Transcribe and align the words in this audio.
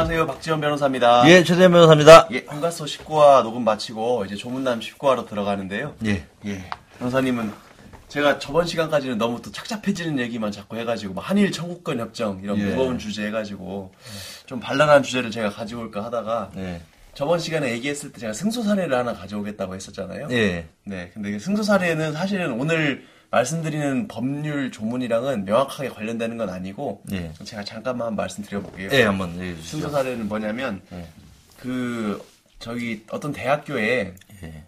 안녕하세요. 0.00 0.26
박지원 0.28 0.62
변호사입니다. 0.62 1.28
예, 1.28 1.44
최재현 1.44 1.72
변호사입니다. 1.72 2.26
예, 2.32 2.46
헌가소 2.50 2.86
19화 2.86 3.42
녹음 3.42 3.64
마치고 3.64 4.24
이제 4.24 4.34
조문남 4.34 4.80
19화로 4.80 5.28
들어가는데요. 5.28 5.94
예. 6.06 6.24
예. 6.46 6.70
변호사님은 6.98 7.52
제가 8.08 8.38
저번 8.38 8.64
시간까지는 8.64 9.18
너무 9.18 9.42
또 9.42 9.52
착잡해지는 9.52 10.18
얘기만 10.20 10.52
자꾸 10.52 10.78
해가지고 10.78 11.12
뭐 11.12 11.22
한일 11.22 11.52
청구권 11.52 12.00
협정 12.00 12.40
이런 12.42 12.58
예. 12.58 12.64
무거운 12.64 12.98
주제 12.98 13.26
해가지고 13.26 13.92
좀 14.46 14.58
발랄한 14.58 15.02
주제를 15.02 15.30
제가 15.30 15.50
가지고 15.50 15.82
올까 15.82 16.02
하다가 16.04 16.52
예. 16.56 16.80
저번 17.12 17.38
시간에 17.38 17.70
얘기했을 17.72 18.10
때 18.10 18.20
제가 18.20 18.32
승소 18.32 18.62
사례를 18.62 18.96
하나 18.96 19.12
가져오겠다고 19.12 19.74
했었잖아요. 19.74 20.28
예. 20.30 20.66
네, 20.84 21.10
근데 21.12 21.38
승소 21.38 21.62
사례는 21.62 22.14
사실은 22.14 22.52
오늘 22.58 23.04
말씀드리는 23.30 24.08
법률 24.08 24.72
조문이랑은 24.72 25.44
명확하게 25.44 25.90
관련되는 25.90 26.36
건 26.36 26.50
아니고 26.50 27.02
예. 27.12 27.32
제가 27.44 27.64
잠깐만 27.64 28.16
말씀드려볼게요. 28.16 28.90
예, 28.92 29.04
한번. 29.04 29.36
승소 29.62 29.88
사례는 29.88 30.28
뭐냐면 30.28 30.82
예. 30.92 31.06
그 31.58 32.24
저기 32.58 33.04
어떤 33.10 33.32
대학교에 33.32 34.14
예. 34.42 34.64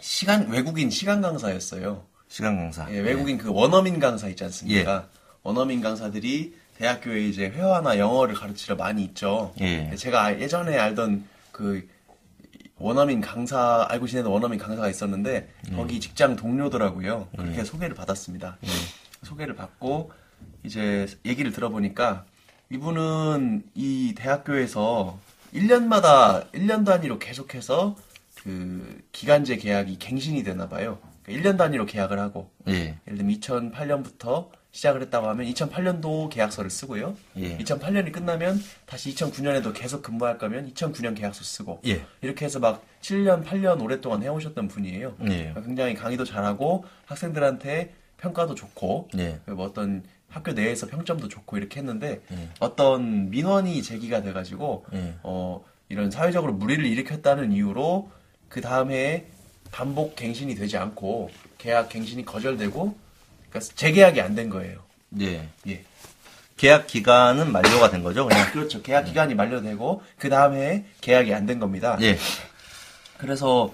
시간 0.00 0.48
외국인 0.50 0.90
시간 0.90 1.20
강사였어요. 1.20 2.04
시간 2.28 2.56
강사. 2.56 2.92
예, 2.92 2.98
외국인 2.98 3.38
그 3.38 3.52
원어민 3.52 4.00
강사 4.00 4.28
있지 4.28 4.42
않습니까? 4.44 5.06
원어민 5.42 5.80
강사들이 5.80 6.54
대학교에 6.78 7.26
이제 7.26 7.48
회화나 7.48 7.98
영어를 7.98 8.34
가르치러 8.34 8.74
많이 8.74 9.04
있죠. 9.04 9.54
예. 9.60 9.94
제가 9.96 10.40
예전에 10.40 10.76
알던 10.76 11.24
그 11.52 11.86
원어민 12.80 13.20
강사 13.20 13.86
알고 13.88 14.06
지내는 14.06 14.30
원어민 14.30 14.58
강사가 14.58 14.88
있었는데 14.88 15.48
거기 15.76 16.00
직장 16.00 16.34
동료더라고요. 16.34 17.28
그렇게 17.36 17.62
소개를 17.62 17.94
받았습니다. 17.94 18.56
소개를 19.22 19.54
받고 19.54 20.10
이제 20.64 21.06
얘기를 21.24 21.52
들어보니까 21.52 22.24
이분은 22.70 23.64
이 23.74 24.14
대학교에서 24.16 25.18
1년마다 25.54 26.50
1년 26.52 26.86
단위로 26.86 27.18
계속해서 27.18 27.96
그 28.42 29.02
기간제 29.12 29.56
계약이 29.56 29.98
갱신이 29.98 30.42
되나 30.42 30.68
봐요. 30.68 30.98
1년 31.28 31.58
단위로 31.58 31.84
계약을 31.86 32.18
하고 32.18 32.50
예. 32.68 32.96
예를 33.06 33.18
들면 33.18 33.40
2008년부터 33.40 34.48
시작을 34.72 35.02
했다고 35.02 35.26
하면 35.28 35.46
2008년도 35.46 36.30
계약서를 36.30 36.70
쓰고요. 36.70 37.16
예. 37.36 37.58
2008년이 37.58 38.12
끝나면 38.12 38.62
다시 38.86 39.12
2009년에도 39.14 39.72
계속 39.74 40.02
근무할 40.02 40.38
거면 40.38 40.72
2009년 40.72 41.16
계약서 41.16 41.42
쓰고 41.42 41.80
예. 41.86 42.04
이렇게 42.22 42.44
해서 42.44 42.60
막 42.60 42.84
7년, 43.02 43.44
8년 43.44 43.82
오랫동안 43.82 44.22
해오셨던 44.22 44.68
분이에요. 44.68 45.16
예. 45.28 45.54
굉장히 45.64 45.94
강의도 45.94 46.24
잘하고 46.24 46.84
학생들한테 47.06 47.94
평가도 48.18 48.54
좋고 48.54 49.08
예. 49.18 49.40
뭐 49.46 49.66
어떤 49.66 50.04
학교 50.28 50.52
내에서 50.52 50.86
평점도 50.86 51.28
좋고 51.28 51.56
이렇게 51.56 51.80
했는데 51.80 52.20
예. 52.30 52.48
어떤 52.60 53.30
민원이 53.30 53.82
제기가 53.82 54.22
돼가지고 54.22 54.86
예. 54.92 55.14
어, 55.24 55.64
이런 55.88 56.10
사회적으로 56.10 56.52
무리를 56.52 56.84
일으켰다는 56.86 57.52
이유로 57.52 58.10
그 58.48 58.60
다음 58.60 58.92
해에 58.92 59.26
반복 59.72 60.14
갱신이 60.16 60.54
되지 60.54 60.76
않고 60.76 61.30
계약 61.58 61.88
갱신이 61.88 62.24
거절되고 62.24 63.09
그러니까 63.50 63.72
재계약이 63.74 64.20
안 64.20 64.34
된 64.34 64.48
거예요. 64.50 64.78
예. 65.20 65.48
예. 65.68 65.84
계약 66.56 66.86
기간은 66.86 67.50
만료가 67.52 67.90
된 67.90 68.02
거죠, 68.02 68.26
그냥. 68.26 68.50
그렇죠. 68.52 68.82
계약 68.82 69.04
기간이 69.04 69.34
만료되고 69.34 70.02
그 70.18 70.28
다음 70.28 70.54
해에 70.54 70.84
계약이 71.00 71.32
안 71.34 71.46
된 71.46 71.58
겁니다. 71.58 71.96
예. 72.00 72.18
그래서 73.18 73.72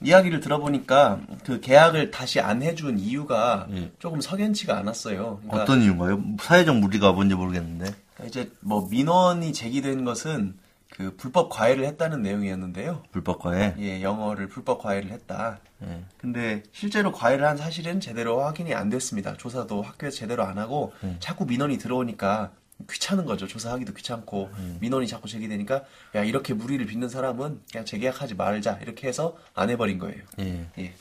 이야기를 0.00 0.40
들어보니까 0.40 1.20
그 1.44 1.60
계약을 1.60 2.10
다시 2.12 2.38
안 2.40 2.62
해준 2.62 2.98
이유가 2.98 3.66
예. 3.74 3.90
조금 3.98 4.20
석연치가 4.20 4.76
않았어요. 4.78 5.40
그러니까 5.42 5.62
어떤 5.62 5.82
이유인가요? 5.82 6.22
사회적 6.40 6.76
무리가 6.76 7.12
뭔지 7.12 7.34
모르겠는데. 7.34 7.92
이제 8.26 8.50
뭐 8.60 8.86
민원이 8.90 9.52
제기된 9.52 10.04
것은 10.04 10.54
그 10.98 11.14
불법 11.16 11.48
과외를 11.48 11.84
했다는 11.84 12.22
내용이었는데요. 12.22 13.04
불법 13.12 13.38
과외. 13.38 13.72
예, 13.78 14.02
영어를 14.02 14.48
불법 14.48 14.82
과외를 14.82 15.12
했다. 15.12 15.60
예. 15.84 16.02
근데 16.18 16.64
실제로 16.72 17.12
과외를 17.12 17.46
한 17.46 17.56
사실은 17.56 18.00
제대로 18.00 18.42
확인이 18.42 18.74
안 18.74 18.90
됐습니다. 18.90 19.36
조사도 19.36 19.80
학교에서 19.80 20.16
제대로 20.16 20.42
안 20.42 20.58
하고 20.58 20.92
자꾸 21.20 21.46
민원이 21.46 21.78
들어오니까 21.78 22.50
귀찮은 22.90 23.26
거죠. 23.26 23.46
조사하기도 23.46 23.94
귀찮고 23.94 24.50
민원이 24.80 25.06
자꾸 25.06 25.28
제기되니까 25.28 25.84
야 26.16 26.24
이렇게 26.24 26.52
무리를 26.52 26.84
빚는 26.84 27.08
사람은 27.08 27.60
그냥 27.70 27.84
재계약하지 27.84 28.34
말자 28.34 28.80
이렇게 28.82 29.06
해서 29.06 29.36
안 29.54 29.70
해버린 29.70 30.00
거예요. 30.00 30.24
예. 30.40 30.66
예. 30.78 30.94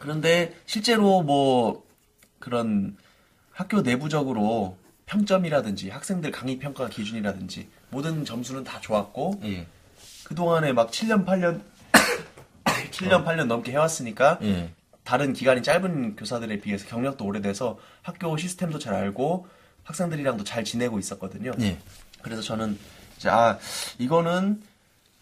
그런데 0.00 0.56
실제로 0.66 1.22
뭐 1.22 1.84
그런 2.40 2.96
학교 3.52 3.82
내부적으로 3.82 4.78
평점이라든지 5.06 5.90
학생들 5.90 6.32
강의 6.32 6.58
평가 6.58 6.88
기준이라든지 6.88 7.68
모든 7.90 8.24
점수는 8.24 8.64
다 8.64 8.80
좋았고 8.80 9.40
예. 9.44 9.66
그 10.24 10.34
동안에 10.34 10.72
막 10.72 10.90
7년 10.90 11.24
8년 11.24 11.60
7년 12.90 13.24
8년 13.24 13.46
넘게 13.46 13.72
해왔으니까 13.72 14.38
예. 14.42 14.72
다른 15.04 15.32
기간이 15.32 15.62
짧은 15.62 16.16
교사들에 16.16 16.60
비해서 16.60 16.86
경력도 16.86 17.24
오래돼서 17.24 17.78
학교 18.02 18.36
시스템도 18.36 18.78
잘 18.78 18.94
알고 18.94 19.46
학생들이랑도 19.84 20.44
잘 20.44 20.64
지내고 20.64 20.98
있었거든요. 20.98 21.52
예. 21.60 21.78
그래서 22.20 22.42
저는 22.42 22.78
이제 23.16 23.30
아 23.30 23.58
이거는 23.98 24.62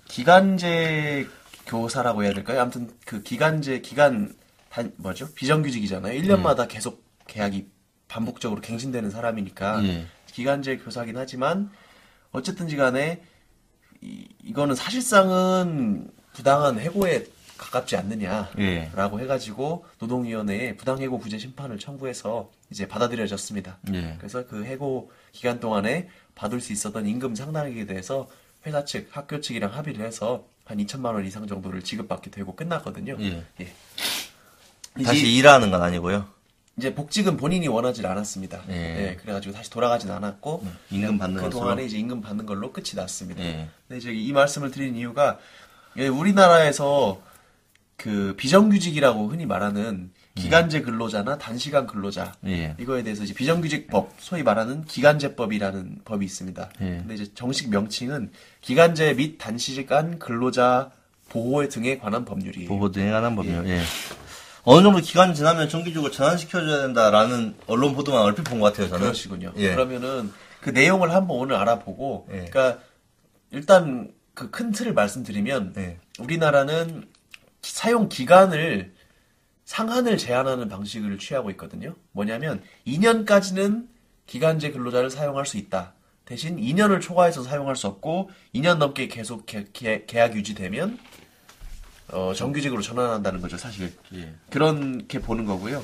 기간제 0.07 1.29
교사라고 1.67 2.25
해야 2.25 2.33
될까요? 2.33 2.61
아무튼 2.61 2.91
그 3.05 3.23
기간제 3.23 3.81
기간 3.81 4.35
단 4.71 4.93
뭐죠? 4.97 5.33
비정규직이잖아요. 5.35 6.21
1년마다 6.21 6.69
계속 6.69 7.05
계약이 7.27 7.69
반복적으로 8.09 8.61
갱신되는 8.61 9.11
사람이니까 9.11 9.85
예. 9.85 10.07
기간제 10.33 10.79
교사긴 10.79 11.17
하지만 11.17 11.71
어쨌든지 12.33 12.77
간에 12.77 13.23
이, 14.01 14.29
이거는 14.43 14.75
사실상은 14.75 16.11
부당한 16.33 16.79
해고에 16.79 17.27
가깝지 17.57 17.97
않느냐라고 17.97 18.59
예. 18.59 19.23
해가지고 19.23 19.87
노동위원회에 19.99 20.77
부당해고 20.77 21.19
구제 21.19 21.39
심판을 21.39 21.79
청구해서 21.79 22.51
이제 22.71 22.87
받아들여졌습니다. 22.87 23.79
예. 23.95 24.17
그래서 24.19 24.47
그 24.47 24.65
해고 24.65 25.11
기간 25.33 25.59
동안에 25.61 26.09
받을 26.35 26.61
수 26.61 26.73
있었던 26.73 27.07
임금 27.07 27.35
상당액에 27.35 27.87
대해서 27.87 28.29
회사 28.67 28.85
측, 28.85 29.09
학교 29.11 29.41
측이랑 29.41 29.73
합의를 29.75 30.05
해서 30.05 30.47
한 30.65 30.79
2천만 30.79 31.15
원 31.15 31.25
이상 31.25 31.47
정도를 31.47 31.83
지급받게 31.83 32.31
되고 32.31 32.55
끝났거든요. 32.55 33.17
예. 33.21 33.45
예. 33.61 35.05
다시 35.05 35.33
일하는 35.35 35.71
건 35.71 35.83
아니고요. 35.83 36.36
이제 36.79 36.95
복직은 36.95 37.39
본인이 37.39 37.69
원하지 37.69 38.07
않았습니다. 38.07 38.63
예. 38.69 38.75
예, 38.75 39.17
그래가지고 39.17 39.55
다시 39.55 39.71
돌아가진 39.71 40.11
않았고 40.11 40.63
임금 40.91 41.19
받는 41.19 41.43
그 41.43 41.51
동안에. 41.51 41.85
이제 41.85 41.97
임금 41.97 42.21
받는 42.21 42.45
걸로 42.45 42.73
끝이 42.73 42.91
났습니다. 42.95 43.43
예. 43.43 43.69
근데 43.89 43.99
이제 43.99 44.13
이 44.13 44.33
말씀을 44.33 44.71
드린 44.71 44.95
이유가 44.95 45.39
예, 45.97 46.07
우리나라에서 46.09 47.23
그 47.97 48.35
비정규직이라고 48.37 49.29
흔히 49.29 49.47
말하는 49.47 50.11
기간제 50.35 50.83
근로자나 50.83 51.39
단시간 51.39 51.87
근로자 51.87 52.35
예. 52.45 52.77
이거에 52.79 53.03
대해서 53.03 53.25
이제 53.25 53.33
비정규직법 53.33 54.13
소위 54.19 54.43
말하는 54.43 54.85
기간제법이라는 54.85 56.01
법이 56.05 56.27
있습니다. 56.27 56.71
예. 56.83 56.85
근데 56.85 57.15
이제 57.15 57.33
정식 57.35 57.71
명칭은 57.71 58.33
기간제 58.61 59.15
및 59.15 59.39
단시간 59.39 60.19
근로자 60.19 60.91
보호 61.31 61.67
등에 61.69 61.97
관한 61.97 62.27
법률이에요. 62.27 62.69
보호 62.69 62.91
등에 62.91 63.11
관한 63.11 63.35
법이요. 63.35 63.67
예. 63.67 63.81
어느 64.69 64.83
정도 64.83 64.99
기간 65.01 65.33
지나면 65.33 65.69
정기적으로 65.69 66.11
전환시켜줘야 66.11 66.83
된다라는 66.83 67.55
언론 67.69 67.95
보도만 67.95 68.21
얼핏 68.23 68.43
본 68.43 68.59
것 68.59 68.67
같아요, 68.73 68.89
저는. 68.89 69.01
그러시군요. 69.05 69.53
예. 69.57 69.71
그러면은 69.75 70.33
그 70.61 70.71
내용을 70.71 71.13
한번 71.15 71.39
오늘 71.39 71.55
알아보고, 71.57 72.27
예. 72.33 72.47
그러니까 72.51 72.81
일단 73.53 74.13
그 74.35 74.51
큰 74.51 74.73
틀을 74.73 74.93
말씀드리면 74.93 75.75
예. 75.79 75.99
우리나라는 76.19 77.07
기- 77.63 77.73
사용 77.73 78.09
기간을 78.09 78.93
상한을 79.65 80.19
제한하는 80.19 80.69
방식을 80.69 81.19
취하고 81.19 81.51
있거든요. 81.53 81.95
뭐냐면 82.11 82.61
2년까지는 82.89 83.87
기간제 84.27 84.73
근로자를 84.73 85.11
사용할 85.11 85.47
수 85.47 85.57
있다. 85.59 85.95
대신 86.25 86.57
2년을 86.57 87.01
초과해서 87.01 87.45
사용할 87.45 87.77
수 87.77 87.87
없고 87.87 88.31
2년 88.53 88.79
넘게 88.79 89.07
계속 89.07 89.47
계, 89.47 90.05
약 90.17 90.35
유지되면 90.35 90.99
어, 92.13 92.33
정규직으로 92.35 92.83
전환한다는 92.83 93.41
거죠, 93.41 93.57
사실. 93.57 93.93
예. 94.15 94.33
그렇게 94.51 95.21
보는 95.21 95.45
거고요. 95.45 95.83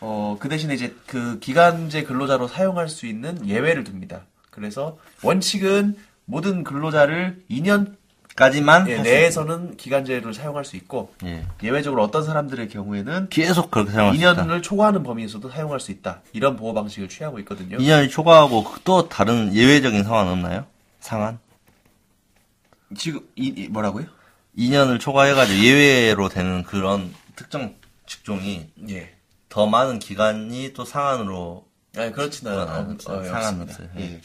어, 0.00 0.36
그 0.40 0.48
대신에 0.48 0.74
이제 0.74 0.94
그 1.06 1.38
기간제 1.38 2.04
근로자로 2.04 2.48
사용할 2.48 2.88
수 2.88 3.06
있는 3.06 3.46
예외를 3.46 3.84
둡니다. 3.84 4.22
그래서 4.50 4.98
원칙은 5.22 5.96
모든 6.24 6.64
근로자를 6.64 7.42
2년 7.50 7.96
까지만 8.36 8.88
예, 8.88 8.94
할 8.96 9.04
수- 9.04 9.10
내에서는 9.10 9.76
기간제를 9.76 10.32
사용할 10.32 10.64
수 10.64 10.76
있고 10.76 11.12
예. 11.24 11.44
예외적으로 11.64 12.04
어떤 12.04 12.22
사람들의 12.24 12.68
경우에는 12.68 13.28
계속 13.30 13.70
그렇게 13.72 13.90
사용할 13.90 14.14
수 14.14 14.20
있다. 14.20 14.44
2년을 14.44 14.62
초과하는 14.62 15.02
범위에서도 15.02 15.50
사용할 15.50 15.80
수 15.80 15.90
있다. 15.90 16.22
이런 16.32 16.54
보호 16.56 16.72
방식을 16.74 17.08
취하고 17.08 17.40
있거든요. 17.40 17.78
2년이 17.78 18.10
초과하고 18.10 18.64
또 18.84 19.08
다른 19.08 19.52
예외적인 19.54 20.04
상황 20.04 20.28
없나요? 20.28 20.66
상한? 21.00 21.40
지금 22.96 23.20
이, 23.34 23.52
이- 23.56 23.68
뭐라고요? 23.68 24.06
2년을 24.58 24.98
초과해가지고 25.00 25.62
예외로 25.64 26.28
되는 26.28 26.62
그런 26.64 27.14
특정 27.36 27.76
직종이 28.06 28.68
예. 28.88 29.14
더 29.48 29.66
많은 29.66 29.98
기간이 29.98 30.72
또 30.74 30.84
상한으로 30.84 31.66
아니 31.96 32.12
그렇지는 32.12 32.52
그건 32.52 32.68
않, 32.68 32.90
없어요. 32.90 33.32
어. 33.32 33.62
없어요. 33.62 33.88
예. 33.98 34.20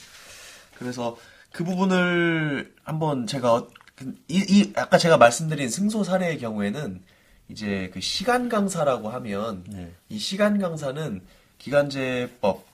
그래서 0.77 1.17
그 1.51 1.63
부분을 1.63 2.73
한번 2.83 3.27
제가 3.27 3.53
어- 3.53 3.67
그- 3.95 4.15
이, 4.27 4.43
이 4.49 4.73
아까 4.75 4.97
제가 4.97 5.17
말씀드린 5.17 5.69
승소 5.69 6.03
사례의 6.03 6.39
경우에는 6.39 7.01
이제 7.49 7.91
그 7.93 8.01
시간 8.01 8.49
강사라고 8.49 9.09
하면 9.09 9.63
네. 9.67 9.91
이 10.09 10.17
시간 10.17 10.57
강사는 10.59 11.21
기간제법 11.59 12.65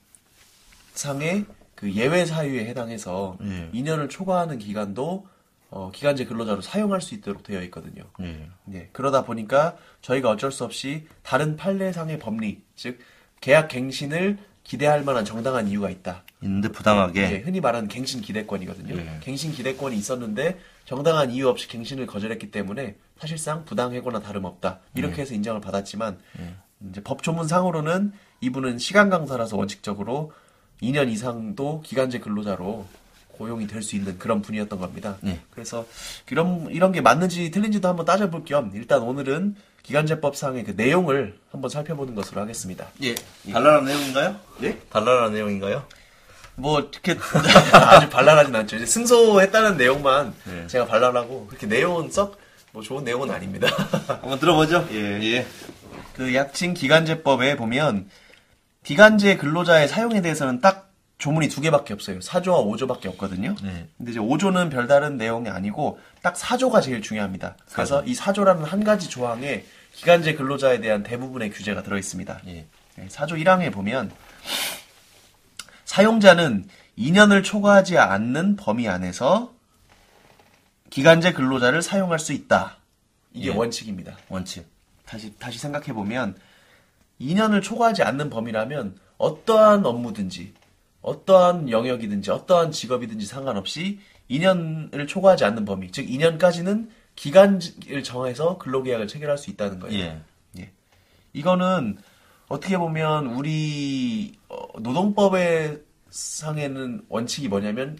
상의 0.93 1.45
그 1.75 1.91
예외 1.93 2.25
사유에 2.25 2.65
해당해서 2.65 3.37
예. 3.43 3.69
2년을 3.73 4.09
초과하는 4.09 4.59
기간도 4.59 5.27
어, 5.71 5.91
기간제 5.93 6.25
근로자로 6.25 6.61
사용할 6.61 7.01
수 7.01 7.13
있도록 7.15 7.43
되어 7.43 7.61
있거든요. 7.63 8.03
예. 8.21 8.49
네, 8.65 8.89
그러다 8.91 9.23
보니까 9.23 9.77
저희가 10.01 10.29
어쩔 10.29 10.51
수 10.51 10.63
없이 10.63 11.07
다른 11.21 11.55
판례상의 11.57 12.19
법리, 12.19 12.63
즉 12.75 12.99
계약 13.41 13.67
갱신을 13.67 14.37
기대할 14.63 15.03
만한 15.03 15.25
정당한 15.25 15.67
이유가 15.67 15.89
있다. 15.89 16.23
있는데 16.41 16.69
부당하게. 16.69 17.29
네, 17.29 17.37
흔히 17.39 17.59
말하는 17.59 17.87
갱신 17.87 18.21
기대권이거든요. 18.21 18.95
예. 18.95 19.19
갱신 19.21 19.51
기대권이 19.51 19.95
있었는데 19.95 20.59
정당한 20.85 21.31
이유 21.31 21.47
없이 21.47 21.67
갱신을 21.67 22.07
거절했기 22.07 22.51
때문에 22.51 22.95
사실상 23.19 23.65
부당해거나 23.65 24.21
다름없다. 24.21 24.79
이렇게 24.95 25.17
예. 25.17 25.21
해서 25.21 25.33
인정을 25.33 25.61
받았지만 25.61 26.17
이제 26.89 27.03
법 27.03 27.23
조문상으로는 27.23 28.13
이분은 28.41 28.77
시간 28.77 29.09
강사라서 29.09 29.57
원칙적으로 29.57 30.31
2년 30.81 31.09
이상도 31.11 31.81
기간제 31.81 32.19
근로자로 32.19 32.87
고용이 33.39 33.65
될 33.67 33.81
수 33.81 33.95
있는 33.95 34.19
그런 34.19 34.41
분이었던 34.41 34.77
겁니다. 34.77 35.17
예. 35.25 35.39
그래서 35.51 35.85
이런 36.29 36.67
이런 36.69 36.91
게 36.91 36.99
맞는지 36.99 37.49
틀린지도 37.49 37.87
한번 37.87 38.05
따져볼 38.05 38.43
겸 38.43 38.71
일단 38.75 39.01
오늘은 39.01 39.55
기간제법상의 39.83 40.65
그 40.65 40.71
내용을 40.75 41.39
한번 41.49 41.69
살펴보는 41.69 42.13
것으로 42.15 42.41
하겠습니다. 42.41 42.87
예. 43.01 43.15
발랄한 43.51 43.85
내용인가요? 43.85 44.35
예? 44.63 44.77
발랄한 44.89 45.33
내용인가요? 45.33 45.85
뭐 46.55 46.81
이렇게 46.81 47.15
아주 47.73 48.09
발랄하진 48.09 48.53
않죠. 48.53 48.75
이제 48.75 48.85
승소했다는 48.85 49.77
내용만 49.77 50.33
네. 50.43 50.67
제가 50.67 50.85
발랄하고 50.85 51.47
그렇게 51.47 51.65
내용은 51.65 52.11
썩뭐 52.11 52.83
좋은 52.83 53.05
내용은 53.05 53.31
아닙니다. 53.31 53.69
한번 54.21 54.37
들어보죠. 54.39 54.85
예. 54.91 54.97
예. 55.23 55.47
그 56.13 56.35
약칭 56.35 56.73
기간제법에 56.73 57.55
보면 57.55 58.09
기간제 58.83 59.37
근로자의 59.37 59.87
사용에 59.87 60.21
대해서는 60.21 60.59
딱 60.59 60.88
조문이 61.19 61.49
두 61.49 61.59
개밖에 61.59 61.93
없어요. 61.93 62.19
4조와 62.19 62.65
5조밖에 62.65 63.07
없거든요. 63.07 63.53
네. 63.61 63.87
근데 63.97 64.11
이제 64.11 64.19
5조는 64.19 64.71
별다른 64.71 65.17
내용이 65.17 65.49
아니고 65.49 65.99
딱 66.21 66.33
4조가 66.35 66.81
제일 66.81 67.01
중요합니다. 67.01 67.57
그래서 67.73 68.03
이 68.05 68.15
4조라는 68.15 68.63
한 68.63 68.85
가지 68.85 69.09
조항에 69.09 69.65
기간제 69.93 70.35
근로자에 70.35 70.79
대한 70.79 71.03
대부분의 71.03 71.51
규제가 71.51 71.83
들어 71.83 71.97
있습니다. 71.97 72.39
예. 72.47 72.65
네, 72.95 73.07
4조 73.07 73.31
1항에 73.43 73.71
보면 73.71 74.11
사용자는 75.83 76.69
2년을 76.97 77.43
초과하지 77.43 77.97
않는 77.97 78.55
범위 78.55 78.87
안에서 78.87 79.53
기간제 80.89 81.33
근로자를 81.33 81.81
사용할 81.81 82.19
수 82.19 82.31
있다. 82.31 82.77
이게 83.33 83.49
예. 83.49 83.53
원칙입니다. 83.53 84.17
원칙. 84.29 84.65
다시 85.05 85.33
다시 85.37 85.59
생각해 85.59 85.91
보면 85.91 86.35
2년을 87.19 87.61
초과하지 87.61 88.03
않는 88.03 88.29
범위라면 88.29 88.97
어떠한 89.17 89.85
업무든지 89.85 90.53
어떠한 91.01 91.69
영역이든지 91.69 92.31
어떠한 92.31 92.71
직업이든지 92.71 93.25
상관없이 93.25 93.99
2년을 94.29 95.07
초과하지 95.07 95.45
않는 95.45 95.65
범위, 95.65 95.91
즉 95.91 96.05
2년까지는 96.05 96.89
기간을 97.15 98.03
정해서 98.03 98.57
근로계약을 98.57 99.07
체결할 99.07 99.37
수 99.37 99.49
있다는 99.49 99.79
거예요. 99.79 99.97
예. 99.97 100.21
예. 100.59 100.71
이거는 101.33 101.97
어떻게 102.47 102.77
보면 102.77 103.27
우리 103.27 104.37
어, 104.47 104.79
노동법의 104.79 105.81
상에는 106.09 107.05
원칙이 107.09 107.47
뭐냐면 107.47 107.99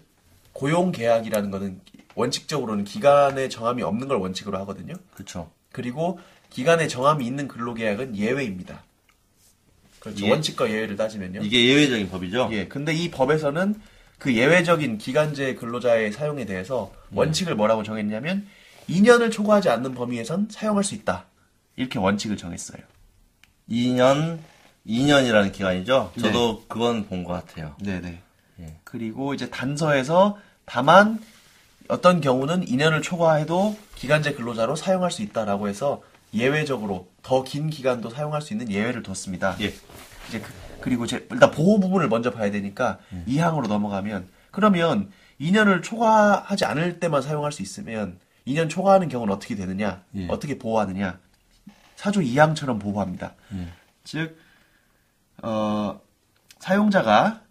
고용 0.52 0.90
계약이라는 0.90 1.50
거는 1.50 1.80
원칙적으로는 2.14 2.84
기간에 2.84 3.48
정함이 3.48 3.82
없는 3.82 4.08
걸 4.08 4.18
원칙으로 4.18 4.58
하거든요. 4.58 4.94
그쵸. 5.14 5.50
그리고 5.72 6.18
기간에 6.50 6.88
정함이 6.88 7.24
있는 7.24 7.46
근로계약은 7.46 8.16
예외입니다. 8.16 8.82
그렇죠. 10.00 10.26
예. 10.26 10.30
원칙과 10.30 10.68
예외를 10.70 10.96
따지면요. 10.96 11.40
이게 11.42 11.64
예외적인 11.66 12.10
법이죠? 12.10 12.48
예. 12.52 12.66
근데 12.66 12.92
이 12.92 13.10
법에서는 13.10 13.76
그 14.18 14.34
예외적인 14.34 14.98
기간제 14.98 15.54
근로자의 15.54 16.12
사용에 16.12 16.44
대해서 16.46 16.92
원칙을 17.12 17.54
뭐라고 17.54 17.82
정했냐면 17.84 18.46
2년을 18.88 19.30
초과하지 19.30 19.68
않는 19.68 19.94
범위에선 19.94 20.48
사용할 20.50 20.84
수 20.84 20.94
있다. 20.94 21.26
이렇게 21.76 21.98
원칙을 21.98 22.36
정했어요. 22.36 22.82
2년, 23.70 24.38
2년이라는 24.86 25.52
기간이죠? 25.52 26.12
저도 26.20 26.64
그건 26.68 27.06
본 27.06 27.24
것 27.24 27.32
같아요. 27.32 27.76
네네. 27.80 28.20
예. 28.60 28.76
그리고 28.84 29.32
이제 29.34 29.48
단서에서 29.48 30.38
다만 30.64 31.18
어떤 31.88 32.20
경우는 32.20 32.66
2년을 32.66 33.02
초과해도 33.02 33.76
기간제 33.96 34.32
근로자로 34.34 34.76
사용할 34.76 35.10
수 35.10 35.22
있다라고 35.22 35.68
해서 35.68 36.02
예외적으로 36.34 37.08
더 37.22 37.42
긴 37.44 37.70
기간도 37.70 38.10
사용할 38.10 38.42
수 38.42 38.52
있는 38.54 38.70
예외를 38.70 39.02
뒀습니다. 39.02 39.56
예. 39.60 39.72
이제 40.28 40.40
그, 40.80 40.88
리고 40.88 41.04
이제 41.04 41.26
일단 41.30 41.50
보호 41.50 41.78
부분을 41.80 42.08
먼저 42.08 42.30
봐야 42.30 42.50
되니까 42.50 42.98
이 43.26 43.38
항으로 43.38 43.66
넘어가면 43.66 44.28
그러면 44.50 45.10
2년을 45.40 45.82
초과하지 45.82 46.64
않을 46.64 47.00
때만 47.00 47.22
사용할 47.22 47.52
수 47.52 47.62
있으면 47.62 48.18
2년 48.46 48.70
초과하는 48.70 49.08
경우는 49.08 49.34
어떻게 49.34 49.54
되느냐? 49.56 50.02
예. 50.16 50.28
어떻게 50.28 50.58
보호하느냐? 50.58 51.18
사조 51.96 52.20
2항처럼 52.20 52.80
보호합니다. 52.80 53.34
즉 54.04 54.38
어, 55.42 56.00
사용자가 56.58 57.42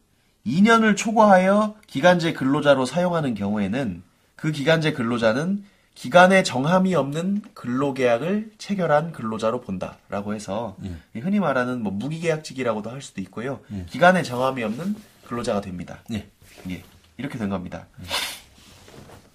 2년을 0.45 0.95
초과하여 0.97 1.75
기간제 1.87 2.33
근로자로 2.33 2.85
사용하는 2.85 3.35
경우에는 3.35 4.03
그 4.35 4.51
기간제 4.51 4.93
근로자는 4.93 5.63
기간에 5.99 6.43
정함이 6.43 6.95
없는 6.95 7.41
근로계약을 7.53 8.51
체결한 8.57 9.11
근로자로 9.11 9.59
본다라고 9.59 10.33
해서 10.33 10.77
이 11.13 11.19
흔히 11.19 11.41
말하는 11.41 11.83
뭐 11.83 11.91
무기계약직이라고도 11.91 12.89
할 12.89 13.01
수도 13.01 13.19
있고요. 13.19 13.59
기간에 13.87 14.23
정함이 14.23 14.63
없는 14.63 14.95
근로자가 15.27 15.59
됩니다. 15.59 15.99
예. 16.13 16.29
예, 16.69 16.83
이렇게 17.17 17.37
된 17.37 17.49
겁니다. 17.49 17.87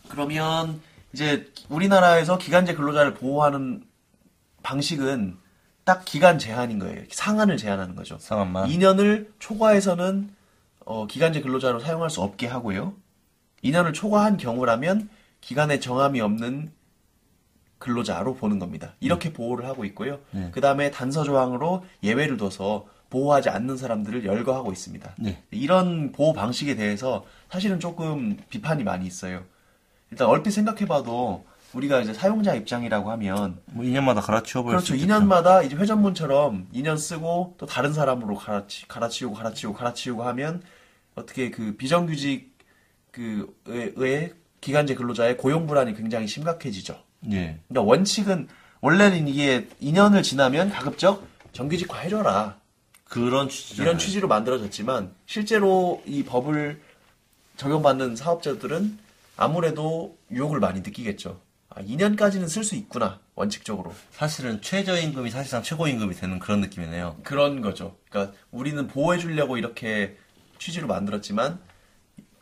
그러면 0.08 0.80
이제 1.12 1.52
우리나라에서 1.68 2.38
기간제 2.38 2.76
근로자를 2.76 3.12
보호하는 3.12 3.84
방식은 4.62 5.36
딱 5.84 6.06
기간 6.06 6.38
제한인 6.38 6.78
거예요. 6.78 7.02
상한을 7.10 7.58
제한하는 7.58 7.94
거죠. 7.94 8.16
상한만. 8.18 8.70
2년을 8.70 9.28
초과해서는 9.38 10.34
어, 10.86 11.06
기간제 11.06 11.42
근로자로 11.42 11.80
사용할 11.80 12.08
수 12.08 12.22
없게 12.22 12.46
하고요. 12.46 12.94
2년을 13.62 13.92
초과한 13.92 14.38
경우라면 14.38 15.10
기간에 15.44 15.78
정함이 15.78 16.22
없는 16.22 16.72
근로자로 17.78 18.34
보는 18.36 18.58
겁니다. 18.58 18.94
이렇게 19.00 19.30
보호를 19.30 19.66
하고 19.66 19.84
있고요. 19.84 20.20
네. 20.30 20.48
그 20.52 20.62
다음에 20.62 20.90
단서 20.90 21.22
조항으로 21.22 21.84
예외를 22.02 22.38
둬서 22.38 22.86
보호하지 23.10 23.50
않는 23.50 23.76
사람들을 23.76 24.24
열거하고 24.24 24.72
있습니다. 24.72 25.16
네. 25.18 25.42
이런 25.50 26.12
보호 26.12 26.32
방식에 26.32 26.76
대해서 26.76 27.26
사실은 27.50 27.78
조금 27.78 28.38
비판이 28.48 28.84
많이 28.84 29.06
있어요. 29.06 29.44
일단 30.10 30.28
얼핏 30.28 30.50
생각해봐도 30.50 31.44
우리가 31.74 32.00
이제 32.00 32.14
사용자 32.14 32.54
입장이라고 32.54 33.10
하면 33.10 33.60
뭐 33.66 33.84
2년마다 33.84 34.22
갈아치워버릴 34.22 34.78
그렇죠. 34.78 34.86
수 34.86 34.94
있겠죠. 34.94 35.12
2년마다 35.12 35.66
이제 35.66 35.76
회전문처럼 35.76 36.68
2년 36.72 36.96
쓰고 36.96 37.56
또 37.58 37.66
다른 37.66 37.92
사람으로 37.92 38.36
갈아치, 38.36 38.88
갈아치우고 38.88 39.34
갈아치우고 39.34 39.76
갈아치우고 39.76 40.22
하면 40.22 40.62
어떻게 41.14 41.50
그 41.50 41.76
비정규직 41.76 42.56
그 43.10 43.54
의, 43.66 43.92
의 43.96 44.34
기간제 44.64 44.94
근로자의 44.94 45.36
고용 45.36 45.66
불안이 45.66 45.94
굉장히 45.94 46.26
심각해지죠. 46.26 46.98
예. 47.30 47.60
그러니까 47.68 47.82
원칙은 47.82 48.48
원래는 48.80 49.28
이게 49.28 49.68
2년을 49.82 50.22
지나면 50.22 50.70
가급적 50.70 51.26
정규직화 51.52 51.98
해줘라 51.98 52.56
그런 53.04 53.50
취지죠. 53.50 53.82
이런 53.82 53.98
취지로 53.98 54.26
만들어졌지만 54.26 55.14
실제로 55.26 56.02
이 56.06 56.24
법을 56.24 56.80
적용받는 57.58 58.16
사업자들은 58.16 58.98
아무래도 59.36 60.16
유혹을 60.30 60.60
많이 60.60 60.80
느끼겠죠. 60.80 61.40
아, 61.68 61.82
2년까지는 61.82 62.48
쓸 62.48 62.64
수 62.64 62.74
있구나 62.74 63.20
원칙적으로. 63.34 63.92
사실은 64.12 64.62
최저임금이 64.62 65.28
사실상 65.30 65.62
최고임금이 65.62 66.14
되는 66.14 66.38
그런 66.38 66.62
느낌이네요. 66.62 67.18
그런 67.22 67.60
거죠. 67.60 67.98
그러니까 68.08 68.34
우리는 68.50 68.86
보호해 68.86 69.18
주려고 69.18 69.58
이렇게 69.58 70.16
취지로 70.58 70.86
만들었지만 70.86 71.58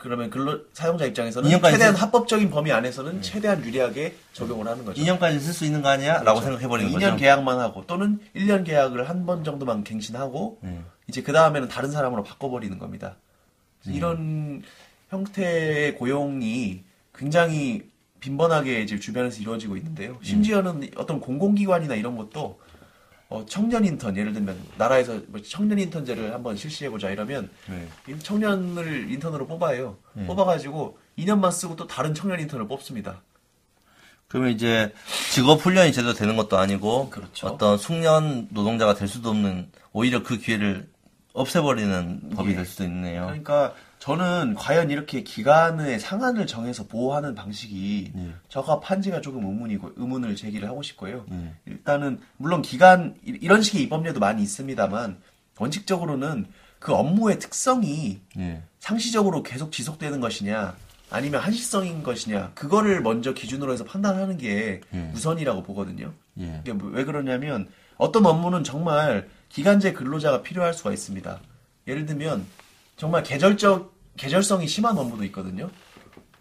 그러면 0.02 0.30
근로 0.30 0.59
사용자 0.73 1.04
입장에서는 1.06 1.49
2년까지 1.49 1.71
최대한 1.71 1.94
쓸- 1.94 2.02
합법적인 2.02 2.50
범위 2.50 2.73
안에서는 2.73 3.23
최대한 3.23 3.64
유리하게 3.64 4.16
적용을 4.32 4.66
하는 4.66 4.85
거죠. 4.85 5.00
2년까지 5.00 5.38
쓸 5.38 5.52
수 5.52 5.64
있는 5.64 5.80
거 5.80 5.90
아니야? 5.90 6.23
라고 6.25 6.40
생각해 6.40 6.66
버리는 6.66 6.90
2년 6.90 6.94
거죠. 7.12 7.16
계약만 7.16 7.61
하고 7.61 7.85
또는 7.87 8.18
1년 8.35 8.64
계약을 8.66 9.09
한 9.09 9.25
번 9.26 9.44
정도만 9.44 9.85
갱신하고 9.85 10.59
네. 10.62 10.80
이제 11.06 11.23
그 11.23 11.32
다음에는 11.32 11.68
다른 11.68 11.92
사람으로 11.92 12.25
바꿔 12.25 12.50
버리는 12.50 12.76
겁니다. 12.78 13.14
음. 13.87 13.92
이런 13.94 14.62
형태의 15.11 15.94
고용이 15.94 16.82
굉장히 17.14 17.82
빈번하게 18.18 18.80
이제 18.82 18.99
주변에서 18.99 19.40
이루어지고 19.40 19.76
있는데요. 19.76 20.18
심지어는 20.23 20.90
어떤 20.97 21.21
공공기관이나 21.21 21.94
이런 21.94 22.16
것도 22.16 22.59
어, 23.33 23.47
청년 23.47 23.83
인턴 23.87 24.15
예를 24.15 24.35
들면 24.35 24.59
나라에서 24.77 25.19
뭐 25.29 25.41
청년 25.41 25.79
인턴제를 25.79 26.35
한번 26.35 26.55
실시해 26.55 26.91
보자 26.91 27.09
이러면 27.09 27.49
네. 27.67 27.89
이 28.07 28.19
청년을 28.19 29.11
인턴으로 29.11 29.47
뽑아요. 29.47 29.97
뽑아가지고 30.27 30.99
2년만 31.19 31.51
쓰고 31.51 31.75
또 31.77 31.87
다른 31.87 32.12
청년 32.12 32.41
인턴을 32.41 32.69
뽑습니다. 32.69 33.23
그러면 34.29 34.51
이제 34.51 34.93
직업 35.33 35.61
훈련이 35.61 35.93
제대로 35.93 36.12
되는 36.12 36.37
것도 36.37 36.59
아니고 36.59 37.09
그렇죠. 37.09 37.47
어떤 37.47 37.79
숙련 37.79 38.49
노동자가 38.51 38.95
될 38.95 39.09
수도 39.09 39.31
없는 39.31 39.71
오히려 39.93 40.23
그 40.23 40.37
기회를 40.37 40.87
없애버리는 41.33 42.31
법이 42.37 42.51
예. 42.51 42.57
될 42.57 42.67
수도 42.67 42.85
있네요. 42.85 43.25
그러니까 43.27 43.75
저는 44.02 44.54
과연 44.54 44.90
이렇게 44.90 45.23
기간의 45.23 46.00
상한을 46.00 46.49
정해서 46.49 46.88
보호하는 46.88 47.37
방식이 47.37 48.11
예. 48.16 48.35
적합한지가 48.49 49.21
조금 49.21 49.47
의문이고 49.47 49.92
의문을 49.94 50.35
제기를 50.35 50.68
하고 50.68 50.82
싶고요. 50.82 51.25
예. 51.30 51.54
일단은 51.66 52.18
물론 52.37 52.62
기간 52.62 53.14
이- 53.25 53.38
이런 53.40 53.62
식의 53.62 53.80
입법례도 53.82 54.18
많이 54.18 54.42
있습니다만 54.42 55.18
원칙적으로는 55.56 56.47
그 56.80 56.92
업무의 56.92 57.38
특성이 57.38 58.18
예. 58.38 58.64
상시적으로 58.80 59.44
계속 59.44 59.71
지속되는 59.71 60.18
것이냐 60.18 60.75
아니면 61.09 61.40
한시성인 61.40 62.02
것이냐 62.02 62.50
그거를 62.56 63.02
먼저 63.02 63.32
기준으로 63.32 63.73
해서 63.73 63.85
판단하는 63.85 64.37
게 64.37 64.80
예. 64.92 65.11
우선이라고 65.14 65.62
보거든요. 65.62 66.12
예. 66.40 66.59
이게 66.62 66.73
뭐왜 66.73 67.04
그러냐면 67.04 67.68
어떤 67.99 68.26
업무는 68.26 68.64
정말 68.64 69.28
기간제 69.49 69.92
근로자가 69.92 70.42
필요할 70.42 70.75
수가 70.75 70.90
있습니다. 70.92 71.38
예를 71.87 72.04
들면 72.04 72.44
정말 72.97 73.23
계절적 73.23 73.91
계절성이 74.16 74.66
심한 74.66 74.97
업무도 74.97 75.25
있거든요. 75.25 75.71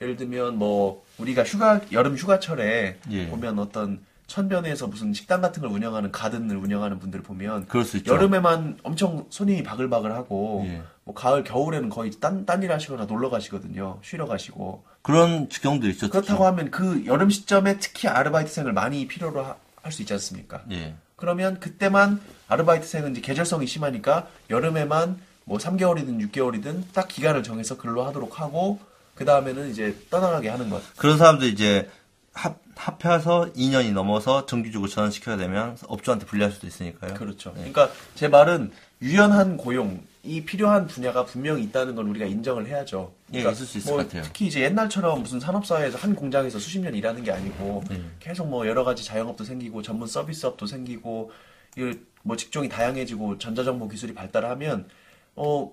예를 0.01 0.15
들면 0.17 0.57
뭐 0.57 1.03
우리가 1.17 1.43
휴가 1.43 1.79
여름 1.91 2.15
휴가철에 2.15 2.97
예. 3.11 3.27
보면 3.27 3.59
어떤 3.59 3.99
천변에서 4.27 4.87
무슨 4.87 5.13
식당 5.13 5.41
같은 5.41 5.61
걸 5.61 5.71
운영하는 5.71 6.11
가든을 6.11 6.55
운영하는 6.55 6.99
분들 6.99 7.21
보면 7.21 7.67
그럴 7.67 7.83
수 7.83 7.97
있죠. 7.97 8.13
여름에만 8.13 8.79
엄청 8.83 9.25
손님이 9.29 9.61
바글바글하고 9.63 10.63
예. 10.67 10.81
뭐 11.03 11.13
가을 11.13 11.43
겨울에는 11.43 11.89
거의 11.89 12.11
딴 12.19 12.45
딴일 12.45 12.71
하시거나 12.71 13.05
놀러 13.05 13.29
가시거든요. 13.29 13.99
쉬러 14.03 14.25
가시고 14.25 14.83
그런 15.01 15.49
경우도 15.49 15.87
있죠. 15.89 16.09
그렇다고 16.09 16.45
하면 16.45 16.71
그 16.71 17.05
여름 17.05 17.29
시점에 17.29 17.77
특히 17.77 18.07
아르바이트생을 18.07 18.73
많이 18.73 19.07
필요로 19.07 19.43
할 19.43 19.91
수 19.91 20.03
있지 20.03 20.13
않습니까? 20.13 20.61
예. 20.71 20.93
그러면 21.15 21.59
그때만 21.59 22.21
아르바이트생은 22.47 23.11
이제 23.11 23.21
계절성이 23.21 23.65
심하니까 23.65 24.27
여름에만 24.51 25.19
뭐 25.45 25.57
3개월이든 25.57 26.31
6개월이든 26.31 26.93
딱 26.93 27.07
기간을 27.07 27.43
정해서 27.43 27.77
근로하도록 27.77 28.39
하고 28.39 28.79
그 29.15 29.25
다음에는 29.25 29.69
이제 29.69 29.95
떠나가게 30.09 30.49
하는 30.49 30.69
것. 30.69 30.81
그런 30.97 31.17
사람들 31.17 31.47
이제 31.49 31.89
합, 32.33 32.59
합해서 32.75 33.51
2년이 33.55 33.91
넘어서 33.93 34.45
정규직으로 34.45 34.87
전환시켜야 34.87 35.37
되면 35.37 35.77
업주한테 35.87 36.25
불리할 36.25 36.51
수도 36.51 36.65
있으니까요. 36.67 37.13
그렇죠. 37.15 37.53
그러니까 37.53 37.89
제 38.15 38.27
말은 38.27 38.71
유연한 39.01 39.57
고용이 39.57 40.45
필요한 40.45 40.87
분야가 40.87 41.25
분명히 41.25 41.63
있다는 41.63 41.95
건 41.95 42.07
우리가 42.07 42.25
인정을 42.25 42.67
해야죠. 42.67 43.11
예, 43.33 43.39
그러니까 43.39 43.51
있을 43.51 43.65
수 43.65 43.77
있을 43.79 43.91
뭐 43.91 43.97
것 43.97 44.07
같아요. 44.07 44.23
특히 44.23 44.47
이제 44.47 44.61
옛날처럼 44.61 45.21
무슨 45.21 45.39
산업사회에서 45.39 45.97
한 45.97 46.15
공장에서 46.15 46.59
수십 46.59 46.79
년 46.79 46.95
일하는 46.95 47.23
게 47.23 47.31
아니고 47.31 47.83
네. 47.89 48.01
계속 48.19 48.47
뭐 48.47 48.65
여러 48.67 48.83
가지 48.83 49.03
자영업도 49.03 49.43
생기고 49.43 49.81
전문 49.81 50.07
서비스업도 50.07 50.67
생기고 50.67 51.31
이뭐 51.77 52.37
직종이 52.37 52.69
다양해지고 52.69 53.39
전자정보 53.39 53.89
기술이 53.89 54.13
발달하면 54.13 54.87
어 55.35 55.71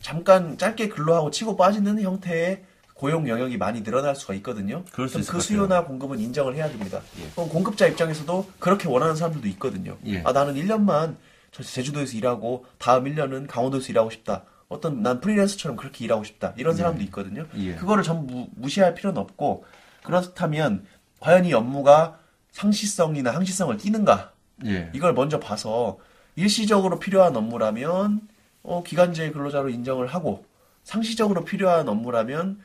잠깐 0.00 0.56
짧게 0.56 0.88
근로하고 0.88 1.30
치고 1.30 1.56
빠지는 1.56 2.00
형태의 2.00 2.64
고용 2.94 3.28
영역이 3.28 3.56
많이 3.56 3.82
늘어날 3.82 4.14
수가 4.14 4.34
있거든요. 4.34 4.84
그럴 4.92 5.08
수 5.08 5.14
그럼 5.14 5.22
있을 5.22 5.32
그것 5.32 5.42
수요나 5.44 5.84
공급은 5.84 6.18
인정을 6.18 6.54
해야 6.54 6.68
됩니다. 6.68 7.00
예. 7.18 7.30
그럼 7.30 7.48
공급자 7.48 7.86
입장에서도 7.86 8.46
그렇게 8.58 8.88
원하는 8.88 9.16
사람들도 9.16 9.48
있거든요. 9.48 9.96
예. 10.06 10.22
아 10.24 10.32
나는 10.32 10.54
1년만 10.54 11.16
저 11.50 11.62
제주도에서 11.62 12.16
일하고 12.16 12.66
다음 12.78 13.04
1년은 13.04 13.46
강원도에서 13.48 13.88
일하고 13.88 14.10
싶다. 14.10 14.44
어떤 14.68 15.02
난 15.02 15.20
프리랜서처럼 15.20 15.76
그렇게 15.76 16.04
일하고 16.04 16.24
싶다. 16.24 16.52
이런 16.56 16.76
사람도 16.76 17.02
있거든요. 17.04 17.46
예. 17.56 17.74
그거를 17.74 18.02
전부 18.02 18.48
무시할 18.54 18.94
필요는 18.94 19.20
없고 19.20 19.64
그렇다면 20.04 20.84
과연 21.20 21.44
이 21.46 21.52
업무가 21.52 22.18
상시성이나 22.52 23.34
항시성을 23.34 23.78
띠는가? 23.78 24.32
예. 24.66 24.90
이걸 24.94 25.14
먼저 25.14 25.40
봐서 25.40 25.98
일시적으로 26.36 26.98
필요한 26.98 27.34
업무라면 27.34 28.28
어, 28.62 28.82
기간제 28.82 29.30
근로자로 29.30 29.68
인정을 29.70 30.06
하고 30.08 30.44
상시적으로 30.84 31.44
필요한 31.44 31.88
업무라면 31.88 32.62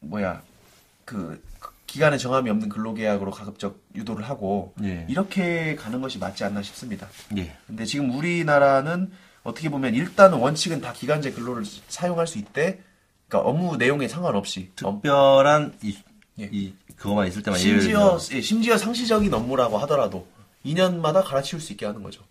뭐야 0.00 0.42
그 1.04 1.42
기간에 1.86 2.18
정함이 2.18 2.50
없는 2.50 2.68
근로계약으로 2.68 3.30
가급적 3.30 3.80
유도를 3.94 4.28
하고 4.28 4.74
예. 4.82 5.06
이렇게 5.08 5.74
가는 5.74 6.00
것이 6.02 6.18
맞지 6.18 6.44
않나 6.44 6.62
싶습니다. 6.62 7.08
예. 7.38 7.56
근데 7.66 7.84
지금 7.86 8.10
우리나라는 8.14 9.10
어떻게 9.42 9.70
보면 9.70 9.94
일단은 9.94 10.36
원칙은 10.38 10.82
다 10.82 10.92
기간제 10.92 11.32
근로를 11.32 11.64
사용할 11.88 12.26
수 12.26 12.36
있대. 12.38 12.80
그러니까 13.26 13.48
업무 13.50 13.76
내용에 13.76 14.06
상관없이 14.08 14.70
업- 14.82 15.00
특별한 15.02 15.78
이, 15.82 15.96
예. 16.40 16.48
이 16.52 16.74
그것만 16.96 17.26
있을 17.28 17.42
때만 17.42 17.58
심지어 17.58 18.18
예, 18.32 18.40
심지어 18.42 18.76
상시적인 18.76 19.32
업무라고 19.32 19.78
하더라도 19.78 20.26
2년마다 20.66 21.24
갈아치울 21.24 21.62
수 21.62 21.72
있게 21.72 21.86
하는 21.86 22.02
거죠. 22.02 22.22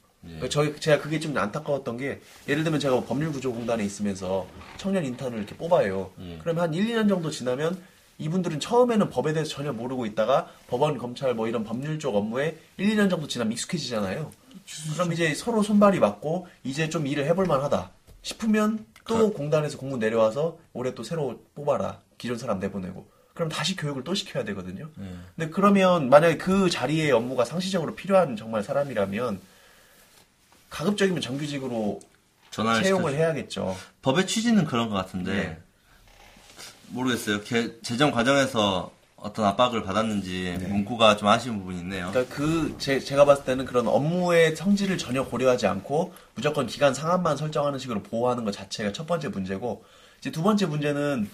예. 0.41 0.49
저희 0.49 0.75
제가 0.79 1.01
그게 1.01 1.19
좀 1.19 1.37
안타까웠던 1.37 1.97
게 1.97 2.21
예를 2.47 2.63
들면 2.63 2.79
제가 2.79 3.01
법률구조공단에 3.03 3.83
있으면서 3.83 4.47
청년 4.77 5.05
인턴을 5.05 5.37
이렇게 5.37 5.55
뽑아요. 5.55 6.11
예. 6.21 6.37
그러면 6.41 6.63
한 6.63 6.73
1, 6.73 6.87
2년 6.87 7.09
정도 7.09 7.29
지나면 7.29 7.77
이분들은 8.19 8.59
처음에는 8.59 9.09
법에 9.09 9.33
대해서 9.33 9.51
전혀 9.51 9.71
모르고 9.71 10.05
있다가 10.05 10.49
법원, 10.67 10.97
검찰 10.97 11.35
뭐 11.35 11.47
이런 11.47 11.63
법률 11.63 11.99
쪽 11.99 12.15
업무에 12.15 12.57
1, 12.77 12.95
2년 12.95 13.09
정도 13.09 13.27
지나면 13.27 13.53
익숙해지잖아요. 13.53 14.31
그럼 14.93 15.13
이제 15.13 15.33
서로 15.33 15.61
손발이 15.61 15.99
맞고 15.99 16.47
이제 16.63 16.89
좀 16.89 17.05
일을 17.07 17.25
해볼 17.25 17.45
만하다 17.45 17.91
싶으면 18.21 18.85
또 19.07 19.31
공단에서 19.31 19.77
공문 19.77 19.99
내려와서 19.99 20.57
올해 20.73 20.93
또 20.93 21.03
새로 21.03 21.41
뽑아라. 21.55 22.01
기존 22.17 22.37
사람 22.37 22.59
내보내고. 22.59 23.07
그럼 23.33 23.49
다시 23.49 23.75
교육을 23.75 24.03
또 24.03 24.15
시켜야 24.15 24.43
되거든요. 24.45 24.89
예. 24.99 25.03
근데 25.35 25.51
그러면 25.51 26.09
만약에 26.09 26.37
그 26.37 26.71
자리에 26.71 27.11
업무가 27.11 27.45
상시적으로 27.45 27.93
필요한 27.93 28.35
정말 28.35 28.63
사람이라면 28.63 29.39
가급적이면 30.69 31.21
정규직으로 31.21 31.99
전화를 32.51 32.83
채용을 32.83 33.13
시켜주- 33.13 33.15
해야겠죠. 33.15 33.77
법의 34.01 34.27
취지는 34.27 34.65
그런 34.65 34.89
것 34.89 34.95
같은데 34.95 35.31
예. 35.37 35.57
모르겠어요. 36.89 37.41
개- 37.41 37.79
재정 37.81 38.11
과정에서 38.11 38.91
어떤 39.15 39.45
압박을 39.45 39.83
받았는지 39.83 40.57
네. 40.59 40.67
문구가 40.67 41.17
좀 41.17 41.27
아쉬운 41.27 41.57
부분이 41.59 41.79
있네요. 41.79 42.09
그러니까 42.11 42.33
그 42.35 42.75
제, 42.77 42.99
제가 42.99 43.25
봤을 43.25 43.45
때는 43.45 43.65
그런 43.65 43.87
업무의 43.87 44.55
성질을 44.55 44.97
전혀 44.97 45.25
고려하지 45.25 45.65
않고 45.67 46.13
무조건 46.35 46.67
기간 46.67 46.93
상한만 46.93 47.35
설정하는 47.35 47.79
식으로 47.79 48.03
보호하는 48.03 48.45
것 48.45 48.51
자체가 48.51 48.93
첫 48.93 49.07
번째 49.07 49.29
문제고 49.29 49.83
이제 50.19 50.31
두 50.31 50.43
번째 50.43 50.67
문제는 50.67 51.29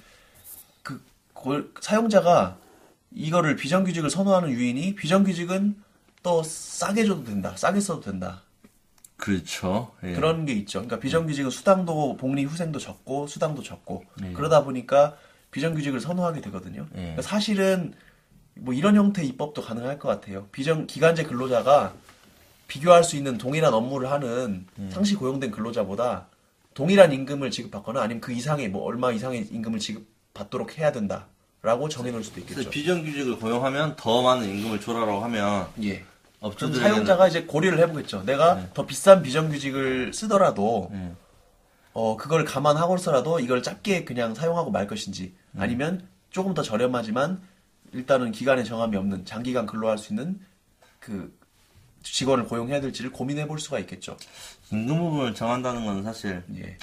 그 0.82 1.04
골- 1.34 1.72
사용자가 1.82 2.58
이거를 3.12 3.58
비정규직을 3.58 4.10
선호하는 4.10 4.50
유인이 4.50 4.96
비정규직은 4.96 5.76
또 6.24 6.42
싸게 6.42 7.06
줘도 7.06 7.26
된다, 7.26 7.54
싸게 7.58 7.82
써도 7.82 8.00
된다. 8.00 8.43
그렇죠. 9.24 9.94
예. 10.04 10.12
그런 10.12 10.46
게 10.46 10.52
있죠. 10.52 10.80
그러니까 10.80 11.00
비정규직은 11.00 11.50
수당도 11.50 12.18
복리 12.18 12.44
후생도 12.44 12.78
적고 12.78 13.28
수당도 13.28 13.64
적고 13.64 14.04
네. 14.20 14.34
그러다 14.34 14.66
보니까 14.66 15.16
비정규직을 15.52 16.02
선호하게 16.02 16.42
되거든요. 16.42 16.88
네. 16.92 17.02
그러니까 17.02 17.22
사실은 17.22 17.94
뭐 18.54 18.74
이런 18.74 18.98
형태의 18.98 19.30
입법도 19.30 19.62
가능할 19.62 19.98
것 19.98 20.10
같아요. 20.10 20.48
비정 20.52 20.88
기간제 20.88 21.24
근로자가 21.24 21.94
비교할 22.68 23.06
수 23.06 23.16
있는 23.16 23.38
동일한 23.38 23.74
업무를 23.74 24.12
하는 24.12 24.66
네. 24.76 24.90
상시 24.90 25.16
고용된 25.16 25.52
근로자보다 25.52 26.28
동일한 26.74 27.14
임금을 27.14 27.50
지급받거나 27.50 28.02
아니면 28.02 28.20
그 28.20 28.34
이상의 28.34 28.68
뭐 28.72 28.84
얼마 28.84 29.14
이상의 29.14 29.48
임금을 29.50 29.80
지급받도록 29.80 30.78
해야 30.78 30.92
된다라고 30.92 31.88
정해놓을 31.88 32.26
수도 32.26 32.42
있겠죠. 32.42 32.70
비정규직을 32.70 33.38
고용하면 33.38 33.96
더 33.96 34.22
많은 34.22 34.50
임금을 34.50 34.82
줘라라고 34.82 35.24
하면 35.24 35.68
예. 35.82 36.04
업주들에게는 36.44 36.90
사용자가 36.90 37.28
이제 37.28 37.44
고려를 37.44 37.80
해보겠죠. 37.80 38.24
내가 38.24 38.68
더 38.74 38.86
비싼 38.86 39.24
비정규직을 39.24 40.14
쓰더라도 40.14 40.92
예. 40.94 41.14
어, 41.94 42.18
그걸 42.18 42.44
감안하고서라도 42.44 43.40
이걸 43.40 43.64
짧게 43.64 44.04
그냥 44.04 44.34
사용하고 44.34 44.72
말 44.72 44.88
것인지, 44.88 45.34
음. 45.52 45.62
아니면 45.62 46.08
조금 46.32 46.54
더 46.54 46.64
저렴하지만, 46.64 47.42
일단은 47.94 48.32
기간에 48.32 48.64
정함이 48.64 48.98
없는, 48.98 49.26
장기간 49.26 49.68
근로할 49.68 50.00
수 50.00 50.12
있는, 50.12 50.40
그, 51.00 51.32
직원을 52.02 52.46
고용해야 52.46 52.82
될지를 52.82 53.12
고민해 53.12 53.48
볼 53.48 53.60
수가 53.60 53.80
있겠죠. 53.80 54.18
임금 54.72 54.98
부분을 54.98 55.34
정한다는 55.36 55.86
건 55.86 56.04
사실 56.04 56.44
예. 56.56 56.78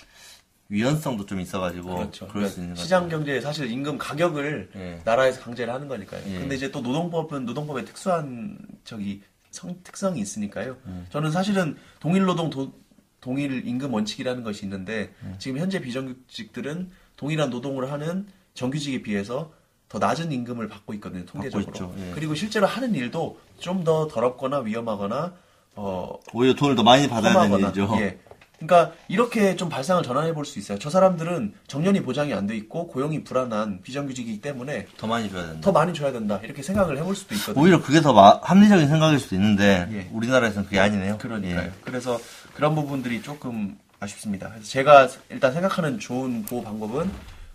위헌성도 0.71 1.27
좀 1.27 1.41
있어가지고 1.41 1.97
그렇죠. 1.97 2.29
것 2.29 2.77
시장 2.77 3.09
경제에 3.09 3.41
사실 3.41 3.71
임금 3.71 3.99
가격을 3.99 4.71
예. 4.77 5.01
나라에서 5.05 5.43
강제를 5.43 5.75
하는 5.75 5.89
거니까요. 5.89 6.23
예. 6.27 6.39
근데 6.39 6.55
이제 6.55 6.71
또 6.71 6.81
노동법은 6.81 7.45
노동법에 7.45 7.85
특수한 7.85 8.57
저기 8.85 9.21
성, 9.51 9.77
특성이 9.83 10.21
있으니까요. 10.21 10.77
예. 10.87 11.05
저는 11.11 11.31
사실은 11.33 11.77
동일 11.99 12.25
노동 12.25 12.51
도- 12.51 12.73
동일 13.21 13.67
임금 13.67 13.93
원칙이라는 13.93 14.43
것이 14.45 14.65
있는데 14.65 15.13
예. 15.27 15.35
지금 15.39 15.59
현재 15.59 15.81
비정규직들은 15.81 16.91
동일한 17.17 17.51
노동을 17.51 17.91
하는 17.93 18.27
정규직에 18.55 19.03
비해서 19.03 19.53
더 19.89 19.99
낮은 19.99 20.31
임금을 20.33 20.69
받고 20.69 20.95
있거든요. 20.95 21.25
통계적으로. 21.27 21.95
예. 21.99 22.13
그리고 22.15 22.35
실제로 22.35 22.67
하는 22.67 22.95
일도 22.95 23.39
좀 23.59 23.85
더 23.85 24.07
더럽거나 24.09 24.61
위험하거나 24.61 25.35
어 25.77 26.19
오히려 26.33 26.55
돈을 26.55 26.77
더 26.77 26.83
많이 26.83 27.09
받아야 27.09 27.33
되는 27.43 27.59
일이죠. 27.67 27.89
예. 28.01 28.19
그러니까 28.61 28.93
이렇게 29.09 29.57
좀 29.57 29.69
발상을 29.69 30.03
전환해 30.03 30.35
볼 30.35 30.45
수 30.45 30.59
있어요. 30.59 30.79
저 30.79 30.91
사람들은 30.91 31.55
정년이 31.67 32.03
보장이 32.03 32.35
안 32.35 32.47
돼 32.47 32.57
있고 32.57 32.89
고용이 32.89 33.25
불안한 33.25 33.81
비정규직이기 33.83 34.41
때문에 34.41 34.87
더 34.99 35.07
많이 35.07 35.31
줘야 35.31 35.47
된다. 35.47 35.61
더 35.61 35.73
많이 35.73 35.95
줘야 35.95 36.13
된다. 36.13 36.41
이렇게 36.43 36.63
생각을 36.63 36.99
해볼 36.99 37.15
수도 37.15 37.35
있거든요. 37.37 37.63
오히려 37.63 37.81
그게 37.83 38.01
더 38.01 38.13
마- 38.13 38.39
합리적인 38.43 38.89
생각일 38.89 39.19
수도 39.19 39.35
있는데 39.37 39.89
예. 39.93 40.09
우리나라에서는 40.13 40.65
그게 40.67 40.79
아니네요. 40.81 41.19
그러니까요. 41.19 41.67
예. 41.69 41.73
그래서 41.85 42.19
그런 42.55 42.75
부분들이 42.75 43.23
조금 43.23 43.79
아쉽습니다. 44.01 44.49
그래서 44.51 44.67
제가 44.67 45.09
일단 45.31 45.53
생각하는 45.53 45.99
좋은 45.99 46.43
보호 46.45 46.63
방법은 46.65 47.11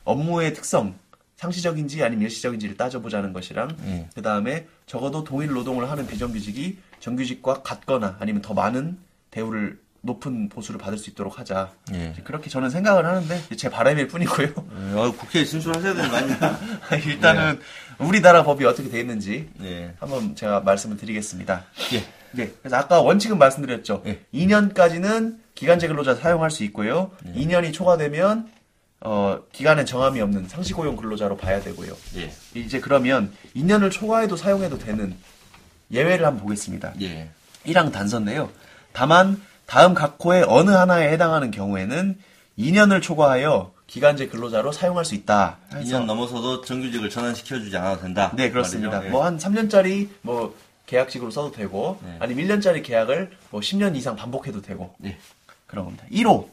업무의 0.05 0.53
특성, 0.53 0.95
상시적인지 1.37 2.01
아니면 2.03 2.23
일시적인지를 2.23 2.77
따져보자는 2.77 3.33
것이랑 3.33 3.75
예. 3.87 4.07
그 4.15 4.21
다음에 4.21 4.67
적어도 4.85 5.23
동일 5.23 5.49
노동을 5.51 5.89
하는 5.91 6.07
비정규직이 6.07 6.77
정규직과 6.99 7.61
같거나 7.63 8.15
아니면 8.19 8.41
더 8.41 8.53
많은 8.53 8.97
대우를 9.31 9.77
높은 10.05 10.49
보수를 10.49 10.79
받을 10.79 10.97
수 10.97 11.09
있도록 11.09 11.39
하자. 11.39 11.71
예. 11.93 12.13
그렇게 12.23 12.49
저는 12.49 12.69
생각을 12.69 13.05
하는데 13.05 13.41
제 13.57 13.69
바람일 13.69 14.07
뿐이고요. 14.07 14.47
예, 14.47 14.93
어, 14.93 15.11
국회에 15.11 15.43
진출하셔야 15.43 15.93
되는 15.95 16.09
거 16.09 16.15
아닙니까? 16.15 16.59
일단은 17.05 17.59
우리나라 17.97 18.43
법이 18.43 18.65
어떻게 18.65 18.89
돼 18.89 18.99
있는지 18.99 19.49
예. 19.63 19.93
한번 19.99 20.35
제가 20.35 20.61
말씀을 20.61 20.97
드리겠습니다. 20.97 21.65
예. 21.93 22.03
네. 22.31 22.53
그래서 22.61 22.75
아까 22.77 23.01
원칙은 23.01 23.37
말씀드렸죠. 23.37 24.03
예. 24.05 24.21
2년까지는 24.33 25.37
기간제 25.55 25.87
근로자 25.87 26.13
사용할 26.15 26.51
수 26.51 26.63
있고요. 26.65 27.11
예. 27.27 27.33
2년이 27.33 27.73
초과되면 27.73 28.49
어, 29.01 29.39
기간에 29.51 29.85
정함이 29.85 30.21
없는 30.21 30.47
상시고용 30.47 30.95
근로자로 30.97 31.37
봐야 31.37 31.61
되고요. 31.61 31.95
예. 32.17 32.31
이제 32.53 32.79
그러면 32.79 33.33
2년을 33.55 33.91
초과해도 33.91 34.35
사용해도 34.35 34.77
되는 34.77 35.15
예외를 35.91 36.25
한번 36.25 36.43
보겠습니다. 36.43 36.93
예. 37.01 37.29
1항 37.65 37.91
단서인데요. 37.91 38.51
다만 38.93 39.41
다음 39.65 39.93
각 39.93 40.17
호의 40.23 40.45
어느 40.47 40.71
하나에 40.71 41.11
해당하는 41.11 41.51
경우에는 41.51 42.17
2년을 42.57 43.01
초과하여 43.01 43.73
기간제 43.87 44.27
근로자로 44.27 44.71
사용할 44.71 45.05
수 45.05 45.15
있다. 45.15 45.57
해서 45.73 45.99
2년 45.99 46.05
넘어서도 46.05 46.61
정규직을 46.61 47.09
전환시켜주지 47.09 47.75
않아도 47.77 48.01
된다. 48.01 48.31
네, 48.35 48.49
그렇습니다. 48.49 48.97
말이죠. 48.97 49.07
예. 49.07 49.11
뭐한 49.11 49.37
3년짜리 49.37 50.09
뭐 50.21 50.55
계약직으로 50.85 51.31
써도 51.31 51.51
되고 51.51 51.99
네. 52.03 52.17
아니 52.19 52.35
1년짜리 52.35 52.83
계약을 52.83 53.31
뭐 53.49 53.61
10년 53.61 53.95
이상 53.95 54.15
반복해도 54.15 54.61
되고 54.61 54.93
예. 55.03 55.17
그런 55.67 55.85
겁니다. 55.85 56.05
1호 56.11 56.47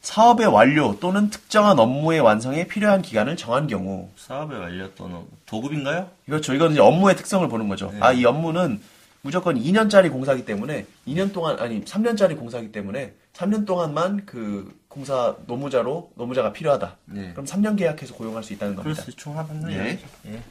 사업의 0.00 0.46
완료 0.46 0.98
또는 0.98 1.28
특정한 1.28 1.78
업무의 1.78 2.20
완성에 2.20 2.66
필요한 2.66 3.02
기간을 3.02 3.36
정한 3.36 3.66
경우 3.66 4.08
사업의 4.16 4.58
완료 4.58 4.94
또는 4.94 5.24
도급인가요? 5.46 6.08
그렇죠. 6.24 6.54
이건 6.54 6.72
이제 6.72 6.80
업무의 6.80 7.16
특성을 7.16 7.46
보는 7.48 7.68
거죠. 7.68 7.90
네. 7.92 7.98
아, 8.00 8.12
이 8.12 8.24
업무는 8.24 8.80
무조건 9.22 9.56
2년짜리 9.56 10.10
공사기 10.10 10.44
때문에 10.44 10.86
2년 11.06 11.32
동안 11.32 11.58
아니 11.58 11.84
3년짜리 11.84 12.38
공사기 12.38 12.72
때문에 12.72 13.14
3년 13.34 13.66
동안만 13.66 14.24
그 14.26 14.78
공사 14.88 15.36
노무자로 15.46 16.12
노무자가 16.16 16.52
필요하다. 16.52 16.96
네. 17.06 17.30
그럼 17.32 17.44
3년 17.46 17.76
계약해서 17.76 18.14
고용할 18.14 18.42
수 18.42 18.52
있다는 18.52 18.76
겁니다. 18.76 19.02
그래서 19.02 19.16
총합했네. 19.16 19.74
예. 19.74 19.98
예. 20.32 20.42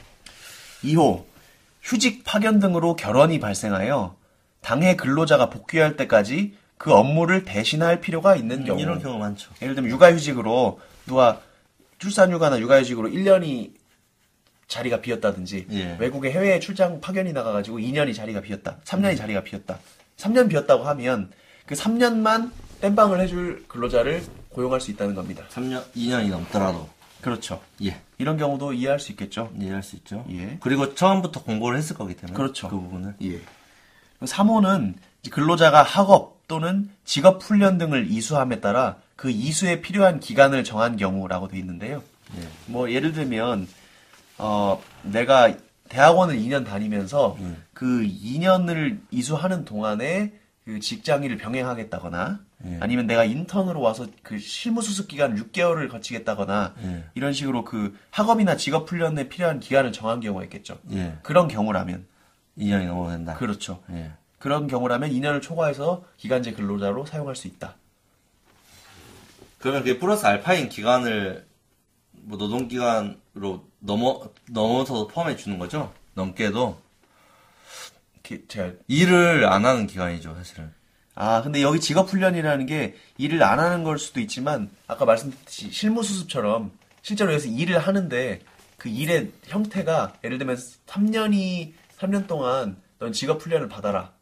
2호 0.84 1.24
휴직 1.82 2.24
파견 2.24 2.58
등으로 2.58 2.96
결혼이 2.96 3.40
발생하여 3.40 4.16
당해 4.60 4.96
근로자가 4.96 5.50
복귀할 5.50 5.96
때까지 5.96 6.54
그 6.76 6.92
업무를 6.92 7.44
대신할 7.44 8.00
필요가 8.00 8.36
있는 8.36 8.64
경우 8.64 8.78
음, 8.78 8.82
이런 8.82 9.02
경우 9.02 9.18
많죠. 9.18 9.50
예를 9.60 9.74
들면 9.74 9.90
육아휴직으로 9.90 10.80
누가 11.06 11.40
출산휴가나 11.98 12.58
육아휴직으로 12.60 13.08
1년이 13.08 13.72
자리가 14.70 15.00
비었다든지 15.00 15.66
예. 15.72 15.96
외국에 15.98 16.30
해외 16.30 16.58
출장 16.60 17.00
파견이 17.00 17.32
나가가지고 17.32 17.78
2년이 17.78 18.14
자리가 18.14 18.40
비었다 18.40 18.78
3년이 18.84 19.18
자리가 19.18 19.42
비었다 19.42 19.78
3년 20.16 20.48
비었다고 20.48 20.84
하면 20.84 21.30
그 21.66 21.74
3년만 21.74 22.52
땜빵을 22.80 23.20
해줄 23.20 23.64
근로자를 23.68 24.22
고용할 24.48 24.80
수 24.80 24.90
있다는 24.92 25.14
겁니다 25.14 25.44
3년, 25.50 25.82
2년이 25.92 26.30
넘더라도. 26.30 26.88
그렇죠 27.20 27.60
예. 27.84 28.00
이런 28.18 28.38
경우도 28.38 28.72
이해할 28.72 29.00
수 29.00 29.10
있겠죠 29.12 29.52
이해할 29.58 29.82
수 29.82 29.96
있죠. 29.96 30.24
예. 30.30 30.56
그리고 30.60 30.94
처음부터 30.94 31.42
공고를 31.42 31.76
했을 31.76 31.96
거기 31.96 32.14
때문에. 32.14 32.36
그렇죠. 32.36 32.68
그 32.68 32.76
부분을. 32.76 33.14
예. 33.22 33.40
3호는 34.22 34.94
근로자가 35.30 35.82
학업 35.82 36.46
또는 36.46 36.90
직업 37.04 37.42
훈련 37.42 37.76
등을 37.76 38.10
이수함에 38.10 38.60
따라 38.60 38.96
그 39.16 39.30
이수에 39.30 39.80
필요한 39.80 40.20
기간을 40.20 40.64
정한 40.64 40.96
경우라고 40.96 41.48
돼 41.48 41.58
있는데요. 41.58 42.02
예. 42.38 42.48
뭐 42.66 42.90
예를 42.90 43.12
들면 43.12 43.66
어 44.40 44.82
내가 45.02 45.54
대학원을 45.88 46.36
2년 46.36 46.64
다니면서 46.64 47.36
음. 47.40 47.62
그 47.72 48.02
2년을 48.02 49.00
이수하는 49.10 49.64
동안에 49.64 50.32
그 50.64 50.80
직장 50.80 51.24
일을 51.24 51.36
병행하겠다거나 51.36 52.40
예. 52.66 52.78
아니면 52.80 53.06
내가 53.06 53.24
인턴으로 53.24 53.80
와서 53.80 54.06
그 54.22 54.38
실무 54.38 54.82
수습 54.82 55.08
기간 55.08 55.34
6개월을 55.34 55.88
거치겠다거나 55.90 56.74
예. 56.84 57.04
이런 57.14 57.32
식으로 57.32 57.64
그 57.64 57.96
학업이나 58.10 58.56
직업 58.56 58.90
훈련에 58.90 59.28
필요한 59.28 59.60
기간을 59.60 59.92
정한 59.92 60.20
경우가 60.20 60.44
있겠죠. 60.44 60.78
예. 60.92 61.18
그런 61.22 61.48
경우라면 61.48 62.06
2년이 62.58 62.86
넘어도 62.86 63.10
된다. 63.10 63.34
그렇죠. 63.34 63.82
예. 63.90 64.12
그런 64.38 64.66
경우라면 64.68 65.10
2년을 65.10 65.42
초과해서 65.42 66.04
기간제 66.18 66.52
근로자로 66.52 67.06
사용할 67.06 67.34
수 67.34 67.46
있다. 67.46 67.76
그러면 69.58 69.82
그게 69.82 69.98
플러스 69.98 70.26
알파인 70.26 70.68
기간을 70.68 71.46
뭐 72.30 72.38
노동기간으로 72.38 73.66
넘어, 73.80 74.22
넘어서도 74.48 75.08
포함해 75.08 75.36
주는 75.36 75.58
거죠? 75.58 75.92
넘게도. 76.14 76.80
기- 78.22 78.46
제가 78.46 78.72
일을 78.86 79.46
안 79.46 79.66
하는 79.66 79.88
기간이죠, 79.88 80.34
사실은. 80.36 80.72
아 81.16 81.42
근데 81.42 81.60
여기 81.60 81.80
직업 81.80 82.08
훈련이라는 82.08 82.66
게 82.66 82.94
일을 83.18 83.42
안 83.42 83.58
하는 83.58 83.82
걸 83.82 83.98
수도 83.98 84.20
있지만 84.20 84.70
아까 84.86 85.04
말씀드렸듯이 85.04 85.70
실무 85.72 86.02
수습처럼 86.04 86.70
실제로 87.02 87.32
여기서 87.32 87.48
일을 87.48 87.78
하는데 87.80 88.40
그 88.78 88.88
일의 88.88 89.32
형태가 89.46 90.14
예를 90.24 90.38
들면 90.38 90.56
3년이 90.86 91.72
3년 91.98 92.26
동안 92.28 92.76
넌 93.00 93.12
직업 93.12 93.42
훈련을 93.42 93.68
받아라. 93.68 94.12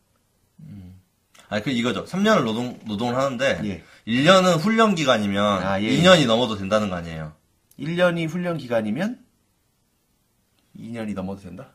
아니, 1.51 1.63
그 1.63 1.71
이거죠. 1.71 2.05
3년을 2.05 2.45
노동, 2.45 2.79
노동을 2.85 3.17
하는데, 3.17 3.59
예. 3.65 3.83
1년은 4.07 4.59
훈련 4.59 4.95
기간이면, 4.95 5.63
아, 5.63 5.81
예. 5.83 5.89
2년이 5.89 6.27
넘어도 6.27 6.57
된다는 6.57 6.91
거 6.91 6.97
아니에요. 6.97 7.33
1년이 7.79 8.29
훈련 8.29 8.59
기간이면 8.59 9.19
2년이 10.79 11.15
넘어도 11.15 11.41
된다. 11.41 11.69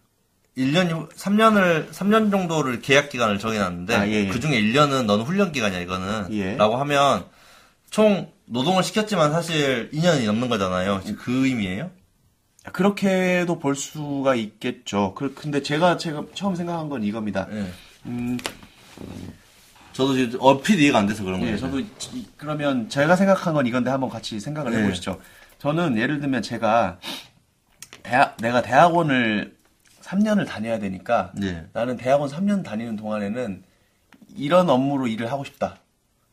1년이, 0.57 1.09
3년을, 1.11 1.89
3년 1.91 2.29
정도를 2.29 2.79
계약 2.81 3.09
기간을 3.09 3.39
정해놨는데, 3.39 3.95
아, 3.95 4.07
예, 4.07 4.25
예. 4.25 4.27
그 4.27 4.39
중에 4.39 4.61
1년은 4.61 5.05
너는 5.05 5.25
훈련 5.25 5.51
기간이야, 5.51 5.79
이거는. 5.79 6.27
예. 6.33 6.55
라고 6.57 6.77
하면, 6.77 7.25
총 7.89 8.31
노동을 8.45 8.83
시켰지만 8.83 9.31
사실 9.31 9.89
2년이 9.91 10.25
넘는 10.27 10.49
거잖아요. 10.49 11.01
그 11.17 11.47
의미예요? 11.47 11.89
그렇게도 12.71 13.59
볼 13.59 13.75
수가 13.75 14.35
있겠죠. 14.35 15.13
그- 15.15 15.33
근데 15.33 15.61
제가 15.63 15.97
제가 15.97 16.23
처음 16.33 16.55
생각한 16.55 16.87
건 16.87 17.03
이겁니다. 17.03 17.47
예. 17.51 17.65
음, 18.05 18.37
저도 19.91 20.13
지금 20.15 20.39
얼핏 20.41 20.79
이해가 20.79 20.99
안 20.99 21.07
돼서 21.07 21.23
그런 21.23 21.39
거예요. 21.39 21.55
예, 21.55 21.57
저도 21.57 21.79
이- 21.79 21.87
그러면 22.37 22.89
제가 22.89 23.15
생각한 23.15 23.53
건 23.53 23.65
이건데 23.67 23.89
한번 23.89 24.09
같이 24.09 24.39
생각을 24.39 24.71
네. 24.71 24.83
해보시죠. 24.83 25.19
저는 25.63 25.97
예를 25.97 26.19
들면 26.19 26.41
제가 26.41 26.99
대학 28.03 28.35
내가 28.41 28.61
대학원을 28.61 29.55
3년을 30.01 30.45
다녀야 30.45 30.77
되니까 30.77 31.31
예. 31.41 31.67
나는 31.71 31.95
대학원 31.95 32.29
3년 32.29 32.65
다니는 32.65 32.97
동안에는 32.97 33.63
이런 34.35 34.69
업무로 34.69 35.07
일을 35.07 35.31
하고 35.31 35.45
싶다. 35.45 35.77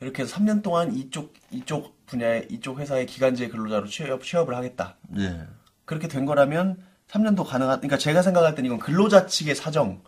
이렇게 0.00 0.24
해서 0.24 0.34
3년 0.34 0.64
동안 0.64 0.92
이쪽 0.96 1.32
이쪽 1.52 2.04
분야의 2.06 2.48
이쪽 2.50 2.80
회사의 2.80 3.06
기간제 3.06 3.48
근로자로 3.50 3.86
취업 3.86 4.24
취업을 4.24 4.56
하겠다. 4.56 4.96
예. 5.18 5.46
그렇게 5.84 6.08
된 6.08 6.26
거라면 6.26 6.82
3년도 7.08 7.44
가능한. 7.44 7.78
그러니까 7.78 7.98
제가 7.98 8.22
생각할 8.22 8.56
때는 8.56 8.66
이건 8.66 8.80
근로자 8.80 9.26
측의 9.26 9.54
사정. 9.54 10.02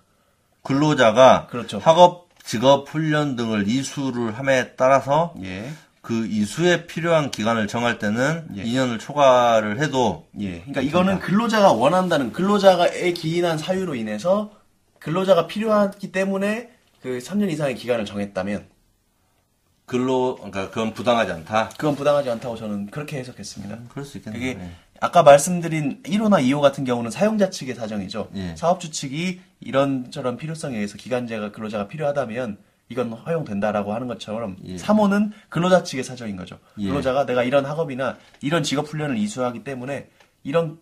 근로자가 0.65 1.47
그렇죠. 1.47 1.79
학업, 1.79 2.29
직업, 2.43 2.89
훈련 2.89 3.37
등을 3.37 3.69
이수를 3.69 4.37
함에 4.37 4.75
따라서 4.75 5.33
예. 5.45 5.71
그 6.03 6.27
이수에 6.27 6.87
필요한 6.87 7.31
기간을 7.31 7.69
정할 7.69 7.99
때는 7.99 8.49
예. 8.57 8.65
2년을 8.65 8.99
초과를 8.99 9.81
해도 9.81 10.27
예. 10.41 10.59
그러니까 10.59 10.81
이거는 10.81 11.21
근로자가 11.21 11.73
원한다는 11.73 12.33
근로자가의 12.33 13.15
기인한 13.15 13.57
사유로 13.57 13.95
인해서 13.95 14.51
근로자가 14.99 15.47
필요하기 15.47 16.11
때문에 16.11 16.71
그 17.03 17.19
3년 17.19 17.51
이상의 17.51 17.77
기간을 17.77 18.05
정했다면 18.05 18.67
근로 19.87 20.37
그러니까 20.37 20.71
그건 20.71 20.93
부당하지 20.93 21.31
않다. 21.33 21.71
그건 21.77 21.95
부당하지 21.95 22.31
않다고 22.31 22.57
저는 22.57 22.87
그렇게 22.91 23.19
해석했습니다. 23.19 23.79
그럴 23.89 24.05
수 24.05 24.19
있겠네요. 24.19 24.41
그게 24.41 24.61
예. 24.61 24.71
아까 25.01 25.23
말씀드린 25.23 26.03
1호나 26.03 26.43
2호 26.45 26.61
같은 26.61 26.85
경우는 26.85 27.13
사용자 27.13 27.51
측의 27.51 27.77
사정이죠. 27.77 28.31
예. 28.35 28.57
사업주 28.57 28.91
측이 28.91 29.41
이런저런 29.61 30.37
필요성에 30.37 30.75
의해서 30.75 30.97
기간제가 30.99 31.53
근로자가 31.53 31.87
필요하다면 31.87 32.59
이건 32.89 33.13
허용된다라고 33.13 33.95
하는 33.95 34.07
것처럼 34.09 34.57
예. 34.65 34.77
3호는 34.77 35.33
근로자 35.49 35.83
측의 35.83 36.05
사정인 36.05 36.37
거죠. 36.37 36.59
예. 36.79 36.89
근로자가 36.89 37.25
내가 37.27 37.43
이런 37.43 37.65
학업이나 37.65 38.19
이런 38.41 38.63
직업 38.63 38.87
훈련을 38.87 39.17
이수하기 39.17 39.65
때문에 39.65 40.11
이런 40.45 40.79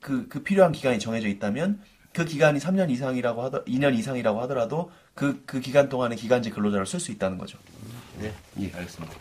그, 0.00 0.28
그 0.28 0.42
필요한 0.42 0.72
기간이 0.72 0.98
정해져 0.98 1.28
있다면 1.28 1.80
그 2.12 2.24
기간이 2.26 2.58
3년 2.58 2.90
이상이라고 2.90 3.42
하더 3.42 3.64
2년 3.64 3.94
이상이라고 3.96 4.42
하더라도 4.42 4.90
그, 5.14 5.42
그 5.46 5.60
기간 5.60 5.88
동안에 5.88 6.16
기간제 6.16 6.50
근로자를 6.50 6.84
쓸 6.84 7.00
수 7.00 7.10
있다는 7.12 7.38
거죠. 7.38 7.56
네, 8.20 8.32
예. 8.60 8.70
알겠습니다. 8.74 9.14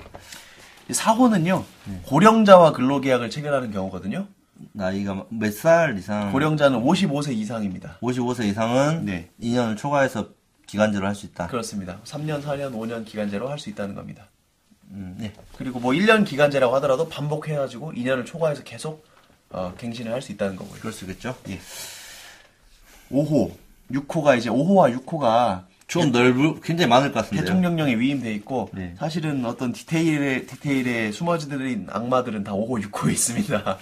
이 0.89 0.93
사호는요 0.93 1.63
네. 1.85 2.01
고령자와 2.07 2.73
근로계약을 2.73 3.29
체결하는 3.29 3.71
경우거든요. 3.71 4.27
나이가 4.73 5.25
몇 5.29 5.53
살 5.53 5.97
이상? 5.97 6.31
고령자는 6.33 6.81
55세 6.83 7.33
이상입니다. 7.33 7.97
55세 8.01 8.45
이상은 8.45 9.05
네. 9.05 9.29
2년을 9.41 9.77
초과해서 9.77 10.29
기간제로 10.71 11.05
할 11.05 11.15
수 11.15 11.25
있다. 11.25 11.47
그렇습니다. 11.47 11.99
3년, 12.05 12.41
4년, 12.41 12.71
5년 12.73 13.05
기간제로 13.05 13.49
할 13.49 13.59
수 13.59 13.69
있다는 13.69 13.93
겁니다. 13.93 14.27
음, 14.91 15.15
네. 15.19 15.33
그리고 15.57 15.79
뭐 15.79 15.91
1년 15.93 16.25
기간제라고 16.25 16.73
하더라도 16.75 17.09
반복해가지고 17.09 17.91
2년을 17.93 18.25
초과해서 18.25 18.63
계속 18.63 19.05
어, 19.49 19.73
갱신을 19.77 20.13
할 20.13 20.21
수 20.21 20.31
있다는 20.31 20.55
거고요. 20.55 20.79
그럴 20.79 20.93
수 20.93 21.03
있겠죠. 21.05 21.35
예. 21.49 21.59
5호, 23.11 23.51
6호가 23.91 24.37
이제 24.37 24.49
5호와 24.49 24.97
6호가 25.05 25.65
좀 25.87 26.11
넓을 26.13 26.61
굉장히 26.61 26.87
많을 26.87 27.11
것 27.11 27.19
같은데요. 27.19 27.45
대통령령에 27.45 27.95
위임돼 27.95 28.33
있고 28.35 28.69
네. 28.71 28.95
사실은 28.97 29.43
어떤 29.45 29.73
디테일에 29.73 30.45
디테일에 30.45 31.11
숨어지는 31.11 31.87
악마들은 31.89 32.45
다 32.45 32.53
5호, 32.53 32.81
6호에 32.89 33.11
있습니다. 33.11 33.77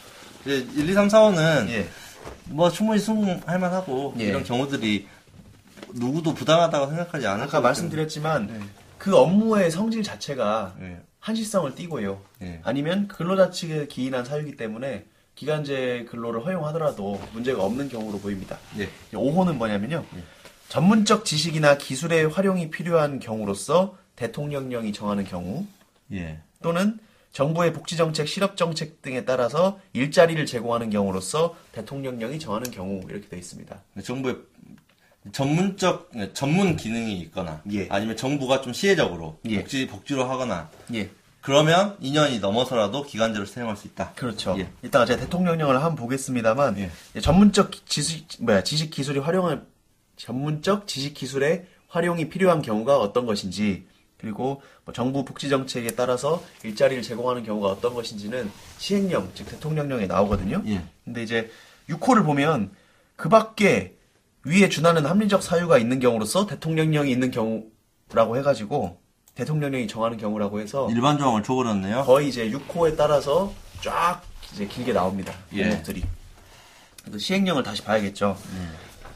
이제 0.46 0.68
1, 0.76 0.90
2, 0.90 0.94
3, 0.94 1.08
4, 1.10 1.20
5는 1.22 1.70
예. 1.70 1.88
뭐 2.46 2.72
충분히 2.72 3.00
수긍할 3.00 3.60
만하고 3.60 4.16
예. 4.20 4.24
이런 4.26 4.44
경우들이 4.44 5.08
누구도 5.94 6.34
부당하다고 6.34 6.88
생각하지 6.88 7.28
않을 7.28 7.46
아까 7.46 7.60
말씀드렸지만 7.62 8.48
네. 8.48 8.60
그 8.98 9.16
업무의 9.16 9.72
성질 9.72 10.04
자체가 10.04 10.76
때문에. 10.80 11.02
한시성을 11.20 11.76
띠고요. 11.76 12.22
예. 12.42 12.62
아니면 12.64 13.08
근로자 13.08 13.50
측에 13.50 13.88
기인한 13.88 14.26
사유이기 14.26 14.58
때문에 14.58 15.06
기간제 15.36 16.06
근로를 16.10 16.46
허용하더라도 16.46 17.20
문제가 17.34 17.64
없는 17.64 17.90
경우로 17.90 18.20
보입니다. 18.20 18.58
예. 18.78 18.84
예. 18.84 19.18
5호는 19.18 19.56
뭐냐면요. 19.56 20.06
전문적 20.68 21.26
지식이나 21.26 21.78
기술의 21.78 22.30
활용이 22.30 22.70
필요한 22.70 23.20
경우로서 23.20 23.98
대통령령이 24.16 24.94
정하는 24.94 25.24
경우 25.24 25.66
예. 26.12 26.40
또는 26.62 27.00
정부의 27.32 27.74
복지정책, 27.74 28.28
실업정책 28.28 29.02
등에 29.02 29.24
따라서 29.24 29.80
일자리를 29.94 30.44
제공하는 30.46 30.90
경우로서 30.90 31.56
대통령령이 31.72 32.40
정하는 32.40 32.72
경우 32.72 33.02
이렇게 33.08 33.28
되어 33.28 33.40
있습니다. 33.40 33.82
정부의 34.04 34.38
전문적 35.32 36.12
전문 36.34 36.76
기능이 36.76 37.20
있거나 37.22 37.62
예. 37.72 37.88
아니면 37.90 38.18
정부가 38.18 38.62
좀 38.62 38.74
시혜적으로 38.74 39.40
예. 39.46 39.60
복지 39.62 39.88
복지로 39.88 40.26
하거나 40.26 40.70
예. 40.94 41.10
그러면 41.42 41.98
2년이 42.00 42.42
넘어서라도 42.42 43.04
기간제로 43.04 43.46
사용할 43.46 43.78
수 43.78 43.88
있다. 43.88 44.14
그렇죠. 44.14 44.56
예. 44.60 44.70
이따가 44.84 45.06
제가 45.06 45.22
대통령령을 45.22 45.76
한번 45.76 45.96
보겠습니다만 45.96 46.78
예. 46.78 47.22
전문적 47.22 47.86
지식 47.86 48.28
뭐야 48.40 48.64
지식 48.64 48.92
기술이 48.92 49.20
활용할 49.20 49.64
전문적 50.18 50.88
지식 50.88 51.14
기술의 51.14 51.66
활용이 51.88 52.30
필요한 52.30 52.62
경우가 52.62 53.00
어떤 53.00 53.26
것인지 53.26 53.88
그리고 54.20 54.62
뭐 54.84 54.94
정부 54.94 55.24
복지 55.24 55.50
정책에 55.50 55.90
따라서 55.96 56.44
일자리를 56.64 57.02
제공하는 57.04 57.44
경우가 57.44 57.70
어떤 57.70 57.94
것인지는 57.94 58.52
시행령 58.78 59.32
즉 59.34 59.48
대통령령에 59.48 60.08
나오거든요. 60.08 60.62
예. 60.68 60.84
근데 61.06 61.24
이제 61.24 61.50
6호를 61.90 62.26
보면 62.26 62.72
그 63.16 63.30
밖에 63.30 63.96
위에 64.46 64.70
준하는 64.70 65.06
합리적 65.06 65.44
사유가 65.44 65.78
있는 65.78 66.00
경우로서 66.00 66.48
대통령령이 66.48 67.12
있는 67.12 67.32
경우라고 67.32 68.38
해가지고 68.38 69.00
대통령령이 69.36 69.88
정하는 69.88 70.18
경우라고 70.18 70.60
해서 70.60 70.90
일반 70.92 71.18
조항을 71.18 71.44
줘버렸네요. 71.44 72.04
거의 72.04 72.30
이제 72.30 72.50
6호에 72.50 72.98
따라서 72.98 73.54
쫙 73.82 74.22
이제 74.54 74.66
길게 74.66 74.94
나옵니다. 74.94 75.34
예.項들이 75.54 76.04
그래서 77.04 77.20
시행령을 77.20 77.64
다시 77.64 77.84
봐야겠죠. 77.84 78.38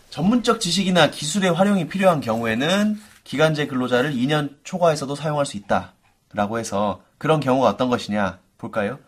전문적 0.09 0.61
지식이나 0.61 1.09
기술의 1.09 1.53
활용이 1.53 1.87
필요한 1.87 2.21
경우에는 2.21 2.99
기간제 3.23 3.67
근로자를 3.67 4.13
2년 4.13 4.55
초과해서도 4.63 5.15
사용할 5.15 5.45
수 5.45 5.57
있다 5.57 5.93
라고 6.33 6.59
해서 6.59 7.01
그런 7.17 7.39
경우가 7.39 7.69
어떤 7.69 7.89
것이냐 7.89 8.39
볼까요? 8.57 8.99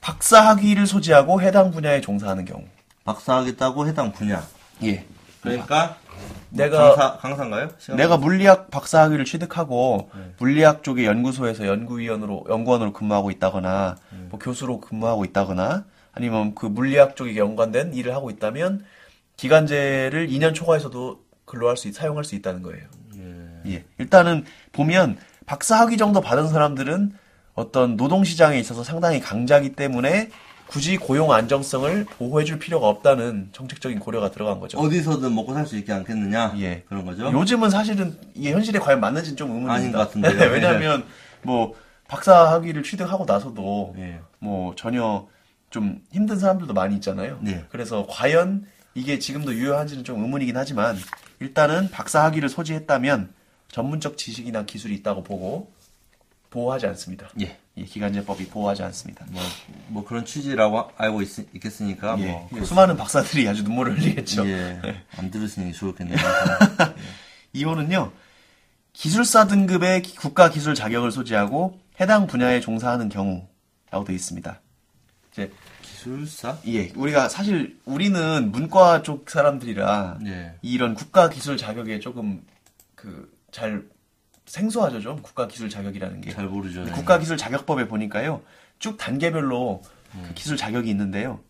박사 0.00 0.40
학위를 0.48 0.86
소지하고 0.86 1.40
해당 1.40 1.70
분야에 1.70 2.00
종사하는 2.00 2.44
경우. 2.44 2.64
박사하겠다고 3.04 3.86
해당 3.86 4.12
분야. 4.12 4.46
예. 4.82 5.06
그러니까 5.44 5.96
내가 6.50 6.94
강사 6.94 7.16
강사인가요? 7.18 7.68
내가 7.96 8.16
물리학 8.16 8.70
박사 8.70 9.02
학위를 9.02 9.24
취득하고 9.24 10.10
네. 10.14 10.32
물리학 10.38 10.82
쪽의 10.82 11.04
연구소에서 11.04 11.66
연구위원으로 11.66 12.44
연구원으로 12.48 12.92
근무하고 12.92 13.30
있다거나 13.30 13.96
네. 14.12 14.18
뭐 14.30 14.38
교수로 14.38 14.80
근무하고 14.80 15.24
있다거나 15.24 15.84
아니면 16.12 16.54
그 16.54 16.66
물리학 16.66 17.16
쪽에 17.16 17.36
연관된 17.36 17.92
일을 17.94 18.14
하고 18.14 18.30
있다면 18.30 18.84
기간제를 19.36 20.28
2년 20.28 20.54
초과해서도 20.54 21.22
근로할 21.44 21.76
수 21.76 21.88
있- 21.88 21.94
사용할 21.94 22.24
수 22.24 22.34
있다는 22.36 22.62
거예요. 22.62 22.84
예. 23.66 23.84
일단은 23.98 24.44
보면 24.72 25.16
박사 25.46 25.80
학위 25.80 25.96
정도 25.96 26.20
받은 26.20 26.48
사람들은 26.48 27.12
어떤 27.54 27.96
노동 27.96 28.24
시장에 28.24 28.58
있어서 28.58 28.84
상당히 28.84 29.20
강자기 29.20 29.72
때문에 29.72 30.30
굳이 30.74 30.96
고용 30.96 31.30
안정성을 31.30 32.04
보호해줄 32.04 32.58
필요가 32.58 32.88
없다는 32.88 33.50
정책적인 33.52 34.00
고려가 34.00 34.32
들어간 34.32 34.58
거죠. 34.58 34.76
어디서든 34.78 35.32
먹고 35.32 35.54
살 35.54 35.68
수 35.68 35.76
있지 35.78 35.92
않겠느냐? 35.92 36.54
예. 36.58 36.82
그런 36.88 37.04
거죠. 37.06 37.30
요즘은 37.32 37.70
사실은 37.70 38.18
이게 38.34 38.50
현실에 38.50 38.80
과연 38.80 38.98
맞는지는 38.98 39.36
좀 39.36 39.50
의문입니다. 39.50 39.72
아닌 39.72 39.92
것 39.92 39.98
같은데요. 39.98 40.36
네, 40.36 40.46
왜냐하면 40.46 41.04
뭐 41.42 41.74
박사 42.08 42.50
학위를 42.50 42.82
취득하고 42.82 43.24
나서도 43.24 43.94
예. 43.98 44.18
뭐 44.40 44.74
전혀 44.74 45.28
좀 45.70 46.02
힘든 46.10 46.40
사람들도 46.40 46.74
많이 46.74 46.96
있잖아요. 46.96 47.38
네. 47.40 47.64
그래서 47.68 48.04
과연 48.10 48.66
이게 48.96 49.20
지금도 49.20 49.54
유효한지는 49.54 50.02
좀 50.02 50.20
의문이긴 50.24 50.56
하지만 50.56 50.96
일단은 51.38 51.88
박사 51.92 52.24
학위를 52.24 52.48
소지했다면 52.48 53.32
전문적 53.68 54.18
지식이나 54.18 54.64
기술이 54.64 54.92
있다고 54.96 55.22
보고 55.22 55.70
보호하지 56.50 56.88
않습니다. 56.88 57.28
예. 57.40 57.58
예, 57.76 57.84
기간제법이 57.84 58.48
보호하지 58.48 58.82
않습니다. 58.84 59.26
뭐, 59.30 59.42
뭐 59.88 60.04
그런 60.04 60.24
취지라고 60.24 60.90
알고 60.96 61.22
있, 61.22 61.60
겠으니까 61.60 62.16
예, 62.20 62.26
뭐. 62.50 62.64
수많은 62.64 62.96
박사들이 62.96 63.48
아주 63.48 63.64
눈물을 63.64 63.98
흘리겠죠. 63.98 64.46
예. 64.48 64.80
안 65.16 65.30
들으시는 65.30 65.72
게 65.72 65.76
좋겠네요. 65.76 66.16
2호는요, 67.54 68.12
기술사 68.92 69.46
등급의 69.48 70.02
기- 70.02 70.16
국가 70.16 70.50
기술 70.50 70.74
자격을 70.74 71.10
소지하고 71.10 71.80
해당 72.00 72.26
분야에 72.28 72.60
종사하는 72.60 73.08
경우라고 73.08 74.04
되어 74.06 74.14
있습니다. 74.14 74.60
이제, 75.32 75.50
기술사? 75.82 76.58
예, 76.68 76.92
우리가 76.94 77.28
사실 77.28 77.76
우리는 77.84 78.52
문과 78.52 79.02
쪽 79.02 79.28
사람들이라 79.28 80.18
예. 80.26 80.54
이런 80.62 80.94
국가 80.94 81.28
기술 81.28 81.56
자격에 81.56 81.98
조금 81.98 82.42
그잘 82.94 83.82
생소하죠, 84.46 85.00
좀 85.00 85.22
국가 85.22 85.48
기술 85.48 85.68
자격이라는 85.70 86.20
게. 86.20 86.32
잘 86.32 86.46
모르죠. 86.46 86.84
네. 86.84 86.92
국가 86.92 87.18
기술 87.18 87.36
자격법에 87.36 87.88
보니까요, 87.88 88.42
쭉 88.78 88.96
단계별로 88.96 89.82
그 90.12 90.34
기술 90.34 90.56
자격이 90.56 90.88
있는데요. 90.90 91.40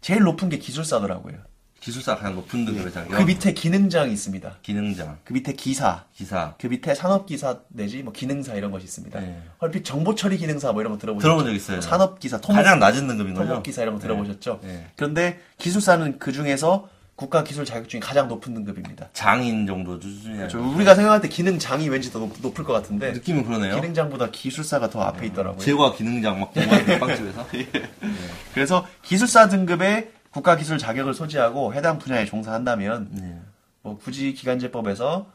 제일 0.00 0.22
높은 0.22 0.48
게 0.48 0.58
기술사더라고요. 0.58 1.36
기술사 1.80 2.16
가장 2.16 2.34
높은 2.34 2.66
등급의 2.66 2.92
자격. 2.92 3.16
그 3.16 3.22
밑에 3.22 3.54
기능장이 3.54 4.12
있습니다. 4.12 4.58
기능장, 4.60 5.18
그 5.24 5.32
밑에 5.32 5.54
기사, 5.54 6.04
기사. 6.12 6.54
그 6.58 6.66
밑에 6.66 6.94
산업기사 6.94 7.60
내지 7.68 8.02
뭐 8.02 8.12
기능사 8.12 8.54
이런 8.54 8.70
것이 8.70 8.84
있습니다. 8.84 9.18
네. 9.18 9.42
얼핏 9.58 9.82
정보처리 9.82 10.36
기능사 10.36 10.72
뭐 10.72 10.82
이런 10.82 10.92
거 10.92 10.98
들어보셨죠? 10.98 11.26
들어본 11.26 11.46
적 11.46 11.54
있어요. 11.54 11.80
산업기사, 11.80 12.42
토목, 12.42 12.56
가장 12.58 12.78
낮은 12.80 13.06
등급인 13.06 13.32
거죠? 13.32 13.48
토목기사 13.48 13.80
이런 13.82 13.94
거 13.94 14.00
들어보셨죠? 14.00 14.60
네. 14.62 14.90
그런데 14.96 15.40
기술사는 15.56 16.18
그 16.18 16.32
중에서 16.32 16.86
국가 17.20 17.44
기술 17.44 17.66
자격 17.66 17.86
중에 17.86 18.00
가장 18.00 18.28
높은 18.28 18.54
등급입니다. 18.54 19.10
장인 19.12 19.66
정도 19.66 20.00
수준이야. 20.00 20.48
저 20.48 20.58
우리가 20.58 20.94
생각할 20.94 21.20
때 21.20 21.28
기능장이 21.28 21.86
왠지 21.90 22.10
더 22.10 22.18
높, 22.18 22.58
을것 22.58 22.68
같은데 22.68 23.12
느낌은 23.12 23.44
그러네요. 23.44 23.74
기능장보다 23.74 24.30
기술사가 24.30 24.88
더 24.88 25.02
앞에 25.02 25.26
있더라고요. 25.26 25.60
제과 25.60 25.92
기능장 25.92 26.40
막 26.40 26.54
공부하는 26.54 26.98
빵집에서. 26.98 27.46
그래서 28.54 28.86
기술사 29.02 29.48
등급의 29.48 30.12
국가 30.30 30.56
기술 30.56 30.78
자격을 30.78 31.12
소지하고 31.12 31.74
해당 31.74 31.98
분야에 31.98 32.24
종사한다면 32.24 33.08
네. 33.10 33.38
뭐 33.82 33.98
굳이 33.98 34.32
기간제법에서 34.32 35.26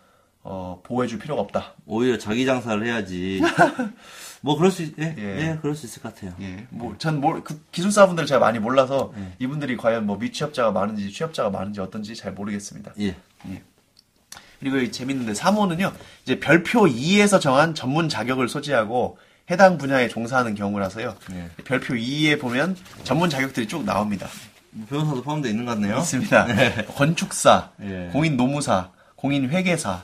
어, 0.42 0.82
보호해줄 0.84 1.20
필요가 1.20 1.44
없다. 1.44 1.74
오히려 1.86 2.18
자기 2.18 2.48
장사를 2.48 2.84
해야지. 2.84 3.42
뭐 4.46 4.56
그럴 4.56 4.70
수 4.70 4.84
있, 4.84 4.94
예, 5.00 5.16
예. 5.18 5.40
예, 5.40 5.58
그럴 5.60 5.76
수 5.76 5.88
있을 5.88 6.04
것 6.04 6.14
같아요. 6.14 6.32
예, 6.40 6.68
뭐, 6.70 6.94
전 7.00 7.20
뭘, 7.20 7.44
그 7.44 7.60
기술사분들을 7.72 8.28
제가 8.28 8.40
많이 8.40 8.60
몰라서 8.60 9.12
네. 9.16 9.34
이분들이 9.40 9.76
과연 9.76 10.06
뭐 10.06 10.18
미취업자가 10.18 10.72
많은지 10.72 11.12
취업자가 11.12 11.50
많은지 11.50 11.82
어떤지 11.82 12.16
잘 12.16 12.34
모르겠습니다. 12.34 12.94
예. 13.00 13.16
그리고 14.60 14.78
이 14.78 14.92
재밌는데 14.92 15.34
3호는요, 15.34 15.92
이제 16.24 16.40
별표 16.40 16.82
2에서 16.82 17.42
정한 17.42 17.74
전문 17.74 18.08
자격을 18.08 18.48
소지하고 18.48 19.18
해당 19.50 19.80
분야에 19.80 20.10
종사하는 20.10 20.54
경우라서요. 20.54 21.16
네. 21.32 21.50
별표 21.64 21.96
2에 21.96 22.40
보면 22.40 22.78
전문 23.04 23.32
자격들이 23.32 23.68
쭉 23.68 23.84
나옵니다. 23.84 24.28
뭐 24.70 24.86
변호사도 24.88 25.24
포함되어 25.24 25.50
있는 25.50 25.66
것 25.66 25.72
같네요. 25.72 25.98
있습니다. 25.98 26.86
건축사, 26.94 27.72
예. 27.82 28.10
공인 28.14 28.38
노무사, 28.38 28.92
공인 29.16 29.50
회계사, 29.50 30.04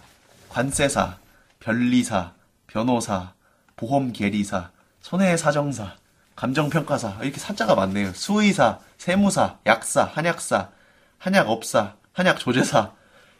관세사, 0.49 1.19
변리사, 1.59 2.31
변호사, 2.65 3.33
보험 3.81 4.13
계리사, 4.13 4.69
손해 5.01 5.35
사정사, 5.35 5.95
감정평가사 6.35 7.17
이렇게 7.23 7.39
사자가 7.39 7.73
많네요. 7.73 8.13
수의사, 8.13 8.77
세무사, 8.99 9.57
약사, 9.65 10.03
한약사, 10.03 10.69
한약업사, 11.17 11.95
한약조제사, 12.13 12.91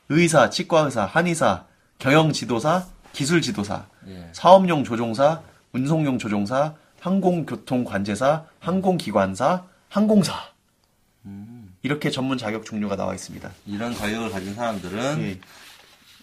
의사, 0.10 0.50
치과의사, 0.50 1.06
한의사, 1.06 1.66
경영지도사, 2.00 2.88
기술 3.14 3.44
지도사, 3.44 3.86
예. 4.08 4.30
사업용 4.34 4.84
조종사, 4.84 5.44
운송용 5.74 6.18
조종사, 6.18 6.74
항공교통관제사, 7.00 8.46
항공기관사, 8.60 9.66
항공사. 9.90 10.34
이렇게 11.84 12.10
전문 12.10 12.40
자격 12.40 12.66
종류가 12.66 12.96
나와 12.96 13.14
있습니다. 13.14 13.48
이런 13.68 13.94
자격을 13.94 14.32
가진 14.32 14.56
사람들은 14.56 15.22
예. 15.22 15.40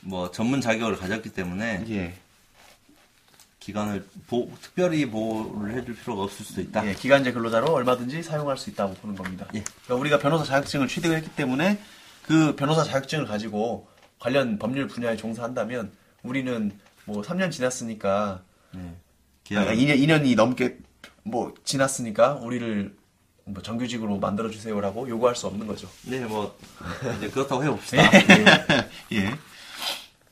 뭐 0.01 0.33
전문 0.33 0.61
자격을 0.61 0.97
가졌기 0.97 1.31
때문에 1.31 1.85
예. 1.91 2.15
기관을 3.69 4.03
보- 4.29 4.51
특별히 4.63 5.05
보호를 5.05 5.75
해줄 5.75 5.95
필요가 5.95 6.23
없을 6.23 6.43
수도 6.47 6.63
있다. 6.63 6.87
예, 6.89 6.95
기간제 6.95 7.33
근로자로 7.33 7.71
얼마든지 7.71 8.23
사용할 8.23 8.57
수 8.57 8.71
있다고 8.71 8.95
보는 8.95 9.15
겁니다. 9.15 9.47
예. 9.55 9.63
그러니까 9.85 9.95
우리가 9.97 10.19
변호사 10.21 10.43
자격증을 10.45 10.89
취득했기 10.89 11.29
때문에 11.37 11.79
그 12.23 12.57
변호사 12.57 12.83
자격증을 12.83 13.27
가지고 13.27 13.87
관련 14.19 14.59
법률 14.59 14.87
분야에 14.87 15.19
종사한다면 15.19 15.93
우리는 16.23 16.73
뭐 17.05 17.21
3년 17.21 17.51
지났으니까 17.53 18.41
예. 18.77 18.95
기관 19.45 19.67
2년, 19.67 19.99
2년이 19.99 20.35
넘게 20.35 20.79
뭐 21.25 21.53
지났으니까 21.63 22.37
우리를 22.37 22.97
뭐 23.45 23.63
정규직으로 23.63 24.17
만들어 24.19 24.49
주세요라고 24.49 25.11
요구할 25.11 25.37
수 25.37 25.47
없는 25.47 25.67
거죠. 25.67 25.91
네, 26.07 26.21
뭐 26.21 26.57
이제 27.19 27.29
그렇다고 27.29 27.63
해봅시다. 27.65 28.03
예. 29.13 29.31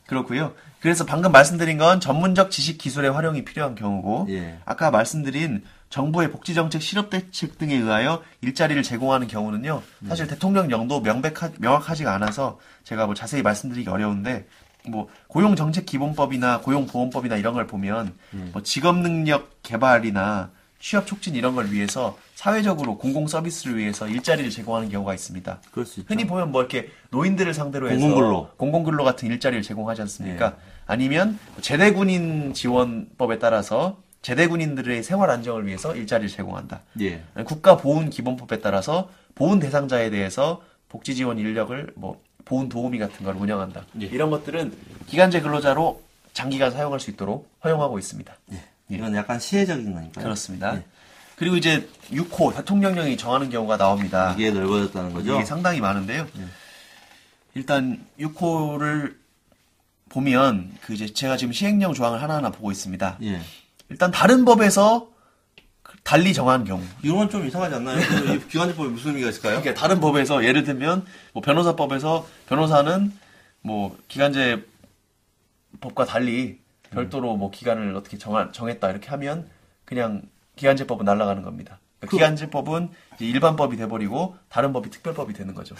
그렇고요. 0.07 0.55
그래서 0.87 1.05
방금 1.05 1.33
말씀드린 1.33 1.79
건 1.79 1.99
전문적 1.99 2.53
지식 2.53 2.79
기술의 2.79 3.11
활용이 3.11 3.45
필요한 3.45 3.75
경우고 3.75 4.29
예. 4.31 4.61
아까 4.65 4.93
말씀드린 4.93 5.65
정부의 5.91 6.31
복지 6.31 6.55
정책 6.55 6.81
실업 6.81 7.11
대책 7.11 7.59
등에 7.59 7.75
의하여 7.75 8.23
일자리를 8.41 8.81
제공하는 8.85 9.27
경우는요. 9.27 9.83
사실 10.07 10.29
대통령령도 10.29 11.01
명백하, 11.01 11.51
명확하지가 11.59 12.15
않아서 12.15 12.61
제가 12.85 13.07
뭐 13.07 13.17
자세히 13.17 13.43
말씀드리기 13.43 13.91
어려운데 13.91 14.47
뭐 14.87 15.09
고용 15.27 15.57
정책 15.57 15.87
기본법이나 15.87 16.61
고용 16.61 16.87
보험법이나 16.87 17.35
이런 17.35 17.55
걸 17.55 17.67
보면 17.67 18.15
뭐 18.53 18.63
직업 18.63 18.97
능력 18.97 19.61
개발이나 19.65 20.51
취업 20.79 21.09
촉진 21.09 21.35
이런 21.35 21.57
걸 21.57 21.73
위해서 21.73 22.17
사회적으로 22.37 22.97
공공 22.97 23.27
서비스를 23.27 23.77
위해서 23.77 24.07
일자리를 24.07 24.51
제공하는 24.51 24.89
경우가 24.91 25.15
있습니다. 25.15 25.63
그럴 25.73 25.85
수 25.85 26.01
있죠. 26.01 26.13
흔히 26.13 26.27
보면 26.27 26.53
뭐 26.53 26.61
이렇게 26.61 26.91
노인들을 27.11 27.55
상대로 27.55 27.91
해서 27.91 27.99
공공근로. 27.99 28.51
공공근로 28.57 29.03
같은 29.03 29.29
일자리를 29.29 29.63
제공하지 29.63 30.03
않습니까? 30.03 30.47
예. 30.47 30.76
아니면 30.87 31.39
제대 31.61 31.93
군인 31.93 32.55
지원법에 32.55 33.39
따라서 33.39 33.99
제대 34.23 34.47
군인들의 34.49 35.03
생활 35.03 35.31
안정을 35.31 35.67
위해서 35.67 35.95
일자리를 35.95 36.29
제공한다. 36.31 36.81
예. 37.01 37.23
국가 37.45 37.77
보훈 37.77 38.11
기본법에 38.11 38.61
따라서 38.61 39.09
보훈 39.35 39.61
대상자에 39.61 40.11
대해서 40.11 40.63
복지 40.89 41.15
지원 41.15 41.39
인력을 41.39 41.93
뭐 41.95 42.21
보훈 42.45 42.69
도우미 42.69 42.99
같은 42.99 43.25
걸 43.25 43.37
운영한다. 43.37 43.85
예. 44.01 44.07
이런 44.07 44.31
것들은 44.31 44.77
기간제 45.07 45.43
근로자로 45.43 46.03
장기간 46.33 46.71
사용할 46.71 47.01
수 47.01 47.11
있도록 47.11 47.51
허용하고 47.65 47.99
있습니다. 47.99 48.35
예. 48.53 48.63
이건 48.89 49.15
약간 49.15 49.39
시혜적인 49.39 49.93
거니까요. 49.93 50.25
그렇습니다. 50.25 50.77
예. 50.77 50.85
그리고 51.37 51.57
이제 51.57 51.89
6호 52.11 52.57
대통령령이 52.57 53.17
정하는 53.17 53.51
경우가 53.51 53.77
나옵니다. 53.77 54.33
이게 54.33 54.51
넓어졌다는 54.51 55.13
거죠. 55.13 55.35
이게 55.35 55.45
상당히 55.45 55.81
많은데요. 55.81 56.27
일단 57.55 58.05
6호를 58.19 59.15
보면 60.27 60.73
그 60.81 60.95
이제 60.95 61.13
제가 61.13 61.37
지금 61.37 61.53
시행령 61.53 61.93
조항을 61.93 62.23
하나하나 62.23 62.51
보고 62.51 62.71
있습니다. 62.73 63.19
예. 63.23 63.41
일단 63.91 64.11
다른 64.11 64.47
법에서 64.47 65.09
달리 66.05 66.33
정한 66.33 66.65
경우. 66.65 66.83
이건 67.03 67.29
좀 67.29 67.47
이상하지 67.47 67.75
않나요? 67.75 67.99
이 68.35 68.49
기관제법에 68.49 68.89
무슨 68.89 69.11
의미가 69.11 69.29
있을까요? 69.29 69.61
그러니까 69.61 69.79
다른 69.79 70.01
법에서 70.01 70.43
예를 70.43 70.65
들면 70.65 71.05
뭐 71.35 71.43
변호사법에서 71.43 72.27
변호사는 72.49 73.13
뭐 73.61 73.99
기간제 74.09 74.65
법과 75.81 76.07
달리 76.07 76.61
별도로 76.91 77.37
뭐 77.37 77.51
기간을 77.51 77.95
어떻게 77.95 78.17
정하, 78.17 78.51
정했다 78.53 78.89
이렇게 78.91 79.09
하면 79.11 79.51
그냥 79.85 80.23
기간제법은 80.57 81.05
날아가는 81.05 81.43
겁니다. 81.43 81.79
그러니까 81.99 82.11
그- 82.11 82.17
기간제법은 82.17 82.89
일반법이 83.21 83.77
돼버리고 83.77 84.37
다른 84.49 84.73
법이 84.73 84.89
특별법이 84.89 85.35
되는 85.35 85.55
거죠. 85.55 85.75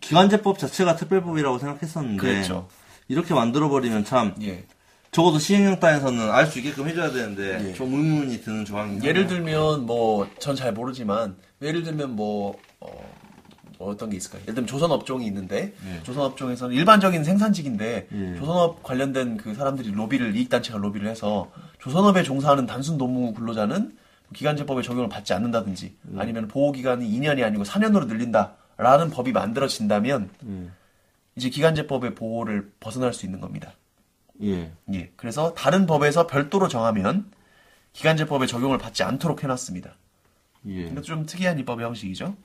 기관제법 0.00 0.58
자체가 0.60 0.94
특별법이라고 0.94 1.58
생각했었는데 1.58 2.16
그렇죠. 2.20 2.68
이렇게 3.08 3.34
만들어버리면 3.34 4.04
참 4.04 4.34
예. 4.42 4.64
적어도 5.10 5.38
시행령 5.38 5.78
단에서는 5.78 6.30
알 6.30 6.46
수 6.46 6.58
있게끔 6.58 6.88
해줘야 6.88 7.10
되는데 7.12 7.68
예. 7.70 7.72
좀 7.74 7.92
의문이 7.94 8.40
드는 8.42 8.64
조항이 8.64 9.04
예를 9.04 9.26
들면 9.26 9.86
뭐 9.86 10.26
전 10.38 10.56
잘 10.56 10.72
모르지만 10.72 11.36
예를 11.62 11.82
들면 11.82 12.16
뭐 12.16 12.56
어, 12.80 12.88
뭐 13.78 13.90
어떤 13.90 14.10
게 14.10 14.16
있을까요? 14.16 14.42
예를 14.42 14.54
들면 14.54 14.66
조선 14.66 14.90
업종이 14.90 15.26
있는데 15.26 15.72
예. 15.86 16.02
조선 16.02 16.24
업종에서는 16.24 16.74
일반적인 16.74 17.22
생산직인데 17.24 18.08
예. 18.10 18.34
조선업 18.38 18.82
관련된 18.82 19.36
그 19.36 19.54
사람들이 19.54 19.90
로비를 19.92 20.34
이익 20.36 20.48
단체가 20.48 20.78
로비를 20.78 21.08
해서 21.08 21.50
조선업에 21.80 22.22
종사하는 22.22 22.66
단순 22.66 22.96
노무 22.98 23.34
근로자는 23.34 23.96
기간제법의 24.34 24.82
적용을 24.82 25.08
받지 25.08 25.32
않는다든지 25.34 25.94
예. 26.14 26.18
아니면 26.20 26.48
보호 26.48 26.72
기간이 26.72 27.08
2년이 27.08 27.44
아니고 27.44 27.62
4년으로 27.62 28.06
늘린다라는 28.08 29.10
법이 29.10 29.30
만들어진다면 29.32 30.30
예. 30.48 30.68
이제 31.36 31.48
기간제법의 31.48 32.14
보호를 32.14 32.72
벗어날 32.80 33.12
수 33.12 33.26
있는 33.26 33.40
겁니다. 33.40 33.74
예. 34.42 34.72
예. 34.92 35.12
그래서 35.16 35.54
다른 35.54 35.86
법에서 35.86 36.26
별도로 36.26 36.68
정하면 36.68 37.30
기간제법의 37.92 38.48
적용을 38.48 38.78
받지 38.78 39.02
않도록 39.02 39.42
해놨습니다. 39.42 39.94
예. 40.68 40.86
이것도 40.86 41.02
좀 41.02 41.26
특이한 41.26 41.58
입법 41.58 41.80
형식이죠. 41.80 42.36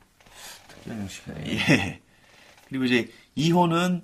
특별 0.67 0.97
형식이네. 0.97 1.43
예. 1.47 2.02
그리고 2.67 2.86
이제 2.86 3.10
2호는 3.38 4.02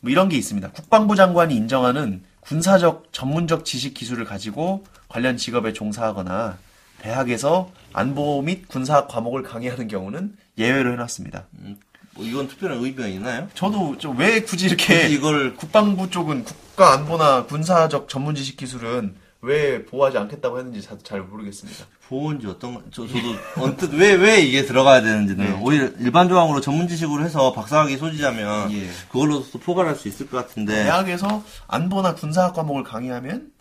뭐 0.00 0.10
이런 0.10 0.28
게 0.28 0.36
있습니다. 0.36 0.70
국방부 0.72 1.16
장관이 1.16 1.54
인정하는 1.56 2.22
군사적 2.40 3.12
전문적 3.12 3.64
지식 3.64 3.94
기술을 3.94 4.24
가지고 4.24 4.84
관련 5.08 5.36
직업에 5.36 5.72
종사하거나 5.72 6.58
대학에서 7.00 7.72
안보 7.92 8.42
및 8.42 8.68
군사학 8.68 9.08
과목을 9.08 9.42
강의하는 9.42 9.88
경우는 9.88 10.36
예외로 10.56 10.92
해놨습니다. 10.92 11.46
뭐 11.50 11.74
이건 12.18 12.48
특별한 12.48 12.78
의미가 12.78 13.06
있나요? 13.08 13.48
저도 13.54 13.96
좀 13.98 14.16
왜 14.18 14.42
굳이 14.42 14.66
이렇게 14.66 15.02
굳이 15.02 15.14
이걸 15.14 15.54
국방부 15.54 16.10
쪽은 16.10 16.44
국가 16.44 16.92
안보나 16.94 17.44
군사적 17.46 18.08
전문 18.08 18.34
지식 18.34 18.56
기술은 18.56 19.14
왜 19.40 19.84
보호하지 19.84 20.18
않겠다고 20.18 20.58
했는지 20.58 20.82
자- 20.82 20.96
잘 21.04 21.20
모르겠습니다. 21.22 21.84
보호인지 22.08 22.46
어떤 22.48 22.74
거, 22.74 22.82
저, 22.90 23.06
저도 23.06 23.20
언뜻 23.58 23.92
왜, 23.94 24.14
왜 24.14 24.40
이게 24.40 24.64
들어가야 24.64 25.02
되는지는 25.02 25.44
네. 25.44 25.60
오히려 25.62 25.90
일반 26.00 26.28
조항으로 26.28 26.60
전문 26.60 26.88
지식으로 26.88 27.22
해서 27.22 27.52
박사학위 27.52 27.98
소지자면 27.98 28.72
예. 28.72 28.88
그걸로도 29.10 29.58
포괄할 29.60 29.94
수 29.94 30.08
있을 30.08 30.28
것 30.28 30.38
같은데 30.38 30.72
대학에서 30.84 31.44
안보나 31.68 32.14
군사학 32.14 32.54
과목을 32.54 32.82
강의하면 32.82 33.52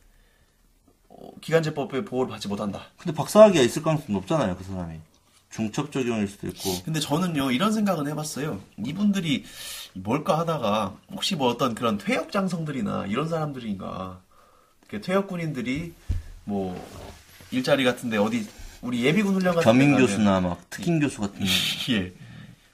어, 1.10 1.30
기간제법의 1.42 2.06
보호를 2.06 2.32
받지 2.32 2.48
못한다. 2.48 2.82
근데 2.98 3.14
박사학위가 3.16 3.62
있을 3.64 3.84
가능성이 3.84 4.14
높잖아요 4.14 4.56
그 4.56 4.64
사람이 4.64 4.96
중첩 5.50 5.92
적용일 5.92 6.28
수도 6.28 6.48
있고 6.48 6.84
근데 6.84 7.00
저는요 7.00 7.52
이런 7.52 7.72
생각은 7.72 8.08
해봤어요. 8.08 8.62
이분들이 8.86 9.46
뭘까 9.94 10.38
하다가 10.40 10.98
혹시 11.12 11.36
뭐 11.36 11.50
어떤 11.50 11.74
그런 11.74 11.98
퇴역 11.98 12.32
장성들이나 12.32 13.08
이런 13.08 13.30
사람들인가 13.30 14.22
퇴역 15.02 15.28
군인들이 15.28 15.94
뭐 16.44 16.80
일자리 17.52 17.84
같은데 17.84 18.18
어디 18.18 18.48
우리 18.82 19.04
예비군 19.04 19.34
훈련 19.36 19.56
같은 19.56 19.72
데 19.72 19.80
겸임 19.80 19.98
교수나 19.98 20.42
막 20.42 20.70
특임 20.70 21.00
교수 21.00 21.22
같은 21.22 21.42
예. 21.90 22.14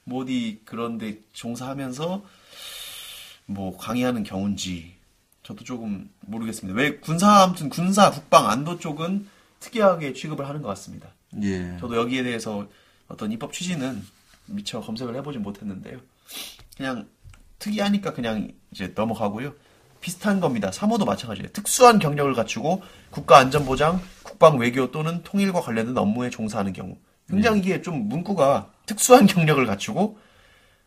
뭐 0.04 0.24
어디 0.24 0.62
그런데 0.66 1.20
종사하면서 1.32 2.24
뭐 3.46 3.78
강의하는 3.78 4.24
경우인지 4.24 4.96
저도 5.44 5.64
조금 5.64 6.10
모르겠습니다. 6.22 6.78
왜 6.78 6.98
군사 6.98 7.44
아무튼 7.44 7.70
군사 7.70 8.12
국방 8.12 8.50
안보 8.50 8.80
쪽은 8.80 9.28
특이하게 9.60 10.14
취급을 10.14 10.48
하는 10.48 10.62
것 10.62 10.70
같습니다. 10.70 11.10
예 11.42 11.78
저도 11.80 11.96
여기에 11.98 12.24
대해서 12.24 12.68
어떤 13.08 13.32
입법 13.32 13.54
취지는 13.54 14.02
미처 14.46 14.82
검색을 14.82 15.16
해보진 15.16 15.42
못했는데요. 15.42 16.00
그냥 16.78 17.08
특이하니까 17.60 18.14
그냥 18.14 18.52
이제 18.72 18.92
넘어가고요. 18.96 19.54
비슷한 20.02 20.42
겁니다. 20.42 20.70
3호도 20.70 21.06
마찬가지예요. 21.06 21.50
특수한 21.54 21.98
경력을 21.98 22.34
갖추고 22.34 22.82
국가 23.10 23.38
안전보장, 23.38 24.02
국방 24.24 24.58
외교 24.58 24.92
또는 24.92 25.24
통일과 25.24 25.62
관련된 25.62 25.98
업무에 25.98 26.30
종사하는 26.30 26.74
경우. 26.74 26.98
굉장히 27.30 27.60
이게 27.60 27.82
좀 27.82 28.10
문구가 28.10 28.70
특수한 28.86 29.26
경력을 29.28 29.66
갖추고 29.66 30.20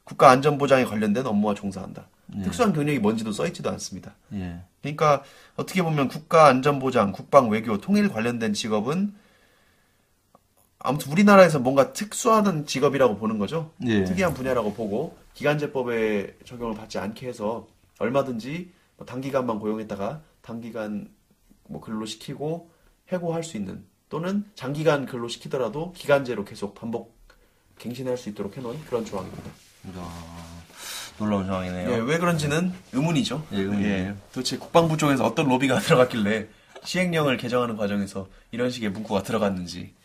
국가 0.04 0.30
안전보장에 0.30 0.85
관련된 0.85 1.26
업무와 1.26 1.54
종사한다. 1.54 2.09
특수한 2.42 2.72
경력이 2.72 2.98
뭔지도 2.98 3.32
써있지도 3.32 3.70
않습니다. 3.70 4.14
예. 4.35 4.61
그러니까 4.82 5.22
어떻게 5.56 5.82
보면 5.82 6.09
국가 6.09 6.46
안전보장, 6.46 7.12
국방 7.12 7.48
외교, 7.48 7.78
통일 7.78 8.09
관련된 8.09 8.52
직업은 8.52 9.14
아무튼 10.87 11.11
우리나라에서 11.11 11.59
뭔가 11.59 11.92
특수한 11.92 12.64
직업이라고 12.64 13.16
보는 13.16 13.38
거죠. 13.38 13.72
예. 13.87 14.05
특이한 14.05 14.35
분야라고 14.35 14.75
보고 14.75 15.16
기간제법의 15.35 16.37
적용을 16.44 16.77
받지 16.77 16.99
않게 16.99 17.27
해서 17.27 17.66
얼마든지 17.99 18.70
뭐 18.96 19.07
단기간만 19.07 19.59
고용했다가 19.59 20.22
단기간 20.42 21.09
뭐 21.68 21.81
근로 21.81 22.07
시키고 22.07 22.70
해고할 23.09 23.42
수 23.42 23.57
있는 23.57 23.85
또는 24.09 24.44
장기간 24.55 25.07
근로 25.07 25.27
시키더라도 25.29 25.92
기간제로 25.92 26.44
계속 26.44 26.75
반복 26.75 27.16
갱신할 27.79 28.16
수 28.16 28.29
있도록 28.29 28.57
해놓은 28.57 28.81
그런 28.85 29.05
조항입니다. 29.05 29.51
야, 29.99 30.62
놀라운 31.18 31.46
상황이네요. 31.46 31.90
예, 31.90 31.96
왜 31.96 32.18
그런지는 32.18 32.72
의문이죠. 32.92 33.44
예, 33.53 33.59
의문이에요. 33.59 34.16
도대체 34.33 34.57
국방부 34.57 34.96
쪽에서 34.96 35.25
어떤 35.25 35.49
로비가 35.49 35.81
들어갔길래 35.81 36.46
시행령을 36.85 37.37
개정하는 37.37 37.77
과정에서 37.77 38.29
이런 38.53 38.70
식의 38.70 38.90
문구가 38.90 39.25
들어갔는지. 39.25 39.95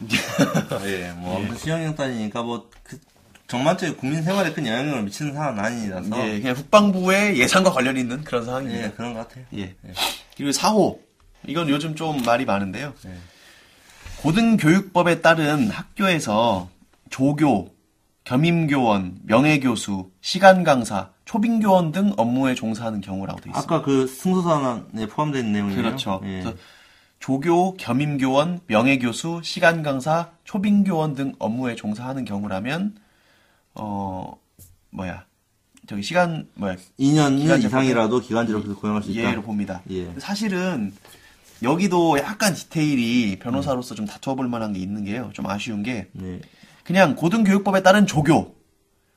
예, 0.86 1.12
뭐 1.16 1.38
아무튼 1.38 1.56
시행령 1.56 1.94
따지니까 1.94 2.42
뭐 2.42 2.68
그, 2.82 2.98
정말적인 3.46 3.96
국민 3.96 4.22
생활에 4.22 4.52
큰 4.52 4.66
영향을 4.66 5.02
미치는 5.02 5.34
상황은 5.34 5.64
아니라서 5.64 6.28
예, 6.28 6.40
그냥 6.40 6.54
국방부의 6.56 7.38
예산과 7.38 7.70
관련이 7.70 8.00
있는 8.00 8.24
그런 8.24 8.44
상황입니다. 8.44 8.86
예, 8.86 8.90
그런 8.90 9.14
것 9.14 9.28
같아요. 9.28 9.44
예. 9.56 9.74
그리고 10.36 10.50
4호. 10.50 10.98
이건 11.46 11.68
요즘 11.68 11.94
좀 11.94 12.22
말이 12.24 12.44
많은데요. 12.44 12.94
네. 13.04 13.14
고등교육법에 14.22 15.20
따른 15.20 15.68
학교에서 15.68 16.70
조교, 17.10 17.74
겸임교원, 18.24 19.18
명예교수, 19.24 20.10
시간강사, 20.22 21.10
초빙교원 21.26 21.92
등 21.92 22.14
업무에 22.16 22.54
종사하는 22.54 23.02
경우라고 23.02 23.40
되어 23.40 23.50
있습니다. 23.50 23.74
아까 23.74 23.84
그 23.84 24.06
승소사안에 24.06 25.06
포함된 25.06 25.52
내용이에요. 25.52 25.82
그렇죠. 25.82 26.20
예. 26.24 26.42
조교, 27.24 27.78
겸임교원, 27.78 28.60
명예교수, 28.66 29.40
시간강사, 29.42 30.32
초빙교원 30.44 31.14
등 31.14 31.32
업무에 31.38 31.74
종사하는 31.74 32.26
경우라면 32.26 32.96
어 33.74 34.38
뭐야 34.90 35.24
저기 35.86 36.02
시간 36.02 36.46
뭐야 36.52 36.76
2년, 37.00 37.38
2년 37.38 37.40
기간제 37.40 37.68
이상이라도 37.68 38.20
기간제로 38.20 38.60
계속 38.60 38.78
고용할 38.78 39.02
수 39.02 39.10
있다. 39.10 39.22
이해를 39.22 39.40
봅니다. 39.40 39.80
예. 39.88 40.12
사실은 40.18 40.92
여기도 41.62 42.18
약간 42.18 42.52
디테일이 42.52 43.38
변호사로서 43.38 43.94
좀 43.94 44.04
다투어볼 44.04 44.46
만한 44.46 44.74
게 44.74 44.80
있는 44.80 45.06
게요. 45.06 45.30
좀 45.32 45.46
아쉬운 45.46 45.82
게 45.82 46.08
네. 46.12 46.42
그냥 46.82 47.16
고등교육법에 47.16 47.82
따른 47.82 48.06
조교, 48.06 48.54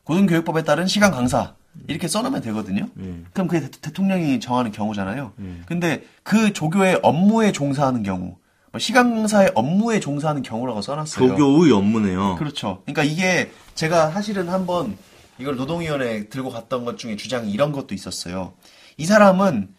고등교육법에 0.05 0.63
따른 0.63 0.87
시간 0.87 1.11
강사 1.11 1.55
이렇게 1.87 2.07
써놓으면 2.07 2.41
되거든요. 2.41 2.87
네. 2.95 3.23
그럼 3.33 3.47
그게 3.47 3.69
대, 3.69 3.91
통령이 3.91 4.39
정하는 4.39 4.71
경우잖아요. 4.71 5.33
근데 5.65 6.03
그 6.23 6.53
조교의 6.53 6.99
업무에 7.03 7.51
종사하는 7.51 8.03
경우, 8.03 8.37
뭐 8.71 8.79
시간 8.79 9.15
강사의 9.15 9.51
업무에 9.55 9.99
종사하는 9.99 10.41
경우라고 10.41 10.81
써놨어요. 10.81 11.29
조교의 11.29 11.71
업무네요. 11.71 12.35
그렇죠. 12.35 12.81
그러니까 12.85 13.03
이게 13.03 13.51
제가 13.75 14.11
사실은 14.11 14.49
한번 14.49 14.97
이걸 15.39 15.55
노동위원회에 15.55 16.29
들고 16.29 16.49
갔던 16.49 16.83
것 16.83 16.97
중에 16.97 17.15
주장이 17.15 17.51
이런 17.51 17.71
것도 17.71 17.93
있었어요. 17.93 18.53
이 18.97 19.05
사람은 19.05 19.69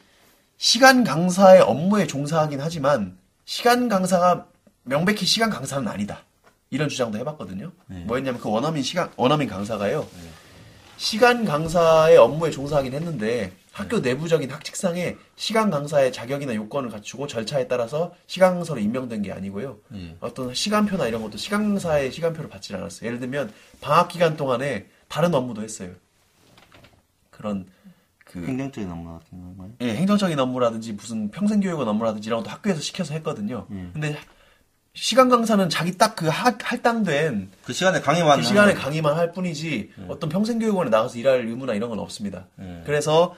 시간 0.56 1.04
강사의 1.04 1.60
업무에 1.62 2.06
종사하긴 2.06 2.60
하지만 2.60 3.16
시간 3.44 3.88
강사가 3.88 4.46
명백히 4.84 5.26
시간 5.26 5.50
강사는 5.50 5.86
아니다. 5.86 6.24
이런 6.70 6.88
주장도 6.88 7.18
해봤거든요. 7.18 7.72
뭐였냐면 8.06 8.40
그 8.40 8.48
원어민 8.50 8.82
시간 8.82 9.10
원어민 9.16 9.48
강사가요. 9.48 10.06
시간 10.98 11.44
강사의 11.44 12.16
업무에 12.16 12.50
종사하긴 12.50 12.92
했는데 12.92 13.52
학교 13.72 14.00
내부적인 14.00 14.50
학칙상에 14.50 15.16
시간 15.36 15.70
강사의 15.70 16.12
자격이나 16.12 16.54
요건을 16.56 16.90
갖추고 16.90 17.28
절차에 17.28 17.68
따라서 17.68 18.12
시간 18.26 18.54
강사로 18.54 18.80
임명된 18.80 19.22
게 19.22 19.32
아니고요. 19.32 19.78
예. 19.94 20.16
어떤 20.18 20.52
시간표나 20.52 21.06
이런 21.06 21.22
것도 21.22 21.38
시간 21.38 21.62
강사의 21.62 22.10
시간표를 22.10 22.50
받지 22.50 22.74
않았어요. 22.74 23.06
예를 23.06 23.20
들면 23.20 23.52
방학 23.80 24.08
기간 24.08 24.36
동안에 24.36 24.86
다른 25.06 25.32
업무도 25.32 25.62
했어요. 25.62 25.92
그런 27.30 27.66
그 28.24 28.44
행정적인 28.44 28.90
업무 28.90 29.18
같은 29.20 29.40
건가요? 29.40 29.70
예, 29.80 29.94
행정적인 29.94 30.38
업무라든지 30.38 30.92
무슨 30.94 31.30
평생 31.30 31.60
교육원 31.60 31.86
업무라든지 31.86 32.28
이런 32.28 32.42
것도 32.42 32.50
학교에서 32.50 32.80
시켜서 32.80 33.14
했거든요. 33.14 33.68
예. 33.70 33.90
근데 33.92 34.18
시간 34.94 35.28
강사는 35.28 35.68
자기 35.68 35.96
딱 35.96 36.16
그 36.16 36.26
할당된 36.28 37.50
그 37.64 37.72
시간에 37.72 38.00
강의만 38.00 38.40
그 38.40 38.44
시간에 38.44 38.74
강의만 38.74 39.16
할 39.16 39.30
뿐이지 39.32 39.90
어떤 40.08 40.28
평생 40.28 40.58
교육원에 40.58 40.90
나가서 40.90 41.16
일할 41.18 41.46
의무나 41.46 41.74
이런 41.74 41.90
건 41.90 42.00
없습니다. 42.00 42.46
예. 42.60 42.82
그래서 42.84 43.36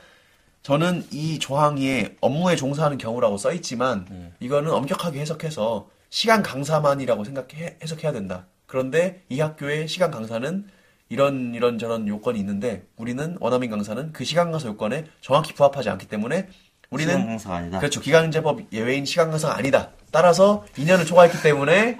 저는 0.62 1.06
이 1.10 1.38
조항이 1.38 2.06
업무에 2.20 2.56
종사하는 2.56 2.96
경우라고 2.96 3.36
써 3.36 3.52
있지만 3.52 4.06
예. 4.10 4.32
이거는 4.40 4.70
엄격하게 4.70 5.20
해석해서 5.20 5.88
시간 6.08 6.42
강사만이라고 6.42 7.24
생각해 7.24 7.76
해석해야 7.82 8.12
된다. 8.12 8.46
그런데 8.66 9.22
이 9.28 9.40
학교의 9.40 9.86
시간 9.88 10.10
강사는 10.10 10.66
이런 11.10 11.54
이런 11.54 11.78
저런 11.78 12.08
요건이 12.08 12.38
있는데 12.38 12.86
우리는 12.96 13.36
원어민 13.40 13.70
강사는 13.70 14.12
그 14.12 14.24
시간 14.24 14.50
강사 14.52 14.68
요건에 14.68 15.04
정확히 15.20 15.52
부합하지 15.52 15.90
않기 15.90 16.06
때문에 16.08 16.48
우리는 16.88 17.12
시간 17.12 17.26
강사가 17.26 17.56
아니다. 17.56 17.78
그렇죠. 17.78 18.00
기간제법 18.00 18.72
예외인 18.72 19.04
시간 19.04 19.30
강사가 19.30 19.56
아니다. 19.56 19.90
따라서 20.10 20.64
2년을 20.76 21.06
초과했기 21.06 21.42
때문에 21.42 21.98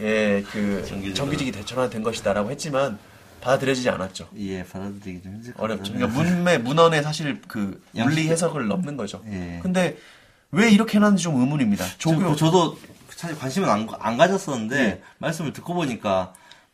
예, 0.00 0.44
그 0.50 0.84
정규직으로. 0.86 1.14
정규직이 1.14 1.52
대천화된 1.52 2.02
것이다라고 2.02 2.50
했지만 2.50 2.98
받아들여지지 3.40 3.88
않았죠. 3.90 4.28
예, 4.38 4.64
받아들이기 4.64 5.22
좀 5.22 5.32
힘들 5.34 5.54
것 5.54 5.62
어렵죠. 5.62 5.92
그러니까 5.92 6.20
문매 6.22 6.58
문헌에 6.58 7.02
사실 7.02 7.40
그 7.48 7.82
물리 7.92 8.28
해석을 8.28 8.68
넘는 8.68 8.96
거죠. 8.96 9.22
예. 9.30 9.60
근데 9.62 9.96
왜 10.50 10.70
이렇게 10.70 10.98
해놨는지 10.98 11.24
좀 11.24 11.40
의문입니다. 11.40 11.84
저, 11.98 12.10
조교 12.10 12.30
그 12.30 12.36
저도 12.36 12.78
사실 13.10 13.38
관심은 13.38 13.68
안, 13.68 13.88
안 14.00 14.16
가졌었는데 14.16 14.76
네. 14.76 15.02
말씀을 15.18 15.52
듣고 15.52 15.74
보니까 15.74 16.32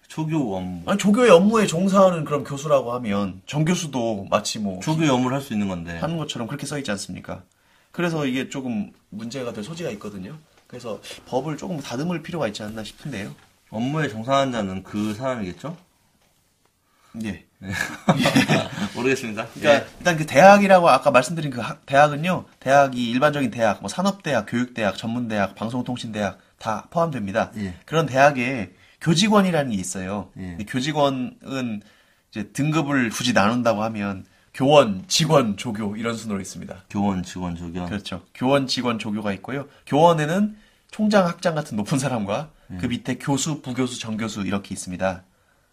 조교 0.08 0.56
업무, 0.56 0.82
아니 0.90 0.98
조교의 0.98 1.30
업무에 1.30 1.66
종사하는 1.66 2.24
그런 2.24 2.42
교수라고 2.44 2.92
하면 2.94 3.42
정 3.46 3.64
교수도 3.64 4.26
마치 4.30 4.58
뭐 4.58 4.80
조교 4.80 5.04
업무를 5.12 5.36
할 5.36 5.42
수 5.42 5.52
있는 5.52 5.68
건데 5.68 5.98
하는 5.98 6.16
것처럼 6.16 6.48
그렇게 6.48 6.66
써 6.66 6.78
있지 6.78 6.90
않습니까? 6.90 7.42
그래서 7.92 8.24
이게 8.26 8.48
조금 8.48 8.92
문제가 9.10 9.52
될 9.52 9.64
소지가 9.64 9.90
있거든요. 9.92 10.38
그래서 10.68 11.00
법을 11.26 11.56
조금 11.56 11.80
다듬을 11.80 12.22
필요가 12.22 12.46
있지 12.46 12.62
않나 12.62 12.84
싶은데요. 12.84 13.34
업무에 13.70 14.08
종사하는 14.08 14.52
자는 14.52 14.82
그 14.84 15.14
사람이겠죠? 15.14 15.76
예. 17.24 17.44
모르겠습니다. 18.94 19.46
그러니까 19.54 19.86
일단 19.98 20.16
그 20.16 20.26
대학이라고 20.26 20.88
아까 20.88 21.10
말씀드린 21.10 21.50
그 21.50 21.60
학- 21.60 21.84
대학은요. 21.86 22.44
대학이 22.60 23.10
일반적인 23.10 23.50
대학, 23.50 23.80
뭐 23.80 23.88
산업대학, 23.88 24.46
교육대학, 24.48 24.96
전문대학, 24.96 25.54
방송통신대학 25.54 26.38
다 26.58 26.86
포함됩니다. 26.90 27.50
예. 27.56 27.74
그런 27.84 28.06
대학에 28.06 28.72
교직원이라는 29.00 29.70
게 29.72 29.76
있어요. 29.76 30.30
예. 30.38 30.58
교직원은 30.68 31.80
이제 32.30 32.50
등급을 32.52 33.10
굳이 33.10 33.32
나눈다고 33.32 33.82
하면 33.84 34.24
교원, 34.58 35.04
직원, 35.06 35.56
조교 35.56 35.94
이런 35.96 36.16
순으로 36.16 36.40
있습니다. 36.40 36.82
교원, 36.90 37.22
직원, 37.22 37.54
조교. 37.54 37.86
그렇죠. 37.86 38.22
교원, 38.34 38.66
직원, 38.66 38.98
조교가 38.98 39.32
있고요. 39.34 39.68
교원에는 39.86 40.56
총장, 40.90 41.26
학장 41.28 41.54
같은 41.54 41.76
높은 41.76 41.96
사람과 42.00 42.50
그 42.80 42.86
밑에 42.86 43.18
교수, 43.18 43.62
부교수, 43.62 44.00
정교수 44.00 44.40
이렇게 44.40 44.74
있습니다. 44.74 45.22
예. 45.22 45.28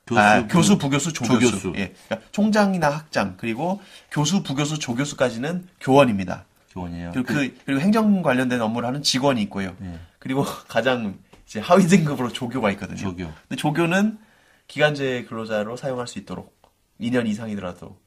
교수, 0.05 0.21
아, 0.21 0.41
부- 0.41 0.47
교수, 0.49 0.77
부교수, 0.77 1.13
조교수. 1.13 1.39
조교수. 1.39 1.73
예. 1.77 1.95
그러니까 2.07 2.29
총장이나 2.31 2.91
학장 2.91 3.37
그리고 3.37 3.81
교수, 4.11 4.43
부교수, 4.43 4.77
조교수까지는 4.77 5.67
교원입니다. 5.81 6.45
교원이에요. 6.69 7.11
그리고 7.13 7.27
그 7.33 7.57
그리고 7.65 7.81
행정 7.81 8.21
관련된 8.21 8.61
업무를 8.61 8.87
하는 8.87 9.01
직원이 9.01 9.41
있고요. 9.41 9.75
예. 9.81 9.99
그리고 10.19 10.43
가장 10.69 11.17
이제 11.47 11.59
하위 11.59 11.87
등급으로 11.87 12.31
조교가 12.31 12.69
있거든요. 12.73 12.97
조교. 12.97 13.15
근데 13.47 13.55
조교는 13.55 14.19
기간제 14.67 15.25
근로자로 15.27 15.75
사용할 15.75 16.05
수 16.05 16.19
있도록 16.19 16.55
2년 17.01 17.25
이상이더라도 17.27 17.97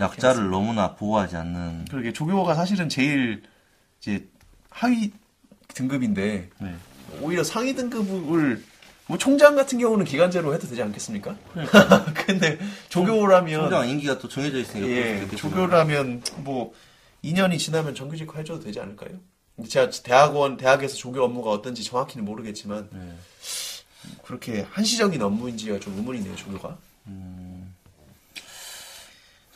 약자를 0.00 0.50
너무나 0.50 0.94
보호하지 0.94 1.36
않는 1.36 1.86
그러게 1.90 2.12
조교가 2.12 2.54
사실은 2.54 2.88
제일 2.88 3.42
이제 4.00 4.28
하위 4.70 5.12
등급인데 5.68 6.50
네. 6.58 6.74
오히려 7.20 7.44
상위 7.44 7.74
등급을 7.74 8.62
뭐 9.06 9.18
총장 9.18 9.54
같은 9.54 9.78
경우는 9.78 10.04
기간제로 10.04 10.54
해도 10.54 10.66
되지 10.66 10.82
않겠습니까? 10.82 11.36
근데 12.26 12.58
조교라면 12.88 13.60
총장 13.60 13.88
임기가 13.88 14.18
또 14.18 14.28
정해져 14.28 14.58
있으니까 14.58 14.88
예. 14.88 15.28
조교라면 15.36 16.22
뭐 16.38 16.72
2년이 17.22 17.58
지나면 17.58 17.94
정규직 17.94 18.34
해줘도 18.36 18.60
되지 18.60 18.80
않을까요? 18.80 19.10
제가 19.68 19.90
대학원 20.02 20.56
대학에서 20.56 20.96
조교 20.96 21.22
업무가 21.22 21.50
어떤지 21.50 21.84
정확히는 21.84 22.24
모르겠지만 22.24 22.88
네. 22.92 23.14
그렇게 24.24 24.66
한시적인 24.70 25.20
업무인지가 25.22 25.80
좀 25.80 25.96
의문이네요 25.96 26.34
조교가. 26.36 26.76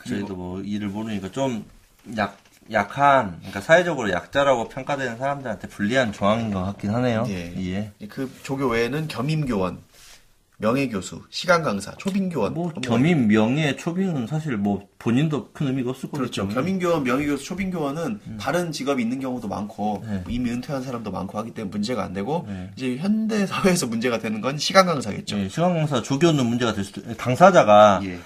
저희도 0.08 0.34
뭐 0.34 0.60
일을 0.62 0.88
모르니까 0.88 1.30
좀 1.30 1.64
약, 2.16 2.38
약한, 2.72 3.36
그러니까 3.38 3.60
사회적으로 3.60 4.10
약자라고 4.10 4.68
평가되는 4.68 5.18
사람들한테 5.18 5.68
불리한 5.68 6.12
조항인 6.12 6.52
것 6.52 6.62
같긴 6.64 6.90
하네요. 6.90 7.24
예. 7.28 7.92
예. 8.00 8.06
그 8.08 8.30
조교 8.42 8.68
외에는 8.68 9.08
겸임교원, 9.08 9.78
명예교수, 10.58 11.22
시간강사, 11.30 11.92
초빙교원. 11.98 12.52
뭐, 12.52 12.66
업무가 12.66 12.80
겸임, 12.80 13.28
명예, 13.28 13.76
초빙은 13.76 14.26
사실 14.26 14.56
뭐, 14.56 14.88
본인도 14.98 15.52
큰 15.52 15.68
의미가 15.68 15.90
없을 15.90 16.10
거겠죠. 16.10 16.48
그렇죠. 16.48 16.60
겸임교원, 16.60 17.04
명예교수, 17.04 17.44
초빙교원은 17.44 18.20
다른 18.40 18.72
직업이 18.72 19.02
있는 19.02 19.20
경우도 19.20 19.46
많고 19.46 20.04
네. 20.04 20.24
이미 20.28 20.50
은퇴한 20.50 20.82
사람도 20.82 21.12
많고 21.12 21.38
하기 21.38 21.52
때문에 21.52 21.70
문제가 21.70 22.02
안 22.02 22.12
되고 22.12 22.44
네. 22.48 22.70
이제 22.76 22.96
현대 22.96 23.46
사회에서 23.46 23.86
문제가 23.86 24.18
되는 24.18 24.40
건 24.40 24.58
시간 24.58 24.86
강사겠죠. 24.86 25.38
예, 25.38 25.48
시간 25.48 25.74
강사, 25.74 26.02
조교는 26.02 26.44
문제가 26.44 26.74
될 26.74 26.84
수도, 26.84 27.14
당사자가 27.14 28.00
예. 28.02 28.18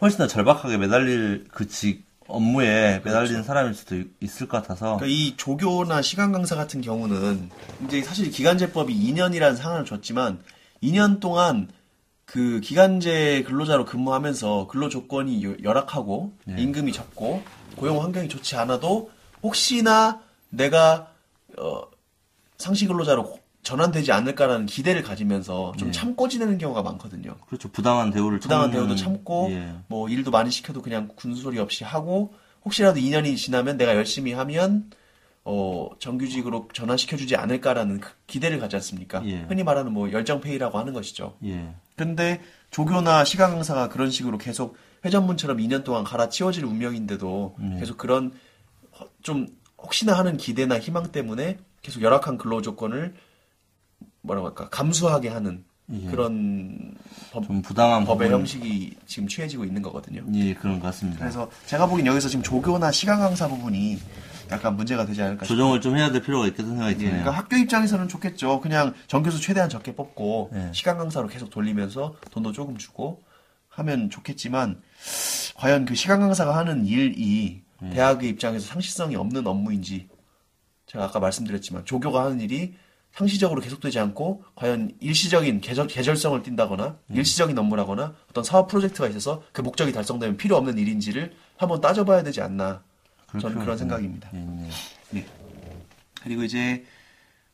훨씬 0.00 0.18
더 0.18 0.26
절박하게 0.26 0.78
매달릴 0.78 1.46
그 1.50 1.66
직, 1.68 2.04
업무에 2.26 3.00
매달리는 3.04 3.42
사람일 3.42 3.74
수도 3.74 3.96
있- 3.96 4.08
있을 4.20 4.46
것 4.48 4.62
같아서. 4.62 4.96
그러니까 4.96 5.06
이 5.06 5.34
조교나 5.36 6.00
시간 6.00 6.30
강사 6.32 6.54
같은 6.54 6.80
경우는 6.80 7.50
이제 7.86 8.02
사실 8.02 8.30
기간제법이 8.30 8.94
2년이라는 8.94 9.56
상한을 9.56 9.84
줬지만 9.84 10.38
2년 10.82 11.18
동안 11.20 11.68
그 12.24 12.60
기간제 12.60 13.42
근로자로 13.48 13.84
근무하면서 13.84 14.68
근로 14.68 14.88
조건이 14.88 15.42
요- 15.44 15.56
열악하고 15.62 16.32
임금이 16.56 16.92
적고 16.92 17.42
고용 17.74 18.00
환경이 18.02 18.28
좋지 18.28 18.54
않아도 18.56 19.10
혹시나 19.42 20.20
내가 20.50 21.08
어, 21.58 21.82
상시 22.58 22.86
근로자로 22.86 23.24
고- 23.24 23.39
전환되지 23.62 24.10
않을까라는 24.12 24.66
기대를 24.66 25.02
가지면서 25.02 25.72
좀 25.78 25.92
참고 25.92 26.28
지내는 26.28 26.58
경우가 26.58 26.82
많거든요. 26.82 27.36
그렇죠. 27.46 27.68
부당한 27.70 28.10
대우를 28.10 28.40
부당한 28.40 28.70
참는- 28.70 28.72
대우도 28.72 28.96
참고 28.96 29.48
예. 29.50 29.74
뭐 29.86 30.08
일도 30.08 30.30
많이 30.30 30.50
시켜도 30.50 30.80
그냥 30.82 31.08
군소리 31.14 31.58
없이 31.58 31.84
하고 31.84 32.32
혹시라도 32.64 32.98
2년이 33.00 33.36
지나면 33.36 33.76
내가 33.76 33.94
열심히 33.96 34.32
하면 34.32 34.90
어 35.44 35.88
정규직으로 35.98 36.68
전환시켜주지 36.72 37.36
않을까라는 37.36 38.00
그 38.00 38.10
기대를 38.26 38.58
가지 38.60 38.76
않습니까? 38.76 39.22
예. 39.26 39.42
흔히 39.48 39.62
말하는 39.62 39.92
뭐 39.92 40.10
열정페이라고 40.10 40.78
하는 40.78 40.92
것이죠. 40.92 41.36
예. 41.44 41.74
근데 41.96 42.40
조교나 42.70 43.24
시간 43.24 43.50
강사가 43.50 43.88
그런 43.88 44.10
식으로 44.10 44.38
계속 44.38 44.76
회전문처럼 45.04 45.58
2년 45.58 45.84
동안 45.84 46.04
갈아치워질 46.04 46.64
운명인데도 46.64 47.56
계속 47.78 47.96
그런 47.98 48.32
허- 48.98 49.08
좀 49.22 49.48
혹시나 49.78 50.16
하는 50.16 50.36
기대나 50.36 50.78
희망 50.78 51.10
때문에 51.12 51.58
계속 51.82 52.02
열악한 52.02 52.36
근로 52.38 52.60
조건을 52.62 53.14
뭐라고 54.22 54.48
할까 54.48 54.68
감수하게 54.68 55.28
하는 55.28 55.64
그런 56.08 56.94
법, 57.32 57.44
좀 57.46 57.62
부당한 57.62 58.04
법의 58.04 58.28
부분- 58.28 58.40
형식이 58.42 58.94
지금 59.06 59.26
취해지고 59.26 59.64
있는 59.64 59.82
거거든요. 59.82 60.24
예, 60.34 60.54
그런 60.54 60.78
것 60.78 60.86
같습니다. 60.86 61.18
그래서 61.18 61.50
제가 61.66 61.86
보기엔 61.88 62.06
여기서 62.06 62.28
지금 62.28 62.44
조교나 62.44 62.92
시간 62.92 63.18
강사 63.18 63.48
부분이 63.48 63.98
약간 64.52 64.76
문제가 64.76 65.04
되지 65.04 65.20
않을까 65.22 65.44
싶어요. 65.44 65.56
조정을 65.56 65.80
좀 65.80 65.96
해야 65.96 66.12
될 66.12 66.22
필요가 66.22 66.46
있겠다는 66.46 66.72
생각이 66.76 66.92
예, 66.94 66.98
드네요. 66.98 67.10
그러니까 67.22 67.30
학교 67.32 67.56
입장에서는 67.56 68.06
좋겠죠. 68.06 68.60
그냥 68.60 68.94
전교수 69.08 69.40
최대한 69.40 69.68
적게 69.68 69.96
뽑고 69.96 70.50
네. 70.52 70.70
시간 70.72 70.96
강사로 70.96 71.26
계속 71.26 71.50
돌리면서 71.50 72.14
돈도 72.30 72.52
조금 72.52 72.76
주고 72.76 73.20
하면 73.70 74.10
좋겠지만 74.10 74.80
과연 75.56 75.86
그 75.86 75.96
시간 75.96 76.20
강사가 76.20 76.56
하는 76.56 76.86
일이 76.86 77.62
네. 77.82 77.90
대학의 77.90 78.28
입장에서 78.30 78.64
상시성이 78.66 79.16
없는 79.16 79.44
업무인지 79.46 80.08
제가 80.86 81.04
아까 81.06 81.18
말씀드렸지만 81.18 81.84
조교가 81.84 82.24
하는 82.26 82.40
일이 82.40 82.74
상시적으로 83.12 83.60
계속되지 83.60 83.98
않고 83.98 84.44
과연 84.54 84.92
일시적인 85.00 85.60
계절, 85.60 85.86
계절성을 85.86 86.42
띈다거나 86.42 86.96
네. 87.08 87.18
일시적인 87.18 87.58
업무라거나 87.58 88.14
어떤 88.30 88.44
사업 88.44 88.68
프로젝트가 88.68 89.08
있어서 89.08 89.42
그 89.52 89.60
목적이 89.60 89.92
달성되면 89.92 90.36
필요 90.36 90.56
없는 90.56 90.78
일인지를 90.78 91.34
한번 91.56 91.80
따져봐야 91.80 92.22
되지 92.22 92.40
않나 92.40 92.82
저는 93.40 93.58
그런 93.58 93.76
생각입니다. 93.76 94.30
예, 94.34 94.38
예. 94.38 94.70
네. 95.10 95.26
그리고 96.22 96.44
이제 96.44 96.84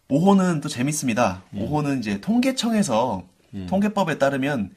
5호는 0.08 0.62
또 0.62 0.68
재밌습니다. 0.68 1.42
예. 1.54 1.60
5호는 1.60 2.00
이제 2.00 2.20
통계청에서 2.20 3.24
통계법에 3.68 4.18
따르면 4.18 4.70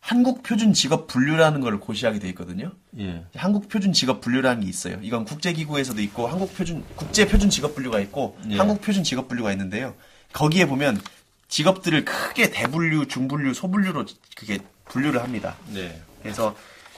한국 0.00 0.42
표준 0.42 0.74
직업 0.74 1.06
분류라는 1.06 1.60
걸 1.60 1.80
고시하게 1.80 2.18
돼 2.18 2.28
있거든요. 2.30 2.72
예. 2.98 3.24
한국 3.34 3.68
표준 3.68 3.92
직업 3.92 4.20
분류라는 4.20 4.62
게 4.62 4.68
있어요. 4.68 4.98
이건 5.00 5.24
국제 5.24 5.52
기구에서도 5.52 6.00
있고 6.02 6.26
한국 6.26 6.54
표준 6.54 6.84
국제 6.96 7.26
표준 7.26 7.48
직업 7.48 7.74
분류가 7.74 8.00
있고 8.00 8.36
예. 8.50 8.56
한국 8.56 8.82
표준 8.82 9.02
직업 9.02 9.28
분류가 9.28 9.52
있는데요. 9.52 9.94
거기에 10.34 10.66
보면 10.66 11.00
직업들을 11.48 12.04
크게 12.04 12.50
대분류, 12.50 13.06
중분류, 13.06 13.54
소분류로 13.54 14.04
그게 14.36 14.58
분류를 14.86 15.22
합니다. 15.22 15.56
네. 15.72 16.02
그래서 16.22 16.54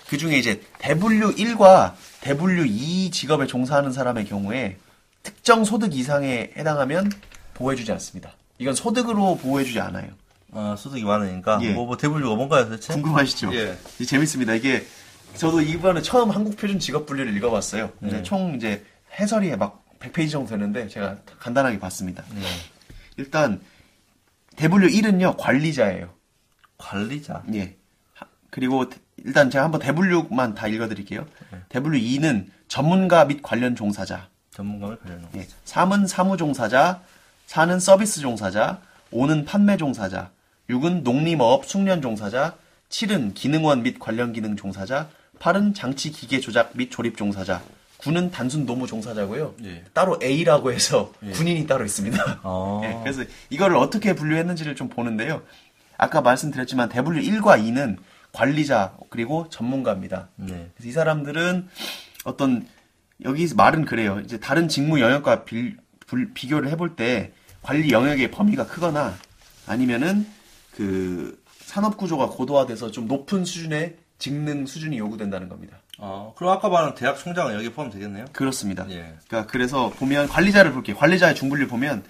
그 0.08 0.18
중에 0.18 0.38
이제 0.38 0.62
대분류 0.78 1.34
1과 1.34 1.94
대분류 2.20 2.64
2 2.66 3.10
직업에 3.10 3.46
종사하는 3.46 3.92
사람의 3.92 4.24
경우에 4.24 4.78
특정 5.22 5.64
소득 5.64 5.94
이상에 5.94 6.50
해당하면 6.56 7.10
보호해주지 7.54 7.92
않습니다. 7.92 8.32
이건 8.58 8.74
소득으로 8.74 9.36
보호해주지 9.36 9.80
않아요. 9.80 10.08
아, 10.52 10.74
소득이 10.78 11.04
많으니까. 11.04 11.58
예. 11.62 11.72
뭐, 11.72 11.86
뭐, 11.86 11.96
대분류가 11.96 12.34
뭔가요, 12.36 12.64
도대체? 12.64 12.94
궁금하시죠? 12.94 13.54
예. 13.54 13.76
재밌습니다. 14.04 14.54
이게 14.54 14.86
저도 15.34 15.60
이번에 15.60 16.00
처음 16.00 16.30
한국 16.30 16.56
표준 16.56 16.78
직업 16.78 17.04
분류를 17.04 17.36
읽어봤어요. 17.36 17.90
이제 18.06 18.16
네. 18.16 18.22
총 18.22 18.54
이제 18.54 18.86
해설이 19.18 19.54
막 19.56 19.84
100페이지 19.98 20.30
정도 20.30 20.50
되는데 20.50 20.88
제가 20.88 21.16
간단하게 21.40 21.78
봤습니다. 21.78 22.24
네. 22.32 22.42
일단 23.16 23.60
대분류 24.56 24.88
1은요 24.88 25.36
관리자예요. 25.38 26.10
관리자. 26.78 27.42
예. 27.54 27.76
하- 28.14 28.26
그리고 28.50 28.88
대- 28.88 28.98
일단 29.18 29.50
제가 29.50 29.64
한번 29.64 29.80
대분류만 29.80 30.54
다 30.54 30.66
읽어드릴게요. 30.68 31.26
대분류 31.68 31.98
2는 31.98 32.46
전문가 32.68 33.24
및 33.24 33.40
관련 33.42 33.74
종사자. 33.74 34.28
전문가를 34.50 34.98
관련한 34.98 35.30
거. 35.30 35.38
예. 35.38 35.46
3은 35.64 36.06
사무 36.06 36.36
종사자. 36.36 37.02
4는 37.48 37.80
서비스 37.80 38.20
종사자. 38.20 38.80
5는 39.12 39.46
판매 39.46 39.76
종사자. 39.76 40.30
6은 40.70 41.02
농림어업 41.02 41.66
숙련 41.66 42.02
종사자. 42.02 42.56
7은 42.88 43.34
기능원 43.34 43.82
및 43.82 43.98
관련 43.98 44.32
기능 44.32 44.56
종사자. 44.56 45.08
8은 45.38 45.74
장치 45.74 46.10
기계 46.10 46.40
조작 46.40 46.72
및 46.76 46.90
조립 46.90 47.16
종사자. 47.16 47.62
9는 48.06 48.30
단순 48.30 48.66
노무 48.66 48.86
종사자고요. 48.86 49.54
예. 49.64 49.84
따로 49.92 50.18
A라고 50.22 50.72
해서 50.72 51.12
군인이 51.32 51.66
따로 51.66 51.84
있습니다. 51.84 52.40
어. 52.44 52.80
예, 52.84 52.96
그래서 53.02 53.24
이거를 53.50 53.76
어떻게 53.76 54.14
분류했는지를 54.14 54.76
좀 54.76 54.88
보는데요. 54.88 55.42
아까 55.98 56.20
말씀드렸지만 56.20 56.88
대분류 56.88 57.20
1과 57.22 57.60
2는 57.62 57.96
관리자 58.32 58.96
그리고 59.10 59.48
전문가입니다. 59.48 60.28
네. 60.36 60.70
그래서 60.76 60.88
이 60.88 60.92
사람들은 60.92 61.68
어떤 62.24 62.66
여기 63.24 63.46
말은 63.54 63.86
그래요. 63.86 64.20
이제 64.24 64.38
다른 64.38 64.68
직무 64.68 65.00
영역과 65.00 65.44
빌- 65.44 65.78
불- 66.06 66.32
비교를 66.34 66.68
해볼 66.70 66.96
때 66.96 67.32
관리 67.62 67.90
영역의 67.90 68.30
범위가 68.30 68.66
크거나 68.66 69.14
아니면은 69.66 70.26
그 70.72 71.42
산업 71.60 71.96
구조가 71.96 72.28
고도화돼서 72.28 72.90
좀 72.90 73.08
높은 73.08 73.44
수준의 73.44 73.96
직능 74.18 74.66
수준이 74.66 74.98
요구된다는 74.98 75.48
겁니다. 75.48 75.78
어, 75.98 76.34
그럼 76.36 76.52
아까 76.52 76.68
말한 76.68 76.94
대학 76.94 77.18
총장은 77.18 77.54
여기 77.54 77.70
포함되겠네요? 77.70 78.26
그렇습니다. 78.32 78.86
예. 78.90 79.16
그러니까 79.26 79.46
그래서 79.46 79.90
보면 79.90 80.28
관리자를 80.28 80.72
볼게요. 80.72 80.96
관리자의 80.96 81.34
중분류 81.34 81.68
보면 81.68 82.04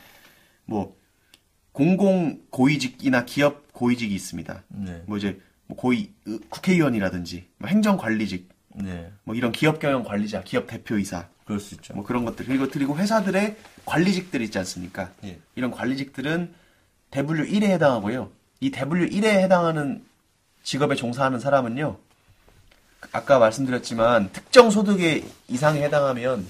뭐 0.65 0.97
공공 1.73 2.41
고위직이나 2.51 3.25
기업 3.25 3.73
고위직이 3.73 4.15
있습니다. 4.15 4.65
네. 4.69 5.03
뭐 5.07 5.19
이제 5.19 5.41
뭐 5.67 5.77
고위 5.77 6.13
으, 6.27 6.39
국회의원이라든지 6.49 7.49
뭐 7.59 7.69
행정관리직 7.69 8.49
네. 8.77 9.11
뭐 9.25 9.35
이런 9.35 9.53
기업 9.53 9.79
경영 9.79 10.03
관리자, 10.03 10.43
기업 10.43 10.67
대표이사 10.67 11.29
그럴 11.45 11.61
수 11.61 11.75
있죠. 11.75 11.95
뭐 11.95 12.05
그런 12.05 12.25
것들 12.25 12.47
그리고 12.47 12.69
그리고 12.69 12.97
회사들의 12.97 13.57
관리직들 13.85 14.43
있지 14.43 14.59
않습니까? 14.59 15.13
예. 15.25 15.39
이런 15.55 15.71
관리직들은 15.71 16.53
대분류 17.11 17.47
1에 17.47 17.65
해당하고요. 17.71 18.33
이 18.61 18.71
대분류 18.71 19.09
1에 19.09 19.25
해당하는 19.25 20.05
직업에 20.63 20.97
종사하는 20.97 21.39
사람은요. 21.39 21.99
아까 23.13 23.39
말씀드렸지만 23.39 24.31
특정 24.33 24.71
소득의 24.71 25.25
이상에 25.49 25.83
해당하면 25.83 26.47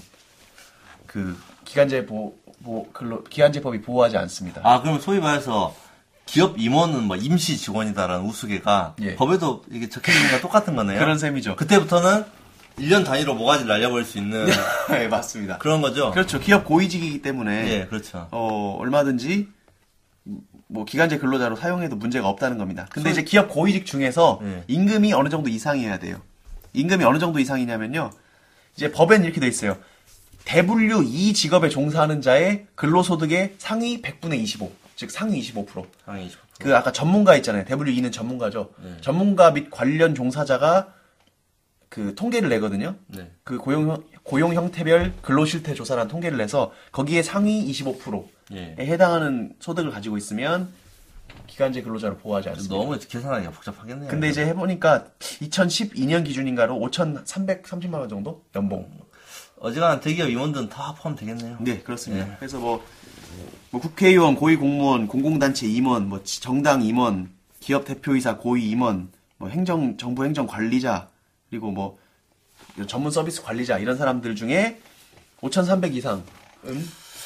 그 1.07 1.37
기간제 1.65 2.07
보, 2.07 2.35
보 2.65 2.89
근로 2.93 3.23
기간제법이 3.25 3.83
보호하지 3.83 4.17
않습니다. 4.17 4.61
아, 4.65 4.81
그럼 4.83 5.01
소위 5.01 5.19
말해서 5.21 5.75
기업 6.25 6.59
임원은 6.59 7.05
뭐 7.05 7.17
임시 7.17 7.57
직원이다라는 7.57 8.25
우스개가 8.27 8.97
예. 9.03 9.15
법에도 9.17 9.63
이게 9.71 9.89
적혀 9.89 10.13
있는 10.13 10.27
거랑 10.27 10.41
똑같은 10.41 10.75
거네요. 10.75 10.99
그런 10.99 11.19
셈이죠. 11.19 11.57
그때부터는 11.57 12.25
1년 12.79 13.05
단위로 13.05 13.35
모가지를 13.35 13.69
날려버릴 13.69 14.05
수 14.05 14.19
있는 14.19 14.47
네, 14.91 15.07
맞습니다. 15.09 15.59
그런 15.59 15.81
거죠? 15.83 16.11
그렇죠. 16.11 16.41
기업 16.41 16.65
고위직이기 16.65 17.23
때문에 17.23 17.71
예, 17.71 17.87
그렇죠. 17.87 18.29
어, 18.33 18.77
얼마든지 18.81 19.49
뭐 20.69 20.85
기간제 20.85 21.19
근로자로 21.19 21.55
사용해도 21.57 21.95
문제가 21.97 22.29
없다는 22.29 22.59
겁니다. 22.59 22.87
근데 22.91 23.11
소위- 23.11 23.13
이제 23.13 23.23
기업 23.23 23.49
고위직 23.49 23.87
중에서 23.87 24.41
예. 24.43 24.65
임금이 24.67 25.13
어느 25.13 25.29
정도 25.29 25.49
이상이어야 25.49 25.99
돼요. 26.01 26.21
임금이 26.77 27.05
어느 27.05 27.18
정도 27.18 27.39
이상이냐면요. 27.39 28.11
이제 28.77 28.93
법엔 28.93 29.24
이렇게 29.24 29.41
돼 29.41 29.49
있어요. 29.49 29.79
대분류 30.45 31.03
이 31.05 31.33
직업에 31.33 31.68
종사하는 31.70 32.20
자의 32.22 32.66
근로소득의 32.77 33.55
상위 33.59 34.01
100분의 34.03 34.39
25, 34.41 34.70
즉 34.95 35.11
상위 35.11 35.41
25%. 35.41 35.87
상위 36.05 36.29
20%. 36.29 36.33
그 36.61 36.77
아까 36.77 36.93
전문가 36.93 37.35
있잖아요. 37.37 37.64
대분류 37.64 37.93
2는 37.93 38.12
전문가죠. 38.12 38.70
네. 38.83 38.97
전문가 39.01 39.51
및 39.51 39.68
관련 39.70 40.14
종사자가 40.14 40.93
그 41.89 42.14
통계를 42.14 42.49
내거든요. 42.51 42.95
네. 43.09 43.31
그 43.43 43.57
고용 43.59 43.91
형- 43.91 44.03
고용 44.22 44.55
형태별 44.55 45.14
근로 45.22 45.45
실태 45.47 45.72
조사라는 45.74 46.11
통계를 46.11 46.37
내서 46.39 46.72
거기에 46.93 47.22
상위 47.22 47.70
25%에 47.70 48.27
예. 48.79 48.85
해당하는 48.85 49.55
소득을 49.61 49.91
가지고 49.91 50.16
있으면 50.18 50.68
기간제 51.47 51.83
근로자로 51.83 52.16
보호하지 52.18 52.49
않습니다. 52.51 52.74
너무 52.74 52.99
계산하기가 52.99 53.51
복잡하겠네요. 53.53 54.09
근데 54.11 54.29
이제 54.29 54.45
해보니까 54.47 55.07
2012년 55.20 56.24
기준인가로 56.24 56.74
5,330만 56.79 57.95
원 57.95 58.09
정도 58.09 58.45
연봉. 58.55 58.91
어지간한 59.59 60.01
대기업 60.01 60.29
임원들은 60.29 60.68
다 60.68 60.95
포함되겠네요. 60.99 61.57
네 61.61 61.81
그렇습니다. 61.81 62.29
예. 62.31 62.37
그래서 62.39 62.59
뭐, 62.59 62.85
뭐 63.70 63.81
국회의원, 63.81 64.35
고위공무원, 64.37 65.07
공공단체 65.09 65.66
임원, 65.66 66.09
뭐 66.09 66.22
지- 66.22 66.43
정당 66.43 66.83
임원, 66.83 67.31
기업 67.61 67.85
대표이사, 67.87 68.37
고위 68.37 68.68
임원, 68.70 69.11
뭐 69.39 69.49
행정 69.49 69.97
정부 69.97 70.24
행정 70.24 70.47
관리자 70.47 71.09
그리고 71.49 71.70
뭐 71.70 71.99
전문 72.87 73.11
서비스 73.11 73.43
관리자 73.43 73.79
이런 73.79 73.97
사람들 73.97 74.35
중에 74.37 74.79
5,300 75.41 75.95
이상은 75.95 76.22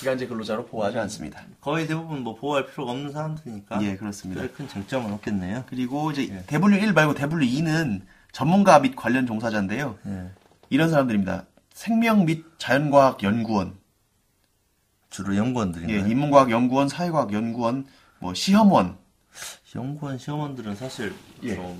기간제 0.01 0.26
근로자로 0.28 0.64
보호하지 0.66 0.98
않습니다. 0.98 1.42
거의 1.61 1.86
대부분 1.86 2.24
뭐 2.24 2.34
보호할 2.34 2.66
필요가 2.66 2.92
없는 2.92 3.12
사람들이니까. 3.12 3.82
예, 3.82 3.96
그렇습니다. 3.96 4.46
큰 4.57 4.66
쟁점은 4.66 5.12
없겠네요. 5.12 5.64
그리고 5.68 6.11
이제 6.11 6.42
W1 6.46 6.94
말고 6.94 7.14
W2는 7.14 8.01
전문가 8.32 8.78
및 8.78 8.96
관련 8.96 9.26
종사자인데요. 9.26 9.98
예. 10.07 10.30
이런 10.70 10.88
사람들입니다. 10.88 11.44
생명 11.74 12.24
및 12.24 12.46
자연과학 12.57 13.22
연구원, 13.22 13.76
주로 15.11 15.36
연구원들인가요? 15.36 15.96
예, 15.96 16.11
인문과학 16.11 16.51
연구원, 16.51 16.88
사회과학 16.88 17.34
연구원, 17.34 17.86
뭐 18.20 18.32
시험원, 18.32 18.96
연구원 19.74 20.16
시험원들은 20.16 20.76
사실 20.76 21.14
예. 21.42 21.57
좀 21.57 21.78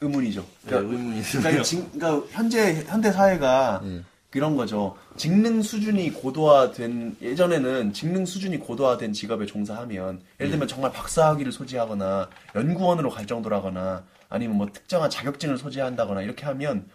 의문이죠. 0.00 0.46
예, 0.70 0.76
의문이 0.76 1.22
그러니까, 1.22 1.62
그러니까 1.92 2.26
현재 2.30 2.84
현대 2.86 3.12
사회가 3.12 3.82
예. 3.84 4.02
그런 4.30 4.56
거죠. 4.56 4.96
직능 5.16 5.60
수준이 5.60 6.10
고도화된 6.12 7.16
예전에는 7.20 7.92
직능 7.92 8.24
수준이 8.24 8.58
고도화된 8.58 9.12
직업에 9.12 9.44
종사하면 9.44 10.20
예를 10.38 10.50
들면 10.52 10.68
정말 10.68 10.92
박사학위를 10.92 11.50
소지하거나 11.50 12.28
연구원으로 12.54 13.10
갈 13.10 13.26
정도라거나 13.26 14.04
아니면 14.28 14.56
뭐 14.56 14.66
특정한 14.72 15.10
자격증을 15.10 15.58
소지한다거나 15.58 16.22
이렇게 16.22 16.46
하면 16.46 16.86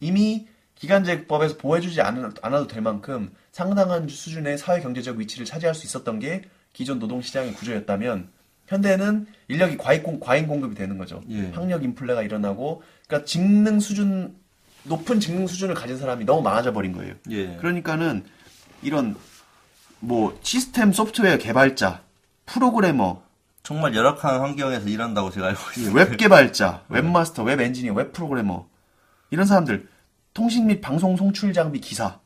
이미 0.00 0.46
기간제법에서 0.76 1.58
보호해주지 1.58 2.00
않- 2.00 2.32
않아도 2.40 2.66
될 2.68 2.80
만큼 2.80 3.30
상당한 3.52 4.08
수준의 4.08 4.56
사회 4.56 4.80
경제적 4.80 5.18
위치를 5.18 5.44
차지할 5.44 5.74
수 5.74 5.84
있었던 5.86 6.20
게 6.20 6.42
기존 6.72 6.98
노동시장의 7.00 7.52
구조였다면 7.54 8.30
현대는 8.68 9.26
인력이 9.48 9.76
과잉, 9.76 10.02
공- 10.02 10.20
과잉 10.20 10.46
공급이 10.46 10.74
되는 10.74 10.96
거죠. 10.96 11.22
예. 11.30 11.50
학력 11.52 11.82
인플레가 11.84 12.22
일어나고 12.22 12.82
그러니까 13.06 13.26
직능 13.26 13.80
수준 13.80 14.36
높은 14.84 15.20
직능 15.20 15.46
수준을 15.46 15.74
가진 15.74 15.98
사람이 15.98 16.24
너무 16.24 16.42
많아져 16.42 16.72
버린 16.72 16.92
거예요. 16.92 17.14
예. 17.30 17.56
그러니까는 17.56 18.24
이런 18.82 19.16
뭐 20.00 20.38
시스템 20.42 20.92
소프트웨어 20.92 21.38
개발자, 21.38 22.02
프로그래머, 22.46 23.22
정말 23.62 23.94
열악한 23.94 24.40
환경에서 24.40 24.88
일한다고 24.88 25.30
제가 25.30 25.48
알고 25.48 25.60
있어요. 25.76 25.94
웹 25.94 26.16
개발자, 26.16 26.84
웹마스터, 26.88 27.42
웹 27.42 27.60
엔지니어, 27.60 27.92
웹 27.92 28.12
프로그래머 28.12 28.66
이런 29.30 29.46
사람들 29.46 29.88
통신 30.32 30.66
및 30.68 30.80
방송 30.80 31.16
송출 31.16 31.52
장비 31.52 31.80
기사, 31.80 32.20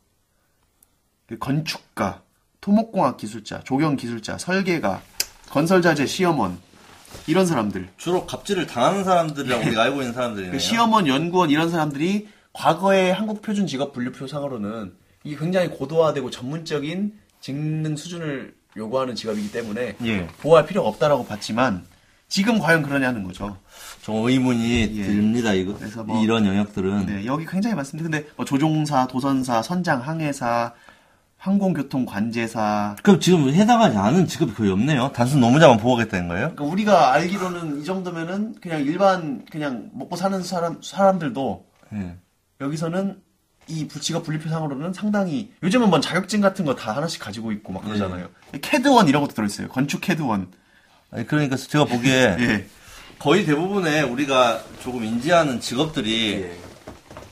그 1.26 1.38
건축가, 1.38 2.22
토목공학 2.60 3.16
기술자, 3.16 3.60
조경 3.64 3.96
기술자, 3.96 4.38
설계가, 4.38 5.02
건설자재 5.50 6.06
시험원 6.06 6.58
이런 7.26 7.46
사람들 7.46 7.88
주로 7.96 8.24
갑질을 8.26 8.66
당하는 8.66 9.04
사람들이라고 9.04 9.66
우리가 9.66 9.82
알고 9.82 10.00
있는 10.00 10.14
사람들이네요. 10.14 10.52
그 10.52 10.58
시험원, 10.58 11.08
연구원 11.08 11.50
이런 11.50 11.70
사람들이 11.70 12.28
과거의 12.52 13.12
한국 13.12 13.42
표준 13.42 13.66
직업 13.66 13.92
분류표 13.92 14.26
상으로는 14.26 14.92
이게 15.24 15.36
굉장히 15.36 15.68
고도화되고 15.68 16.30
전문적인 16.30 17.14
직능 17.40 17.96
수준을 17.96 18.54
요구하는 18.76 19.14
직업이기 19.14 19.52
때문에 19.52 19.96
예. 20.04 20.26
보호할 20.40 20.66
필요가 20.66 20.88
없다라고 20.88 21.24
봤지만 21.26 21.84
지금 22.28 22.58
과연 22.58 22.82
그러냐는 22.82 23.22
거죠. 23.24 23.56
좀 24.02 24.26
의문이 24.26 24.96
예. 24.96 25.02
듭니다. 25.04 25.52
이거 25.52 25.74
그래서 25.76 26.02
뭐- 26.02 26.22
이런 26.22 26.46
영역들은 26.46 27.06
네, 27.06 27.26
여기 27.26 27.44
굉장히 27.46 27.76
많습니다. 27.76 28.08
근데 28.08 28.26
뭐 28.36 28.44
조종사, 28.46 29.06
도선사, 29.06 29.62
선장, 29.62 30.00
항해사, 30.00 30.72
항공교통 31.36 32.06
관제사. 32.06 32.96
그럼 33.02 33.20
지금 33.20 33.48
해당하지 33.52 33.96
않은 33.96 34.26
직업이 34.28 34.54
거의 34.54 34.70
없네요. 34.70 35.10
단순 35.12 35.40
노무자만 35.40 35.76
보호하겠다는 35.78 36.28
거예요? 36.28 36.42
그러니까 36.54 36.64
우리가 36.64 37.12
알기로는 37.14 37.80
이 37.80 37.84
정도면은 37.84 38.54
그냥 38.60 38.80
일반 38.82 39.44
그냥 39.50 39.90
먹고 39.92 40.16
사는 40.16 40.40
사람 40.42 40.78
사람들도 40.82 41.66
예. 41.94 42.16
여기서는 42.62 43.20
이 43.68 43.86
부- 43.86 44.00
직업 44.00 44.24
분류표상으로는 44.24 44.92
상당히 44.92 45.52
요즘은 45.62 45.90
뭐 45.90 46.00
자격증 46.00 46.40
같은 46.40 46.64
거 46.64 46.74
다 46.74 46.96
하나씩 46.96 47.20
가지고 47.20 47.52
있고 47.52 47.72
막 47.72 47.84
그러잖아요. 47.84 48.28
캐드원 48.60 49.08
이런 49.08 49.22
것도 49.22 49.34
들어있어요. 49.34 49.68
건축 49.68 50.00
캐드원. 50.00 50.48
아니, 51.10 51.26
그러니까 51.26 51.56
제가 51.56 51.84
보기에 51.84 52.36
예. 52.40 52.66
거의 53.18 53.44
대부분의 53.46 54.02
우리가 54.04 54.62
조금 54.82 55.04
인지하는 55.04 55.60
직업들이 55.60 56.44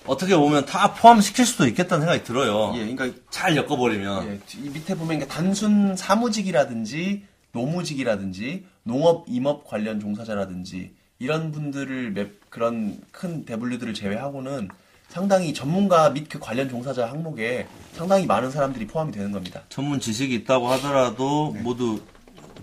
어떻게 0.06 0.36
보면 0.36 0.64
다 0.66 0.94
포함시킬 0.94 1.44
수도 1.44 1.66
있겠다는 1.66 2.02
생각이 2.06 2.24
들어요. 2.24 2.72
예, 2.76 2.86
그러니까 2.94 3.18
잘 3.30 3.56
엮어버리면. 3.56 4.26
예, 4.28 4.40
이 4.62 4.68
밑에 4.70 4.94
보면 4.94 5.26
단순 5.28 5.96
사무직이라든지 5.96 7.24
노무직이라든지 7.52 8.66
농업 8.84 9.24
임업 9.28 9.66
관련 9.66 9.98
종사자라든지 10.00 10.94
이런 11.18 11.50
분들을 11.52 12.12
몇 12.12 12.28
그런 12.50 13.00
큰 13.10 13.44
대분류들을 13.44 13.94
제외하고는 13.94 14.68
상당히 15.10 15.52
전문가 15.52 16.08
및 16.10 16.28
그 16.28 16.38
관련 16.38 16.68
종사자 16.68 17.08
항목에 17.08 17.66
상당히 17.92 18.26
많은 18.26 18.50
사람들이 18.50 18.86
포함이 18.86 19.12
되는 19.12 19.32
겁니다. 19.32 19.62
전문 19.68 19.98
지식이 19.98 20.34
있다고 20.36 20.68
하더라도 20.68 21.50
네. 21.54 21.60
모두 21.62 22.00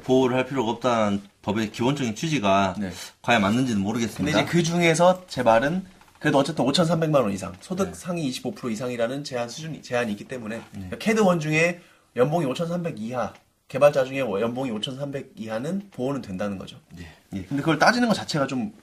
보호를 0.06 0.38
할 0.38 0.46
필요가 0.46 0.72
없다는 0.72 1.22
법의 1.42 1.72
기본적인 1.72 2.16
취지가 2.16 2.76
네. 2.80 2.92
과연 3.22 3.42
맞는지는 3.42 3.76
근데 3.76 3.84
모르겠습니다. 3.84 4.42
이제 4.42 4.50
그 4.50 4.64
중에서 4.64 5.26
제 5.28 5.44
말은 5.44 5.86
그래도 6.20 6.38
어쨌든 6.40 6.66
5,300만 6.66 7.16
원 7.16 7.32
이상 7.32 7.54
소득 7.60 7.96
상위 7.96 8.32
25% 8.32 8.72
이상이라는 8.72 9.24
제한 9.24 9.50
수준이 9.50 9.82
제한이 9.82 10.12
있기 10.14 10.24
때문에 10.24 10.62
그러니까 10.72 10.98
캐드원 10.98 11.40
중에 11.40 11.82
연봉이 12.16 12.46
5,300 12.46 12.98
이하 13.00 13.34
개발자 13.68 14.06
중에 14.06 14.20
연봉이 14.20 14.72
5,300 14.72 15.34
이하는 15.36 15.90
보호는 15.92 16.22
된다는 16.22 16.58
거죠. 16.58 16.80
예. 16.98 17.44
근데 17.44 17.58
그걸 17.58 17.78
따지는 17.78 18.08
것 18.08 18.14
자체가 18.14 18.48
좀 18.48 18.74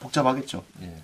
복잡하겠죠. 0.00 0.64
예. 0.82 0.96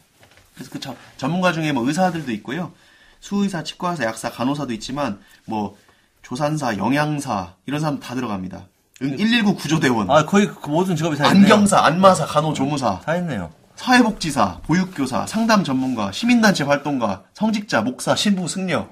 그래서 0.61 0.71
그 0.71 0.79
저- 0.79 0.95
전문가 1.17 1.53
중에 1.53 1.73
뭐 1.73 1.87
의사들도 1.87 2.31
있고요. 2.33 2.73
수의사, 3.21 3.63
치과의사, 3.63 4.05
약사, 4.05 4.31
간호사도 4.31 4.73
있지만 4.75 5.21
뭐 5.47 5.77
조산사, 6.23 6.77
영양사 6.77 7.55
이런 7.65 7.81
사람 7.81 7.99
다 7.99 8.15
들어갑니다. 8.15 8.67
응, 9.03 9.17
119 9.17 9.55
구조대원, 9.55 10.11
아 10.11 10.27
거의 10.27 10.47
그 10.47 10.69
모든 10.69 10.95
직업이 10.97 11.17
다 11.17 11.27
있네요. 11.29 11.55
안경사, 11.55 11.79
안마사, 11.81 12.27
간호조무사, 12.27 13.01
다 13.01 13.17
있네요. 13.17 13.51
사회복지사, 13.77 14.61
보육교사, 14.65 15.27
상담 15.27 15.65
전문가, 15.65 16.13
시민단체 16.13 16.65
활동가, 16.65 17.25
성직자, 17.33 17.81
목사, 17.81 18.15
신부, 18.15 18.47
승려, 18.47 18.91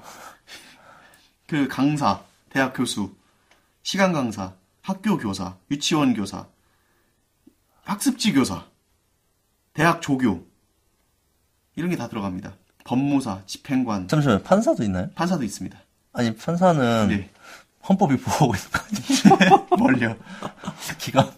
그 1.45 1.67
강사, 1.67 2.21
대학 2.49 2.73
교수, 2.73 3.13
시간 3.83 4.11
강사, 4.11 4.53
학교 4.81 5.19
교사, 5.19 5.55
유치원 5.69 6.15
교사, 6.15 6.47
학습지 7.83 8.33
교사, 8.33 8.65
대학 9.73 10.01
조교 10.01 10.48
이런 11.79 11.89
게 11.89 11.95
다 11.95 12.09
들어갑니다. 12.09 12.51
법무사, 12.83 13.39
집행관, 13.45 14.09
잠시만요. 14.09 14.41
판사도 14.43 14.83
있나요? 14.83 15.07
판사도 15.15 15.43
있습니다. 15.45 15.77
아니 16.11 16.35
판사는 16.35 17.07
네. 17.07 17.29
헌법이 17.87 18.17
보호하고 18.17 18.53
있는 18.53 18.69
거 19.29 19.37
아니에요? 19.37 19.67
멀려. 19.79 20.15
기관을. 20.97 21.31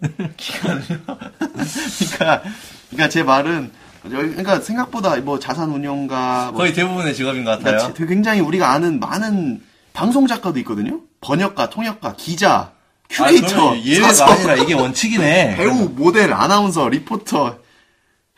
그러니까, 0.98 2.42
그러니까 2.90 3.10
제 3.10 3.22
말은 3.24 3.72
그러니까 4.02 4.60
생각보다 4.62 5.16
뭐 5.18 5.38
자산 5.38 5.70
운용가, 5.70 6.48
뭐 6.52 6.58
거의 6.62 6.74
대부분의 6.74 7.14
직업인 7.14 7.44
것 7.44 7.52
같아요. 7.52 7.78
그러니까 7.94 8.06
굉장히 8.08 8.40
우리가 8.40 8.72
아는 8.72 9.00
많은 9.00 9.62
방송 9.94 10.26
작가도 10.26 10.58
있거든요. 10.60 11.02
번역가, 11.22 11.70
통역가, 11.70 12.16
기자, 12.18 12.72
큐레이터, 13.12 13.74
아, 13.74 13.78
예외가 13.78 14.32
아니라 14.32 14.56
이게 14.56 14.74
원칙이네. 14.74 15.58
배우, 15.58 15.90
모델, 15.90 16.34
아나운서, 16.34 16.90
리포터, 16.90 17.60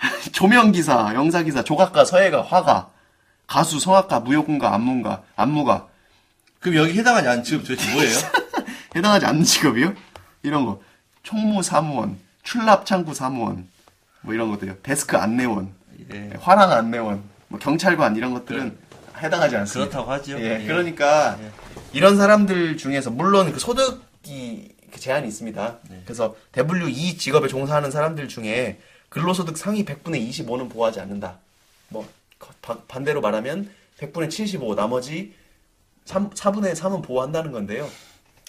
조명기사, 0.32 1.14
영사기사, 1.16 1.64
조각가, 1.64 2.06
서예가, 2.06 2.44
화가, 2.44 2.90
가수, 3.48 3.80
성악가, 3.80 4.22
무용가, 4.22 4.74
안문가, 4.74 5.24
안무가 5.36 5.88
그럼 6.60 6.78
여기 6.78 6.98
해당하지 6.98 7.28
않은 7.28 7.44
직업 7.44 7.64
도대체 7.64 7.92
뭐예요? 7.94 8.18
해당하지 8.96 9.26
않는 9.26 9.44
직업이요? 9.44 9.94
이런 10.44 10.66
거 10.66 10.82
총무 11.24 11.62
사무원, 11.62 12.18
출납 12.44 12.86
창구 12.86 13.14
사무원 13.14 13.68
뭐 14.22 14.34
이런 14.34 14.50
것들요. 14.50 14.78
데스크 14.84 15.18
안내원, 15.18 15.74
예. 16.14 16.32
화랑 16.40 16.72
안내원, 16.72 17.24
뭐 17.50 17.60
경찰관 17.60 18.16
이런 18.16 18.34
것들은 18.34 18.78
해당하지 19.22 19.58
않습니다. 19.58 19.90
그렇다고 19.90 20.12
하죠. 20.14 20.40
예, 20.40 20.62
예. 20.62 20.66
그러니까 20.66 21.38
이런 21.92 22.18
사람들 22.18 22.78
중에서 22.78 23.12
물론 23.12 23.52
그 23.52 23.60
소득이 23.60 24.70
그 24.92 25.00
제한이 25.00 25.28
있습니다. 25.28 25.78
네. 25.90 26.02
그래서 26.06 26.36
W2 26.54 27.18
직업에 27.18 27.48
종사하는 27.48 27.92
사람들 27.92 28.28
중에 28.28 28.80
근로소득 29.14 29.58
상위 29.58 29.86
100분의 29.86 30.28
25는 30.30 30.72
보호하지 30.72 31.00
않는다. 31.00 31.38
뭐 31.90 32.08
바- 32.62 32.80
반대로 32.88 33.22
말하면 33.22 33.70
100분의 34.00 34.32
75 34.32 34.74
나머지 34.76 35.34
3, 36.06 36.32
4분의 36.32 36.74
3은 36.76 37.04
보호한다는 37.04 37.52
건데요. 37.52 37.88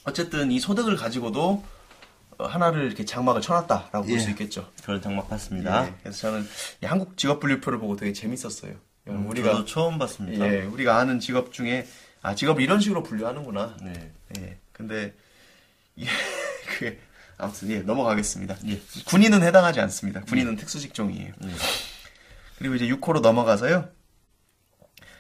어쨌든 0.05 0.51
이 0.51 0.59
소득을 0.59 0.97
가지고도 0.97 1.62
어, 2.39 2.47
하나를 2.47 2.87
이렇게 2.87 3.05
장막을 3.05 3.43
쳐놨다라고 3.43 4.07
볼 4.07 4.11
예. 4.11 4.19
수 4.19 4.31
있겠죠. 4.31 4.69
그런 4.83 5.01
장막 5.03 5.29
봤습니다. 5.29 5.87
예, 5.87 5.95
그래서 6.03 6.19
저는 6.23 6.49
이 6.83 6.87
한국 6.87 7.17
직업 7.19 7.41
분류표를 7.41 7.79
보고 7.79 7.95
되게 7.95 8.12
재밌었어요. 8.15 8.73
음, 9.09 9.27
우리가 9.29 9.51
저도 9.53 9.65
처음 9.67 9.99
봤습니다. 9.99 10.47
예, 10.53 10.62
우리가 10.62 10.97
아는 10.99 11.21
직업 11.21 11.53
중에 11.53 11.87
아 12.23 12.35
직업 12.35 12.59
이런 12.61 12.81
식으로 12.81 13.03
분류하는구나. 13.03 13.77
네. 13.83 14.11
예, 14.39 14.57
근데 14.73 15.15
예, 16.01 16.07
그 16.79 16.99
아무튼 17.39 17.70
예 17.70 17.78
넘어가겠습니다. 17.80 18.57
예. 18.68 18.80
군인은 19.07 19.43
해당하지 19.43 19.80
않습니다. 19.80 20.20
군인은 20.22 20.57
특수직종이에요. 20.57 21.32
그리고 22.59 22.74
이제 22.74 22.87
6호로 22.89 23.20
넘어가서요. 23.20 23.89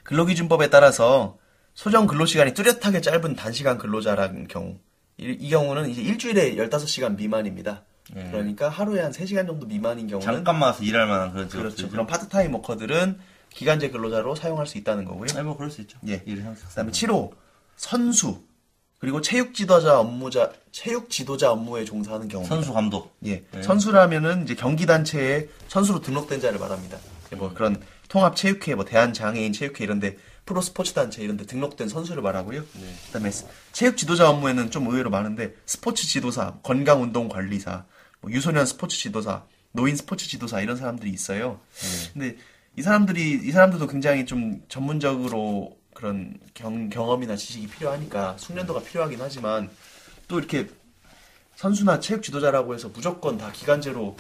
근로기준법에 0.04 0.70
따라서 0.70 1.38
소정 1.74 2.06
근로시간이 2.06 2.54
뚜렷하게 2.54 3.00
짧은 3.00 3.34
단시간 3.36 3.78
근로자라는 3.78 4.48
경우 4.48 4.78
이, 5.16 5.24
이 5.24 5.50
경우는 5.50 5.90
이제 5.90 6.02
일주일에 6.02 6.54
15시간 6.56 7.16
미만입니다. 7.16 7.84
예. 8.16 8.24
그러니까 8.30 8.68
하루에 8.68 9.00
한 9.00 9.12
3시간 9.12 9.46
정도 9.46 9.66
미만인 9.66 10.06
경우는 10.06 10.24
잠깐만 10.24 10.68
와서 10.68 10.82
일할 10.82 11.06
만한 11.06 11.32
그런 11.32 11.48
그렇죠. 11.48 11.70
직업들이죠. 11.76 11.90
그런 11.90 12.06
파트타임 12.06 12.54
워커들은 12.54 13.18
기간제 13.50 13.90
근로자로 13.90 14.34
사용할 14.34 14.66
수 14.66 14.78
있다는 14.78 15.04
거고요. 15.04 15.26
아니 15.34 15.42
뭐 15.44 15.56
그럴 15.56 15.70
수 15.70 15.80
있죠. 15.80 15.98
예. 16.08 16.22
일을 16.26 16.42
하면서. 16.42 16.68
그다음에 16.68 16.90
7호 16.92 17.32
선수 17.76 18.42
그리고 19.04 19.20
체육 19.20 19.52
지도자 19.54 20.00
업무자 20.00 20.50
체육 20.72 21.10
지도자 21.10 21.52
업무에 21.52 21.84
종사하는 21.84 22.26
경우. 22.28 22.46
선수 22.46 22.72
감독. 22.72 23.14
예. 23.26 23.44
네. 23.52 23.62
선수라면은 23.62 24.44
이제 24.44 24.54
경기 24.54 24.86
단체에 24.86 25.48
선수로 25.68 26.00
등록된 26.00 26.40
자를 26.40 26.58
말합니다. 26.58 26.96
뭐 27.36 27.52
그런 27.52 27.82
통합 28.08 28.34
체육회, 28.34 28.74
뭐 28.74 28.84
대한 28.86 29.12
장애인 29.12 29.52
체육회 29.52 29.84
이런데 29.84 30.16
프로 30.46 30.62
스포츠 30.62 30.94
단체 30.94 31.22
이런데 31.22 31.44
등록된 31.44 31.88
선수를 31.88 32.22
말하고요. 32.22 32.60
네. 32.62 32.94
그다음에 33.08 33.30
스- 33.30 33.44
체육 33.72 33.96
지도자 33.98 34.30
업무에는 34.30 34.70
좀 34.70 34.86
의외로 34.86 35.10
많은데 35.10 35.54
스포츠 35.66 36.06
지도사, 36.06 36.54
건강 36.62 37.02
운동 37.02 37.28
관리사, 37.28 37.84
뭐 38.22 38.30
유소년 38.32 38.64
스포츠 38.64 38.96
지도사, 38.96 39.44
노인 39.72 39.96
스포츠 39.96 40.26
지도사 40.28 40.60
이런 40.62 40.76
사람들이 40.78 41.10
있어요. 41.10 41.60
네. 41.74 42.10
근데 42.14 42.36
이 42.76 42.82
사람들이 42.82 43.40
이 43.44 43.50
사람들도 43.52 43.86
굉장히 43.86 44.24
좀 44.26 44.62
전문적으로 44.68 45.76
그런 45.94 46.34
경, 46.52 46.88
경험이나 46.90 47.36
지식이 47.36 47.68
필요하니까 47.68 48.36
숙련도가 48.38 48.80
필요하긴 48.82 49.18
하지만 49.20 49.70
또 50.28 50.38
이렇게 50.38 50.68
선수나 51.56 52.00
체육 52.00 52.22
지도자라고 52.22 52.74
해서 52.74 52.88
무조건 52.92 53.38
다 53.38 53.50
기간제로 53.52 54.16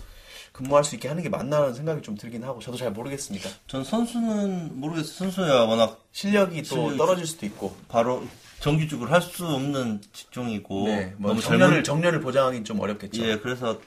근무할 0.52 0.84
수 0.84 0.94
있게 0.94 1.08
하는 1.08 1.22
게 1.22 1.28
맞나라는 1.28 1.74
생각이 1.74 2.00
좀 2.02 2.16
들긴 2.16 2.44
하고 2.44 2.60
저도 2.60 2.76
잘 2.76 2.92
모르겠습니다. 2.92 3.50
전 3.66 3.82
선수는 3.82 4.78
모르겠어요. 4.78 5.30
선수야 5.30 5.62
워낙 5.62 6.00
실력이 6.12 6.62
또 6.62 6.76
실력이 6.76 6.96
떨어질 6.96 7.26
수도 7.26 7.44
있고 7.46 7.76
바로 7.88 8.24
정규직으로 8.60 9.10
할수 9.10 9.44
없는 9.46 10.00
직종이고 10.12 10.84
네, 10.86 11.12
뭐 11.18 11.30
너무 11.32 11.42
정년을 11.42 11.82
젊은- 11.82 11.84
정년을 11.84 12.20
보장하기는 12.20 12.64
좀 12.64 12.78
어렵겠죠. 12.80 13.22
예, 13.26 13.36
그래서 13.38 13.80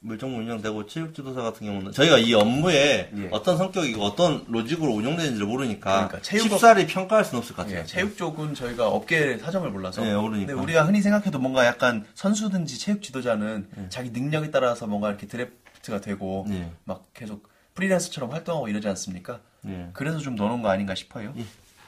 물정부 0.00 0.38
운영되고 0.38 0.86
체육지도사 0.86 1.42
같은 1.42 1.66
경우는 1.66 1.92
저희가 1.92 2.18
이 2.18 2.32
업무에 2.34 3.10
예. 3.16 3.28
어떤 3.32 3.56
성격이고 3.56 4.02
어떤 4.02 4.44
로직으로 4.48 4.92
운영되는지를 4.92 5.46
모르니까 5.46 6.08
그러니까 6.08 6.20
체육업- 6.20 6.50
쉽사리 6.50 6.86
평가할 6.86 7.24
수는 7.24 7.38
없을 7.40 7.56
것 7.56 7.62
같아요. 7.62 7.80
예, 7.80 7.84
체육 7.84 8.16
쪽은 8.16 8.54
저희가 8.54 8.88
업계 8.88 9.38
사정을 9.38 9.70
몰라서. 9.70 10.02
네, 10.04 10.14
모르니까. 10.14 10.46
근데 10.48 10.52
우리가 10.62 10.84
흔히 10.84 11.00
생각해도 11.02 11.38
뭔가 11.38 11.66
약간 11.66 12.04
선수든지 12.14 12.78
체육 12.78 13.02
지도자는 13.02 13.68
네. 13.74 13.86
자기 13.88 14.10
능력에 14.10 14.50
따라서 14.50 14.86
뭔가 14.86 15.08
이렇게 15.08 15.26
드래프트가 15.26 16.00
되고 16.00 16.46
예. 16.50 16.70
막 16.84 17.06
계속 17.14 17.48
프리랜서처럼 17.74 18.30
활동하고 18.32 18.68
이러지 18.68 18.86
않습니까? 18.88 19.40
예. 19.66 19.88
그래서 19.92 20.18
좀 20.18 20.36
넣어놓은 20.36 20.62
거 20.62 20.68
아닌가 20.68 20.94
싶어요. 20.94 21.34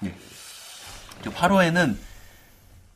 예. 0.04 0.12
8호에는 1.24 1.96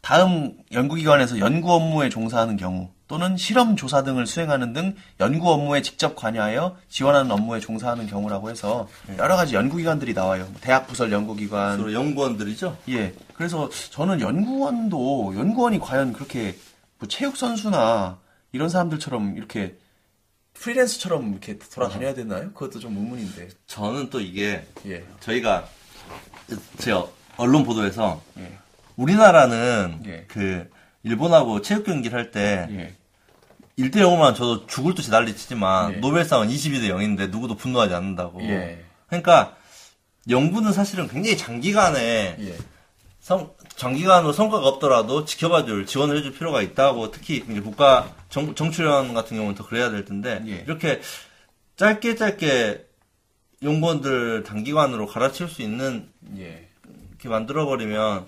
다음 0.02 0.56
연구기관에서 0.72 1.38
연구 1.38 1.72
업무에 1.72 2.08
종사하는 2.08 2.56
경우 2.56 2.90
또는 3.06 3.36
실험 3.36 3.76
조사 3.76 4.02
등을 4.02 4.26
수행하는 4.26 4.72
등 4.72 4.96
연구 5.20 5.48
업무에 5.52 5.80
직접 5.80 6.16
관여하여 6.16 6.76
지원하는 6.88 7.30
업무에 7.30 7.60
종사하는 7.60 8.08
경우라고 8.08 8.50
해서 8.50 8.88
여러 9.16 9.36
가지 9.36 9.54
연구기관들이 9.54 10.12
나와요. 10.12 10.48
뭐 10.50 10.60
대학 10.60 10.88
부설 10.88 11.12
연구기관, 11.12 11.78
주로 11.78 11.92
연구원들이죠. 11.92 12.78
예. 12.88 13.14
그래서 13.34 13.70
저는 13.90 14.20
연구원도 14.20 15.34
연구원이 15.36 15.78
과연 15.78 16.12
그렇게 16.14 16.56
뭐 16.98 17.06
체육 17.08 17.36
선수나 17.36 18.18
이런 18.50 18.68
사람들처럼 18.68 19.36
이렇게 19.36 19.76
프리랜서처럼 20.54 21.30
이렇게 21.30 21.58
돌아다녀야 21.58 22.14
되나요? 22.14 22.52
그것도 22.54 22.80
좀 22.80 22.96
의문인데. 22.96 23.50
저는 23.68 24.10
또 24.10 24.20
이게 24.20 24.66
예. 24.84 25.04
저희가 25.20 25.68
제가 26.78 27.06
언론 27.36 27.62
보도에서 27.62 28.20
예. 28.38 28.61
우리나라는 28.96 30.02
예. 30.06 30.24
그 30.28 30.68
일본하고 31.02 31.62
체육 31.62 31.84
경기를 31.84 32.18
할때 32.18 32.66
예. 32.70 32.94
1대 33.78 33.96
0으로만 33.96 34.34
저도 34.34 34.66
죽을 34.66 34.94
듯이 34.94 35.10
난리치지만 35.10 35.94
예. 35.94 35.96
노벨상은 35.96 36.48
22대 36.48 36.88
0인데 36.88 37.30
누구도 37.30 37.56
분노하지 37.56 37.94
않는다고. 37.94 38.42
예. 38.42 38.84
그러니까 39.06 39.56
연구는 40.28 40.72
사실은 40.72 41.08
굉장히 41.08 41.36
장기간에 41.36 42.36
예. 42.38 42.58
성, 43.20 43.54
장기간으로 43.76 44.32
성과가 44.32 44.66
없더라도 44.66 45.24
지켜봐줄, 45.24 45.86
지원을 45.86 46.18
해줄 46.18 46.32
필요가 46.32 46.60
있다고, 46.60 47.10
특히 47.12 47.40
국가 47.60 48.12
정, 48.28 48.54
정출연 48.54 49.14
같은 49.14 49.36
경우는 49.36 49.54
더 49.54 49.66
그래야 49.66 49.90
될 49.90 50.04
텐데, 50.04 50.42
예. 50.46 50.56
이렇게 50.66 51.00
짧게 51.76 52.16
짧게 52.16 52.84
연구원들 53.62 54.42
단기간으로 54.42 55.06
갈아치울 55.06 55.48
수 55.48 55.62
있는, 55.62 56.08
예. 56.36 56.68
이렇게 57.10 57.28
만들어버리면, 57.28 58.26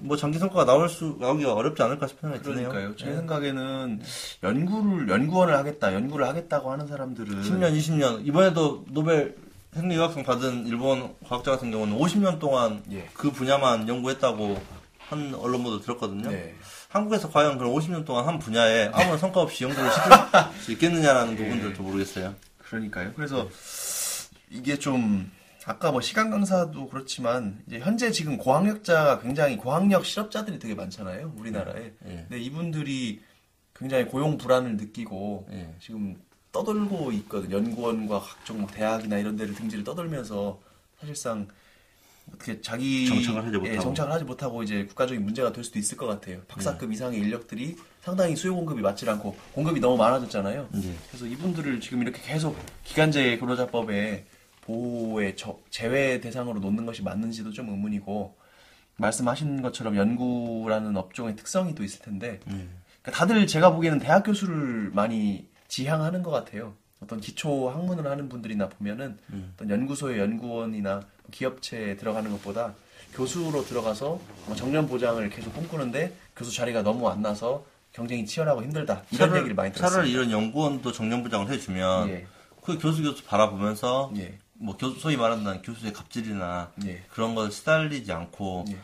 뭐 0.00 0.16
장기 0.16 0.38
성과가 0.38 0.64
나올 0.64 0.88
수, 0.88 1.16
나오기가 1.18 1.54
어렵지 1.54 1.82
않을까 1.82 2.06
싶은 2.06 2.30
생각이 2.30 2.42
드네요. 2.44 2.68
그러니까요. 2.68 2.96
제 2.96 3.10
예. 3.10 3.14
생각에는 3.16 4.00
연구를 4.42 5.08
연구원을 5.08 5.56
하겠다, 5.56 5.94
연구를 5.94 6.26
하겠다고 6.26 6.70
하는 6.70 6.86
사람들은 6.86 7.42
10년, 7.42 7.76
20년, 7.76 8.26
이번에도 8.26 8.84
노벨 8.88 9.36
생리의학상 9.74 10.22
받은 10.22 10.66
일본 10.66 11.14
과학자 11.26 11.52
같은 11.52 11.70
경우는 11.70 11.96
50년 11.98 12.38
동안 12.38 12.82
예. 12.92 13.08
그 13.12 13.30
분야만 13.30 13.88
연구했다고 13.88 14.60
한 14.98 15.34
언론 15.34 15.62
보도 15.62 15.80
들었거든요. 15.80 16.30
네. 16.30 16.54
한국에서 16.88 17.30
과연 17.30 17.58
그런 17.58 17.72
50년 17.72 18.04
동안 18.04 18.26
한 18.26 18.38
분야에 18.38 18.90
아무런 18.92 19.18
성과 19.18 19.40
없이 19.40 19.64
연구를 19.64 19.90
시킬 19.90 20.10
수 20.62 20.72
있겠느냐라는 20.72 21.36
부분들도 21.36 21.82
모르겠어요. 21.82 22.34
그러니까요. 22.58 23.12
그래서 23.14 23.48
이게 24.50 24.78
좀 24.78 25.30
아까 25.68 25.92
뭐 25.92 26.00
시간 26.00 26.30
강사도 26.30 26.88
그렇지만 26.88 27.62
이제 27.66 27.78
현재 27.78 28.10
지금 28.10 28.38
고학력자가 28.38 29.20
굉장히 29.20 29.58
고학력 29.58 30.06
실업자들이 30.06 30.58
되게 30.58 30.74
많잖아요. 30.74 31.34
우리나라에. 31.36 31.92
예. 32.06 32.26
근데 32.26 32.40
이분들이 32.40 33.20
굉장히 33.74 34.06
고용 34.06 34.38
불안을 34.38 34.78
느끼고 34.78 35.46
예. 35.52 35.74
지금 35.78 36.16
떠돌고 36.52 37.12
있거든. 37.12 37.52
연구원과 37.52 38.20
각종 38.20 38.62
뭐 38.62 38.70
대학이나 38.70 39.18
이런 39.18 39.36
데를 39.36 39.54
등지를 39.54 39.84
떠돌면서 39.84 40.58
사실상 40.98 41.46
어떻게 42.32 42.62
자기 42.62 43.06
정착을 43.06 43.44
하지 43.44 43.54
예, 43.56 43.58
못하고. 43.58 43.82
정착을 43.82 44.12
하지 44.12 44.24
못하고 44.24 44.62
이제 44.62 44.86
국가적인 44.86 45.22
문제가 45.22 45.52
될 45.52 45.64
수도 45.64 45.78
있을 45.78 45.98
것 45.98 46.06
같아요. 46.06 46.40
박사급 46.48 46.88
네. 46.88 46.94
이상의 46.94 47.20
인력들이 47.20 47.76
상당히 48.00 48.34
수요 48.36 48.54
공급이 48.54 48.80
맞질 48.80 49.10
않고 49.10 49.36
공급이 49.52 49.80
너무 49.80 49.98
많아졌잖아요. 49.98 50.70
예. 50.76 50.94
그래서 51.08 51.26
이분들을 51.26 51.78
지금 51.82 52.00
이렇게 52.00 52.22
계속 52.22 52.56
기간제 52.84 53.36
근로자법에 53.36 54.24
보호의 54.82 55.34
저- 55.36 55.58
제외 55.70 56.20
대상으로 56.20 56.60
놓는 56.60 56.84
것이 56.84 57.02
맞는지도 57.02 57.52
좀 57.52 57.70
의문이고 57.70 58.36
말씀하신 58.96 59.62
것처럼 59.62 59.96
연구라는 59.96 60.94
업종의 60.96 61.36
특성이 61.36 61.74
또 61.74 61.82
있을 61.82 62.00
텐데 62.02 62.40
예. 62.48 62.50
그러니까 63.02 63.12
다들 63.12 63.46
제가 63.46 63.72
보기에는 63.72 63.98
대학 63.98 64.24
교수를 64.24 64.90
많이 64.92 65.48
지향하는 65.68 66.22
것 66.22 66.30
같아요. 66.30 66.74
어떤 67.02 67.20
기초 67.20 67.70
학문을 67.70 68.06
하는 68.10 68.28
분들이나 68.28 68.68
보면은 68.68 69.16
음. 69.32 69.52
어떤 69.54 69.70
연구소의 69.70 70.18
연구원이나 70.18 71.02
기업체에 71.30 71.96
들어가는 71.96 72.30
것보다 72.32 72.74
교수로 73.14 73.64
들어가서 73.64 74.20
뭐 74.46 74.56
정년 74.56 74.86
보장을 74.86 75.26
계속 75.30 75.54
꿈꾸는데 75.54 76.12
교수 76.36 76.54
자리가 76.54 76.82
너무 76.82 77.08
안 77.08 77.22
나서 77.22 77.64
경쟁이 77.92 78.26
치열하고 78.26 78.62
힘들다 78.62 79.04
이런 79.12 79.30
차라리- 79.30 79.38
얘기를 79.38 79.54
많이 79.54 79.72
들었어요. 79.72 79.90
차라리 79.96 80.10
이런 80.12 80.30
연구원도 80.30 80.92
정년부장을 80.92 81.48
해주면 81.50 82.08
예. 82.10 82.26
그 82.62 82.78
교수 82.78 83.02
교수 83.02 83.24
바라보면서 83.24 84.12
예. 84.16 84.38
뭐 84.60 84.76
교수 84.76 84.98
소위 85.00 85.16
말하는 85.16 85.62
교수의 85.62 85.92
갑질이나 85.92 86.72
예. 86.86 87.02
그런 87.10 87.34
걸 87.34 87.50
시달리지 87.50 88.12
않고 88.12 88.64
예. 88.70 88.76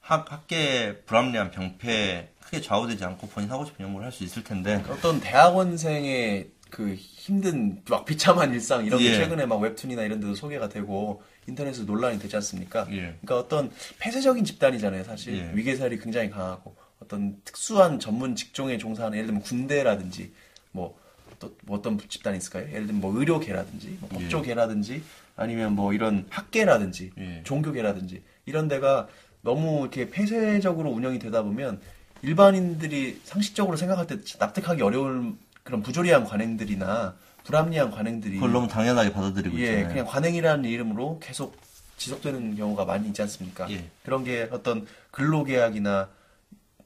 학, 0.00 0.30
학계의 0.30 1.02
불합리한 1.04 1.50
병폐에 1.50 2.30
크게 2.40 2.60
좌우되지 2.60 3.04
않고 3.04 3.28
본인 3.28 3.50
하고 3.50 3.64
싶은 3.64 3.84
연구를 3.84 4.06
할 4.06 4.12
수 4.12 4.24
있을 4.24 4.44
텐데 4.44 4.82
어떤 4.88 5.20
대학원생의 5.20 6.50
그 6.70 6.94
힘든 6.94 7.82
막 7.88 8.04
비참한 8.04 8.52
일상 8.52 8.84
이런 8.84 8.98
게 8.98 9.06
예. 9.06 9.14
최근에 9.16 9.46
막 9.46 9.56
웹툰이나 9.60 10.02
이런 10.02 10.20
데도 10.20 10.34
소개가 10.34 10.68
되고 10.68 11.22
인터넷에서 11.46 11.84
논란이 11.84 12.18
되지 12.18 12.36
않습니까? 12.36 12.86
예. 12.90 12.96
그러니까 13.22 13.38
어떤 13.38 13.70
폐쇄적인 13.98 14.44
집단이잖아요, 14.44 15.04
사실. 15.04 15.36
예. 15.38 15.50
위계살이 15.54 15.98
굉장히 15.98 16.30
강하고 16.30 16.74
어떤 17.00 17.40
특수한 17.44 17.98
전문 17.98 18.36
직종에 18.36 18.78
종사하는 18.78 19.18
예를 19.18 19.26
들면 19.28 19.42
군대라든지 19.42 20.32
뭐 20.72 21.02
또 21.42 21.50
뭐 21.64 21.76
어떤 21.78 21.98
집단이 22.08 22.38
있을까요? 22.38 22.68
예를 22.68 22.86
들면 22.86 23.00
뭐 23.00 23.18
의료계라든지 23.18 23.98
뭐 24.00 24.08
예. 24.12 24.18
법조계라든지 24.18 25.02
아니면 25.36 25.74
뭐 25.74 25.92
이런 25.92 26.26
학계라든지 26.30 27.12
예. 27.18 27.42
종교계라든지 27.44 28.22
이런 28.46 28.68
데가 28.68 29.08
너무 29.40 29.80
이렇게 29.80 30.10
폐쇄적으로 30.10 30.90
운영이 30.90 31.18
되다 31.18 31.42
보면 31.42 31.80
일반인들이 32.22 33.20
상식적으로 33.24 33.76
생각할 33.76 34.06
때 34.06 34.18
납득하기 34.38 34.82
어려울 34.82 35.34
그런 35.62 35.82
부조리한 35.82 36.24
관행들이나 36.24 37.16
불합리한 37.44 37.90
관행들이 37.90 38.34
그걸 38.36 38.52
너무 38.52 38.68
당연하게 38.68 39.12
받아들이고 39.12 39.58
예, 39.58 39.62
있잖아요. 39.62 39.88
그냥 39.88 40.06
관행이라는 40.06 40.64
이름으로 40.64 41.18
계속 41.20 41.56
지속되는 41.96 42.56
경우가 42.56 42.84
많이 42.84 43.08
있지 43.08 43.22
않습니까? 43.22 43.68
예. 43.70 43.84
그런 44.04 44.24
게 44.24 44.48
어떤 44.50 44.86
근로계약이나 45.10 46.08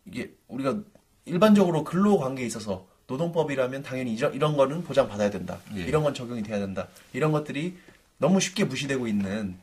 이게 0.06 0.34
우리가 0.48 0.78
일반적으로 1.26 1.84
근로관계에 1.84 2.46
있어서 2.46 2.86
노동법이라면 3.06 3.82
당연히 3.82 4.14
이런, 4.14 4.34
이런 4.34 4.56
거는 4.56 4.82
보장받아야 4.84 5.30
된다. 5.30 5.58
예. 5.76 5.82
이런 5.82 6.02
건 6.02 6.14
적용이 6.14 6.42
돼야 6.42 6.58
된다. 6.58 6.88
이런 7.12 7.32
것들이 7.32 7.76
너무 8.18 8.40
쉽게 8.40 8.64
무시되고 8.64 9.06
있는 9.06 9.56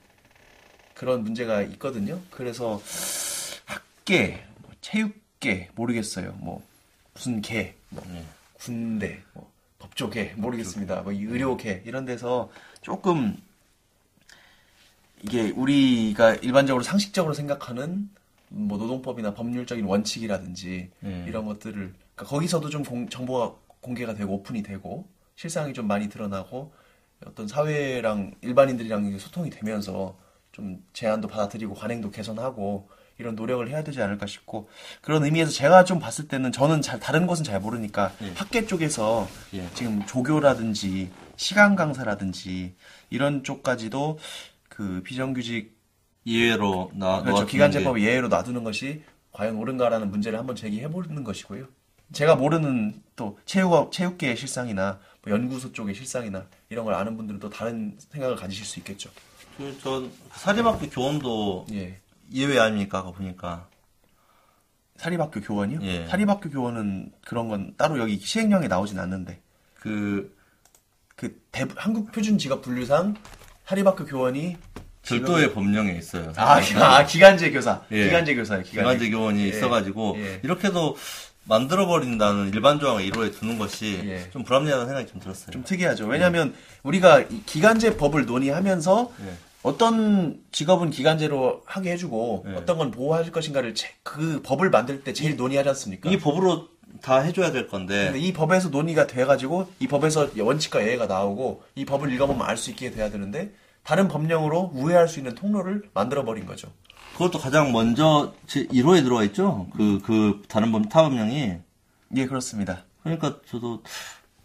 그런 0.93 1.23
문제가 1.23 1.61
있거든요. 1.63 2.21
그래서 2.29 2.81
학계, 3.65 4.45
뭐 4.61 4.71
체육계 4.81 5.69
모르겠어요. 5.75 6.33
뭐 6.39 6.63
무슨 7.13 7.41
개, 7.41 7.73
뭐 7.89 8.03
네. 8.11 8.23
군대, 8.53 9.21
뭐 9.33 9.51
법조계 9.79 10.35
모르겠습니다. 10.37 11.01
뭐 11.01 11.11
의료계 11.11 11.83
이런 11.85 12.05
데서 12.05 12.51
조금 12.81 13.35
이게 15.23 15.51
우리가 15.51 16.35
일반적으로 16.35 16.83
상식적으로 16.83 17.33
생각하는 17.33 18.09
뭐 18.49 18.77
노동법이나 18.77 19.33
법률적인 19.33 19.85
원칙이라든지 19.85 20.91
네. 20.99 21.25
이런 21.27 21.45
것들을 21.45 21.73
그러니까 22.15 22.25
거기서도 22.25 22.69
좀 22.69 22.83
공- 22.83 23.09
정보가 23.09 23.55
공개가 23.81 24.13
되고 24.13 24.33
오픈이 24.33 24.61
되고 24.63 25.07
실상이 25.35 25.73
좀 25.73 25.87
많이 25.87 26.07
드러나고 26.09 26.71
어떤 27.27 27.47
사회랑 27.47 28.33
일반인들이랑 28.41 29.17
소통이 29.17 29.49
되면서 29.49 30.17
좀 30.51 30.83
제안도 30.93 31.27
받아들이고 31.27 31.73
관행도 31.73 32.11
개선하고 32.11 32.89
이런 33.17 33.35
노력을 33.35 33.67
해야 33.67 33.83
되지 33.83 34.01
않을까 34.01 34.25
싶고 34.25 34.69
그런 35.01 35.23
의미에서 35.23 35.51
제가 35.51 35.83
좀 35.83 35.99
봤을 35.99 36.27
때는 36.27 36.51
저는 36.51 36.81
잘 36.81 36.99
다른 36.99 37.27
곳은 37.27 37.43
잘 37.43 37.59
모르니까 37.59 38.11
학계 38.35 38.65
쪽에서 38.65 39.27
예. 39.53 39.67
지금 39.73 40.05
조교라든지 40.05 41.11
시간 41.35 41.75
강사라든지 41.75 42.73
이런 43.09 43.43
쪽까지도 43.43 44.17
그 44.69 45.01
비정규직 45.03 45.77
이외로 46.25 46.91
나 46.95 47.21
그렇죠 47.21 47.45
기간제법 47.45 47.99
예외로 47.99 48.27
놔두는 48.29 48.63
것이 48.63 49.03
과연 49.31 49.55
옳은가라는 49.55 50.09
문제를 50.09 50.39
한번 50.39 50.55
제기해 50.55 50.89
보는 50.89 51.23
것이고요. 51.23 51.67
제가 52.11 52.35
모르는 52.35 53.01
또 53.15 53.37
체육 53.45 53.91
체육계의 53.91 54.37
실상이나 54.37 54.91
뭐 54.93 55.12
연구소 55.27 55.71
쪽의 55.71 55.95
실상이나 55.95 56.45
이런 56.69 56.85
걸 56.85 56.93
아는 56.95 57.15
분들은 57.17 57.39
또 57.39 57.49
다른 57.49 57.97
생각을 58.11 58.35
가지실 58.35 58.65
수 58.65 58.79
있겠죠. 58.79 59.09
그, 59.57 59.77
전 59.81 60.11
사립학교 60.33 60.89
교원도 60.89 61.67
예. 61.73 61.97
예외 62.33 62.59
아닙니까? 62.59 62.99
아까 62.99 63.11
보니까. 63.11 63.67
사립학교 64.97 65.41
교원이요? 65.41 65.79
예. 65.83 66.07
사립학교 66.07 66.49
교원은 66.49 67.11
그런 67.25 67.49
건 67.49 67.73
따로 67.77 67.99
여기 67.99 68.17
시행령에 68.19 68.67
나오진 68.67 68.99
않는데 68.99 69.41
그 69.75 70.31
그 71.15 71.39
대- 71.51 71.67
한국 71.77 72.11
표준 72.11 72.37
직업 72.39 72.63
분류상 72.63 73.13
사립학교 73.65 74.03
교원이 74.05 74.57
절도의 75.03 75.53
법령에 75.53 75.91
있어요. 75.95 76.33
아, 76.35 76.59
기- 76.59 76.73
아 76.75 77.05
기간제 77.05 77.51
교사, 77.51 77.83
예. 77.91 78.05
기간제 78.05 78.33
교사예요. 78.35 78.63
기간제 78.63 79.09
교원이 79.11 79.43
예. 79.43 79.47
있어가지고 79.49 80.15
예. 80.17 80.39
이렇게도 80.43 80.97
만들어버린다는 81.45 82.49
일반 82.53 82.79
조항을 82.79 83.03
1호에 83.09 83.37
두는 83.37 83.57
것이 83.57 84.01
예. 84.05 84.29
좀 84.31 84.43
불합리하다는 84.43 84.87
생각이 84.87 85.07
좀 85.11 85.19
들었어요. 85.21 85.51
좀 85.51 85.63
특이하죠. 85.63 86.05
왜냐하면 86.07 86.53
우리가 86.83 87.21
이 87.21 87.43
기간제 87.45 87.97
법을 87.97 88.25
논의하면서 88.25 89.11
예. 89.27 89.33
어떤 89.63 90.39
직업은 90.51 90.89
기간제로 90.89 91.61
하게 91.65 91.91
해주고 91.93 92.45
예. 92.49 92.55
어떤 92.55 92.77
건 92.77 92.91
보호할 92.91 93.29
것인가를 93.31 93.75
제- 93.75 93.89
그 94.03 94.41
법을 94.43 94.69
만들 94.69 95.03
때 95.03 95.13
제일 95.13 95.35
논의하지 95.37 95.69
않습니까? 95.69 96.09
이 96.09 96.17
법으로 96.17 96.67
다 97.01 97.19
해줘야 97.19 97.51
될 97.51 97.67
건데 97.67 98.13
이 98.15 98.33
법에서 98.33 98.69
논의가 98.69 99.07
돼가지고 99.07 99.67
이 99.79 99.87
법에서 99.87 100.29
원칙과 100.37 100.83
예외가 100.83 101.07
나오고 101.07 101.63
이 101.75 101.85
법을 101.85 102.11
읽어보면 102.13 102.45
알 102.47 102.55
수 102.55 102.69
있게 102.69 102.91
돼야 102.91 103.09
되는데 103.09 103.51
다른 103.83 104.07
법령으로 104.07 104.71
우회할 104.73 105.07
수 105.09 105.19
있는 105.19 105.35
통로를 105.35 105.83
만들어 105.93 106.23
버린 106.23 106.45
거죠. 106.45 106.69
그것도 107.13 107.39
가장 107.39 107.71
먼저 107.71 108.33
제 108.47 108.65
1호에 108.67 109.03
들어와 109.03 109.23
있죠. 109.25 109.67
그 109.75 109.99
그 110.03 110.41
다른 110.47 110.71
법 110.71 110.89
타법령이 110.89 111.53
예, 112.15 112.25
그렇습니다. 112.25 112.83
그러니까 113.03 113.39
저도 113.49 113.81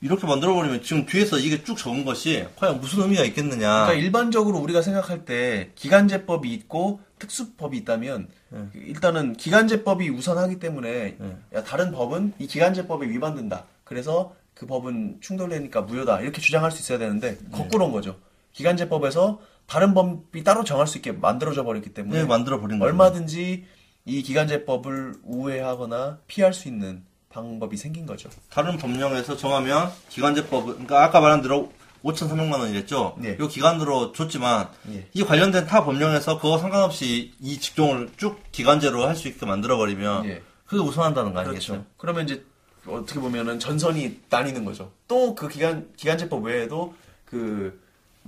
이렇게 0.00 0.26
만들어버리면 0.26 0.82
지금 0.82 1.06
뒤에서 1.06 1.38
이게 1.38 1.64
쭉 1.64 1.76
적은 1.76 2.04
것이 2.04 2.46
과연 2.56 2.80
무슨 2.80 3.02
의미가 3.02 3.24
있겠느냐. 3.24 3.86
그러니까 3.86 3.94
일반적으로 3.94 4.58
우리가 4.58 4.80
생각할 4.82 5.24
때 5.24 5.70
기간제법이 5.74 6.52
있고 6.54 7.00
특수법이 7.18 7.76
있다면 7.78 8.28
예. 8.54 8.68
일단은 8.74 9.34
기간제법이 9.36 10.08
우선하기 10.10 10.60
때문에 10.60 11.16
예. 11.20 11.36
야, 11.54 11.64
다른 11.64 11.90
법은 11.90 12.34
이 12.38 12.46
기간제법에 12.46 13.08
위반된다. 13.08 13.64
그래서 13.84 14.34
그 14.54 14.66
법은 14.66 15.18
충돌되니까 15.20 15.82
무효다. 15.82 16.20
이렇게 16.20 16.40
주장할 16.40 16.70
수 16.70 16.80
있어야 16.80 16.98
되는데 16.98 17.36
예. 17.42 17.50
거꾸로인 17.50 17.90
거죠. 17.90 18.16
기간제법에서 18.52 19.40
다른 19.68 19.92
법이 19.94 20.42
따로 20.44 20.64
정할 20.64 20.86
수 20.86 20.98
있게 20.98 21.12
만들어져 21.12 21.62
버렸기 21.62 21.92
때문에 21.92 22.22
네, 22.22 22.26
만들어 22.26 22.58
버린 22.60 22.78
거죠. 22.78 22.88
얼마든지 22.88 23.64
이 24.06 24.22
기간제법을 24.22 25.16
우회하거나 25.24 26.18
피할 26.26 26.54
수 26.54 26.68
있는 26.68 27.04
방법이 27.28 27.76
생긴 27.76 28.06
거죠. 28.06 28.30
다른 28.50 28.78
법령에서 28.78 29.36
정하면 29.36 29.90
기간제법, 30.08 30.64
그러니까 30.64 31.04
아까 31.04 31.20
말한 31.20 31.42
대로 31.42 31.70
5,300만 32.02 32.58
원이랬죠. 32.60 33.18
예. 33.24 33.36
이 33.38 33.48
기간으로 33.48 34.12
줬지만 34.12 34.68
예. 34.92 35.06
이 35.12 35.22
관련된 35.22 35.66
타 35.66 35.84
법령에서 35.84 36.38
그거 36.38 36.56
상관없이 36.58 37.34
이 37.40 37.58
직종을 37.60 38.10
쭉 38.16 38.40
기간제로 38.52 39.04
할 39.06 39.14
수 39.16 39.28
있게 39.28 39.44
만들어 39.44 39.76
버리면 39.76 40.24
예. 40.26 40.42
그게 40.64 40.80
우선한다는 40.82 41.34
거 41.34 41.40
아니겠어요? 41.40 41.78
그렇죠. 41.78 41.86
그러면 41.98 42.24
이제 42.24 42.44
어떻게 42.86 43.20
보면은 43.20 43.58
전선이 43.58 44.20
나뉘는 44.30 44.64
거죠. 44.64 44.92
또 45.08 45.34
그 45.34 45.48
기간 45.48 45.90
기간제법 45.96 46.44
외에도 46.44 46.94
그 47.26 47.78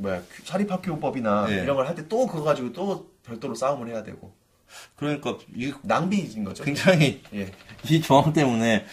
뭐야 0.00 0.22
사립학교법이나 0.44 1.46
예. 1.50 1.54
이런 1.62 1.76
걸 1.76 1.86
할 1.86 1.94
때 1.94 2.08
또 2.08 2.26
그거 2.26 2.42
가지고 2.44 2.72
또 2.72 3.10
별도로 3.24 3.54
싸움을 3.54 3.88
해야 3.88 4.02
되고 4.02 4.32
그러니까 4.96 5.36
이게 5.54 5.72
낭비인 5.82 6.44
거죠. 6.44 6.64
굉장히 6.64 7.22
예. 7.34 7.52
이 7.88 8.00
조항 8.00 8.32
때문에 8.32 8.86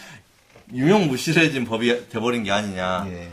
유명무실해진 0.72 1.64
법이 1.64 2.08
돼버린 2.08 2.42
게 2.42 2.50
아니냐. 2.50 3.06
예. 3.10 3.30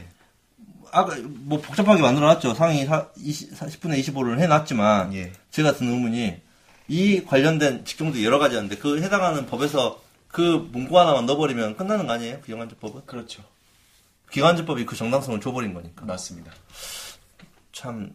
아까 0.91 1.15
뭐 1.23 1.59
복잡하게 1.59 2.01
만들어놨죠. 2.01 2.53
상위 2.53 2.87
20, 3.17 3.53
10분의 3.53 3.99
25를 4.01 4.39
해놨지만 4.39 5.13
예. 5.15 5.33
제가 5.51 5.73
든 5.75 5.87
의문이 5.89 6.41
이 6.87 7.23
관련된 7.25 7.83
직종도 7.83 8.23
여러 8.23 8.39
가지 8.39 8.55
있는데 8.55 8.77
그 8.77 9.01
해당하는 9.01 9.45
법에서 9.47 9.99
그 10.27 10.69
문구 10.71 10.97
하나만 10.97 11.25
넣어버리면 11.25 11.75
끝나는 11.77 12.07
거 12.07 12.13
아니에요? 12.13 12.39
그 12.41 12.47
기간제법은? 12.47 13.01
그렇죠. 13.05 13.43
기간제법이 14.31 14.85
그 14.85 14.95
정당성을 14.95 15.39
줘버린 15.41 15.73
거니까. 15.73 16.05
맞습니다. 16.05 16.51
참, 17.75 18.09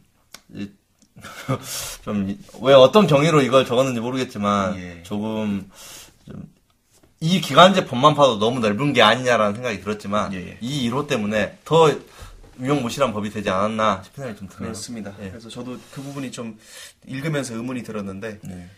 좀, 2.03 2.37
왜 2.63 2.73
어떤 2.73 3.07
경위로 3.07 3.43
이걸 3.43 3.67
적었는지 3.67 4.01
모르겠지만, 4.01 4.77
예. 4.77 5.03
조금, 5.03 5.71
좀, 6.25 6.49
이 7.21 7.41
기간제 7.43 7.85
법만 7.85 8.15
봐도 8.15 8.39
너무 8.39 8.61
넓은 8.61 8.95
게 8.95 9.03
아니냐라는 9.03 9.55
생각이 9.55 9.81
들었지만, 9.83 10.33
예, 10.33 10.39
예. 10.39 10.59
이 10.63 10.89
1호 10.91 11.07
때문에 11.07 11.59
더 11.67 11.95
유명무실한 12.59 13.13
법이 13.13 13.31
되지 13.31 13.51
않았나 13.51 14.03
싶은 14.03 14.23
생각이 14.23 14.39
좀 14.39 14.49
드네요. 14.49 14.73
그렇습니다. 14.73 15.13
예. 15.21 15.29
그래서 15.29 15.49
저도 15.51 15.79
그 15.93 16.03
부분이 16.03 16.31
좀 16.33 16.59
읽으면서 17.07 17.55
의문이 17.55 17.83
들었는데 17.83 18.39
네. 18.43 18.69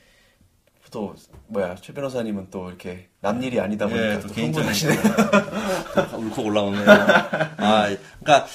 또 0.92 1.14
뭐야 1.48 1.74
최 1.76 1.92
변호사님은 1.92 2.48
또 2.50 2.68
이렇게 2.68 3.08
남 3.20 3.42
일이 3.42 3.58
아니다 3.58 3.86
보니까 3.88 4.10
예, 4.10 4.20
또 4.20 4.28
또 4.28 4.34
개인적인 4.34 4.68
흥분하시네. 4.68 5.02
또 6.12 6.18
울컥 6.20 6.44
올라오네요. 6.46 6.84
아, 6.90 7.88
그러니까 8.20 8.46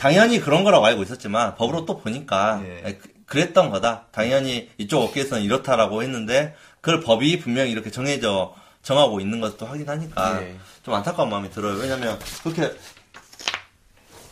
당연히 0.00 0.40
그런 0.40 0.64
거라고 0.64 0.86
알고 0.86 1.02
있었지만 1.02 1.56
법으로 1.56 1.84
또 1.84 1.98
보니까 1.98 2.62
예. 2.64 2.82
아니, 2.86 2.98
그- 2.98 3.10
그랬던 3.26 3.68
거다. 3.68 4.06
당연히 4.12 4.70
이쪽 4.78 5.02
업계에서는 5.02 5.42
이렇다라고 5.44 6.02
했는데 6.02 6.54
그걸 6.80 7.00
법이 7.02 7.38
분명히 7.40 7.70
이렇게 7.70 7.90
정해져 7.90 8.54
정하고 8.82 9.20
있는 9.20 9.40
것도 9.42 9.66
확인하니까 9.66 10.42
예. 10.42 10.56
좀 10.82 10.94
안타까운 10.94 11.28
마음이 11.28 11.50
들어요. 11.50 11.74
왜냐면 11.74 12.18
그렇게 12.42 12.72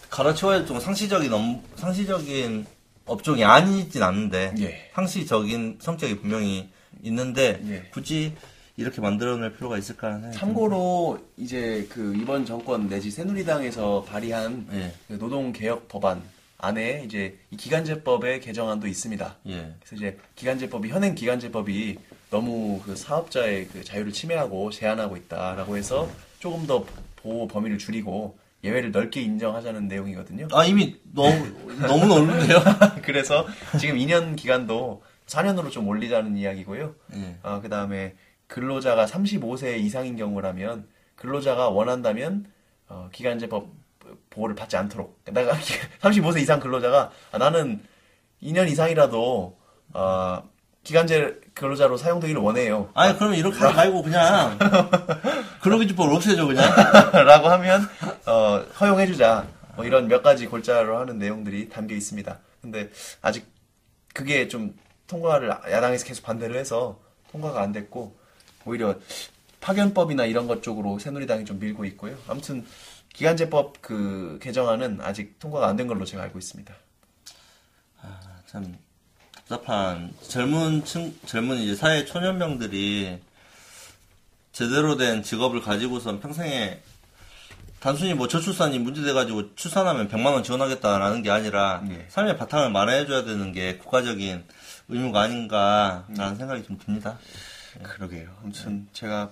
가르쳐야 0.09 0.65
좀 0.65 0.81
상시적인 0.81 1.31
업- 1.35 1.63
상시적인 1.77 2.65
업종이 3.05 3.45
아니진 3.45 4.03
않는데 4.03 4.55
예. 4.61 4.91
상시적인 4.95 5.81
성격이 5.83 6.21
분명히 6.21 6.71
있는데 7.03 7.61
예. 7.69 7.91
굳이 7.93 8.35
이렇게 8.79 9.01
만들어낼 9.01 9.53
필요가 9.55 9.77
있을까 9.77 10.15
하는 10.15 10.31
참고로 10.31 11.19
이제 11.37 11.87
그 11.91 12.15
이번 12.15 12.47
정권 12.47 12.89
내지 12.89 13.11
새누리당에서 13.11 14.05
발의한 14.09 14.69
예. 14.73 14.93
그 15.09 15.15
노동개혁 15.15 15.89
법안 15.89 16.23
안에 16.59 17.03
이제 17.05 17.37
이 17.51 17.57
기간제법의 17.57 18.41
개정안도 18.41 18.87
있습니다. 18.87 19.37
예. 19.49 19.75
그래서 19.81 19.97
이제 19.97 20.19
기간제법이 20.37 20.91
현행 20.91 21.17
기간제법이 21.17 21.99
너무 22.31 22.81
그 22.85 22.95
사업자의 22.95 23.67
그 23.67 23.83
자유를 23.83 24.13
침해하고 24.13 24.71
제한하고 24.71 25.17
있다라고 25.17 25.77
해서 25.77 26.09
조금 26.39 26.65
더 26.69 26.87
보호 27.17 27.49
범위를 27.49 27.79
줄이고 27.79 28.39
예외를 28.63 28.93
넓게 28.93 29.21
인정하자는 29.23 29.89
내용이거든요. 29.89 30.47
아 30.53 30.65
이미 30.65 30.97
너무 31.13 31.35
너무 31.81 32.07
넓은데요. 32.07 32.59
그래서 33.03 33.45
지금 33.81 33.97
2년 33.97 34.37
기간도 34.37 35.03
4년으로 35.27 35.71
좀 35.71 35.89
올리자는 35.89 36.37
이야기고요. 36.37 36.95
예. 37.15 37.37
아, 37.43 37.61
그 37.61 37.69
다음에 37.69 38.15
근로자가 38.49 39.07
35세 39.07 39.79
이상인 39.79 40.17
경우라면 40.17 40.89
근로자가 41.17 41.69
원한다면 41.69 42.47
어, 42.89 43.09
기간제법 43.13 43.69
보호를 44.31 44.55
받지 44.57 44.77
않도록. 44.77 45.21
내가 45.25 45.53
35세 46.01 46.41
이상 46.43 46.59
근로자가 46.59 47.11
아, 47.31 47.39
나는 47.39 47.81
2년 48.43 48.69
이상이라도 48.69 49.57
아, 49.93 50.43
기간제 50.83 51.41
근로자로 51.55 51.97
사용되기를 51.97 52.41
원해요. 52.41 52.89
아니 52.95 53.17
그러면 53.17 53.37
이렇게 53.39 53.59
하지 53.59 53.77
말고 53.77 54.03
그냥 54.03 54.59
근로기준법을 55.63 56.15
없애줘 56.15 56.47
그냥. 56.47 56.65
라고 57.27 57.49
하면 57.49 57.83
어, 58.27 58.65
허용해주자. 58.81 59.47
뭐 59.77 59.85
이런 59.85 60.09
몇 60.09 60.23
가지 60.23 60.47
골자로 60.47 60.99
하는 60.99 61.19
내용들이 61.19 61.69
담겨 61.69 61.95
있습니다. 61.95 62.39
근데 62.63 62.91
아직 63.21 63.47
그게 64.15 64.49
좀 64.49 64.75
통과를 65.07 65.51
야당에서 65.71 66.07
계속 66.07 66.25
반대를 66.25 66.57
해서 66.57 66.99
통과가 67.31 67.61
안 67.61 67.73
됐고 67.73 68.18
오히려 68.69 68.95
파견법이나 69.61 70.27
이런 70.27 70.47
것 70.47 70.63
쪽으로 70.63 70.99
새누리당이 70.99 71.45
좀 71.45 71.59
밀고 71.59 71.85
있고요. 71.87 72.17
아무튼 72.29 72.65
기간제법 73.15 73.81
그 73.83 74.39
개정안은 74.43 75.01
아직 75.01 75.39
통과가 75.41 75.67
안 75.69 75.77
된 75.77 75.87
걸로 75.89 76.05
제가 76.05 76.23
알고 76.25 76.39
있습니다. 76.39 76.73
참 78.47 78.79
답답한 79.35 80.13
젊은 80.27 80.85
층 80.85 81.15
젊은 81.27 81.59
이제 81.59 81.75
사회 81.75 82.05
초년병들이 82.05 83.19
제대로 84.53 84.97
된 84.97 85.23
직업을 85.23 85.61
가지고선 85.61 86.21
평생에 86.21 86.81
단순히 87.81 88.15
뭐 88.15 88.27
저출산이 88.27 88.79
문제돼가지고 88.81 89.55
출산하면 89.55 90.09
100만 90.09 90.33
원 90.33 90.43
지원하겠다라는 90.43 91.23
게 91.23 91.31
아니라 91.31 91.83
예. 91.91 92.07
삶의 92.09 92.37
바탕을 92.37 92.71
마련해줘야 92.71 93.25
되는 93.25 93.53
게 93.53 93.77
국가적인 93.77 94.45
의무가 94.89 95.21
아닌가라는 95.21 96.37
생각이 96.37 96.65
좀 96.65 96.79
듭니다. 96.79 97.19
그러게요. 97.83 98.29
아무튼 98.43 98.89
제가 98.93 99.31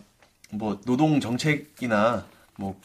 뭐 0.51 0.81
노동 0.85 1.21
정책이나 1.21 2.27
뭐 2.57 2.79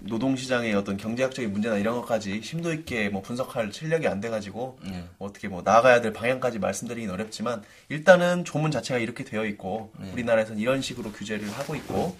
노동 0.00 0.36
시장의 0.36 0.74
어떤 0.74 0.96
경제학적인 0.96 1.50
문제나 1.52 1.78
이런 1.78 1.96
것까지 1.96 2.42
심도 2.42 2.72
있게 2.72 3.08
뭐 3.08 3.22
분석할 3.22 3.72
실력이 3.72 4.06
안 4.06 4.20
돼가지고 4.20 4.78
예. 4.86 5.04
뭐 5.18 5.28
어떻게 5.28 5.48
뭐 5.48 5.62
나아가야 5.62 6.02
될 6.02 6.12
방향까지 6.12 6.58
말씀드리긴 6.58 7.10
어렵지만 7.10 7.62
일단은 7.88 8.44
조문 8.44 8.70
자체가 8.70 9.00
이렇게 9.00 9.24
되어 9.24 9.46
있고 9.46 9.92
우리나라에서는 10.12 10.60
이런 10.60 10.82
식으로 10.82 11.10
규제를 11.12 11.50
하고 11.52 11.74
있고 11.74 12.16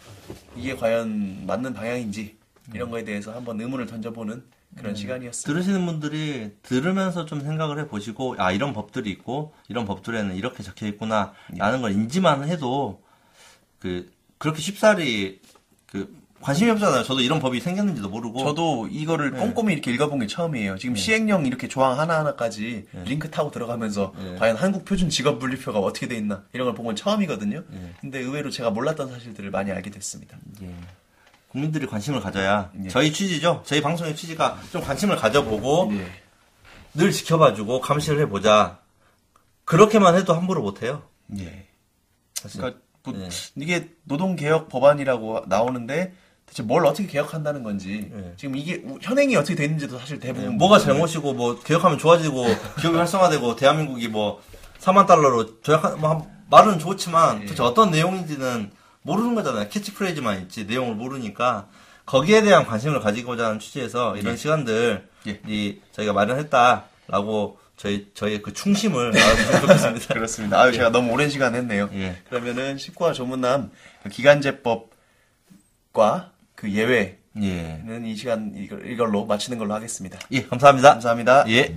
이게 0.57 0.75
과연 0.75 1.47
맞는 1.47 1.75
방향인지 1.75 2.37
이런 2.73 2.91
거에 2.91 3.05
대해서 3.05 3.35
한번 3.35 3.61
의문을 3.61 3.87
던져보는 3.87 4.43
그런 4.77 4.95
시간이었습니다. 4.95 5.47
들으시는 5.53 5.87
분들이 5.87 6.53
들으면서 6.63 7.25
좀 7.27 7.41
생각을 7.41 7.79
해보시고 7.81 8.37
아 8.39 8.53
이런 8.53 8.73
법들이 8.73 9.11
있고 9.11 9.55
이런 9.69 9.85
법들에는 9.85 10.35
이렇게 10.37 10.63
적혀 10.63 10.87
있구나 10.87 11.33
라는 11.57 11.81
걸 11.83 11.93
인지만 11.93 12.49
해도 12.49 13.03
그 13.79 14.11
그렇게 14.39 14.61
쉽사리 14.61 15.41
그 15.87 16.23
관심이 16.41 16.71
없잖아요. 16.73 17.05
저도 17.05 17.21
이런 17.23 17.39
법이 17.41 17.61
생겼는지도 17.61 18.11
모르고 18.11 18.41
저도 18.41 18.87
이거를 18.91 19.31
꼼꼼히 19.41 19.73
이렇게 19.73 19.91
읽어본 19.93 20.19
게 20.19 20.27
처음이에요. 20.27 20.77
지금 20.77 20.95
시행령 20.97 21.47
이렇게 21.47 21.69
조항 21.69 21.99
하나하나까지 21.99 22.85
링크 23.07 23.31
타고 23.31 23.51
들어가면서 23.51 24.13
과연 24.39 24.57
한국 24.57 24.85
표준 24.85 25.09
직업 25.09 25.39
분리표가 25.39 25.79
어떻게 25.79 26.07
돼 26.07 26.17
있나 26.17 26.45
이런 26.53 26.67
걸 26.67 26.75
본 26.75 26.85
건 26.85 26.97
처음이거든요. 26.97 27.63
근데 28.01 28.19
의외로 28.19 28.51
제가 28.51 28.71
몰랐던 28.71 29.09
사실들을 29.11 29.51
많이 29.51 29.71
알게 29.73 29.89
됐습니다. 29.91 30.37
예. 31.55 31.61
국민들이 31.61 31.87
관심을 31.87 32.21
가져야 32.21 32.71
예. 32.85 32.89
저희 32.89 33.13
취지죠. 33.13 33.63
저희 33.65 33.81
방송의 33.81 34.17
취지가 34.17 34.59
좀 34.73 34.83
관심을 34.83 35.17
가져보고 35.17 35.91
예. 35.93 36.07
늘 36.95 37.11
지켜봐주고 37.13 37.81
감시를 37.81 38.21
해보자. 38.21 38.79
그렇게만 39.65 40.17
해도 40.17 40.35
함부로 40.35 40.63
못해요. 40.63 41.03
예. 41.39 41.67
사실. 42.35 42.61
그러니까 42.61 42.81
뭐 43.05 43.15
예. 43.19 43.29
이게 43.57 43.91
노동개혁 44.05 44.69
법안이라고 44.69 45.45
나오는데 45.47 46.15
대체 46.47 46.63
뭘 46.63 46.85
어떻게 46.87 47.07
개혁한다는 47.09 47.63
건지 47.63 48.11
예. 48.15 48.35
지금 48.37 48.57
이게 48.57 48.83
우- 48.85 48.99
현행이 49.01 49.35
어떻게 49.37 49.55
돼 49.55 49.65
있는지도 49.65 49.99
사실 49.99 50.19
대부분 50.21 50.57
뭐가 50.59 50.75
모르거든요. 50.77 50.93
잘못이고 50.95 51.33
뭐 51.35 51.59
개혁하면 51.61 51.99
좋아지고 51.99 52.45
기업이 52.81 52.97
활성화되고 52.99 53.57
대한민국이 53.57 54.09
뭐 54.09 54.43
4만 54.81 55.07
달러로 55.07 55.61
조약한 55.63 55.99
뭐 56.01 56.11
한- 56.11 56.35
말은 56.51 56.79
좋지만 56.79 57.37
예. 57.43 57.45
도대체 57.47 57.63
어떤 57.63 57.91
내용인지는 57.91 58.71
모르는 59.05 59.35
거잖아요. 59.35 59.69
캐치프레이즈만 59.69 60.41
있지 60.43 60.65
내용을 60.65 60.95
모르니까 60.95 61.69
거기에 62.07 62.43
대한 62.43 62.67
관심을 62.67 63.01
가지고자 63.01 63.47
하는 63.47 63.59
취지에서 63.61 64.17
이런 64.17 64.33
예. 64.33 64.37
시간들 64.37 65.09
예. 65.27 65.41
이 65.47 65.79
저희가 65.93 66.13
마련했다라고 66.15 67.59
저희 67.77 68.11
저희의 68.15 68.41
그 68.43 68.53
충심을 68.53 69.09
알아주시면 69.17 69.61
좋겠습니다. 69.61 70.07
그렇습니다. 70.15 70.61
아유 70.61 70.73
제가 70.73 70.91
너무 70.91 71.13
오랜 71.13 71.29
시간 71.31 71.55
했네요. 71.55 71.91
예. 71.95 72.17
그러면은 72.29 72.77
19화 72.77 73.13
조문남 73.15 73.71
그 74.03 74.09
기간제법과 74.09 74.91
그 76.55 76.71
예외는 76.73 77.17
예. 77.43 77.83
이 78.05 78.17
시간 78.17 78.53
이걸- 78.57 78.91
이걸로 78.91 79.27
마치는 79.27 79.59
걸로 79.59 79.75
하겠습니다. 79.75 80.19
예, 80.33 80.45
감사합니다. 80.45 80.93
감사합니다. 80.93 81.45
예. 81.49 81.77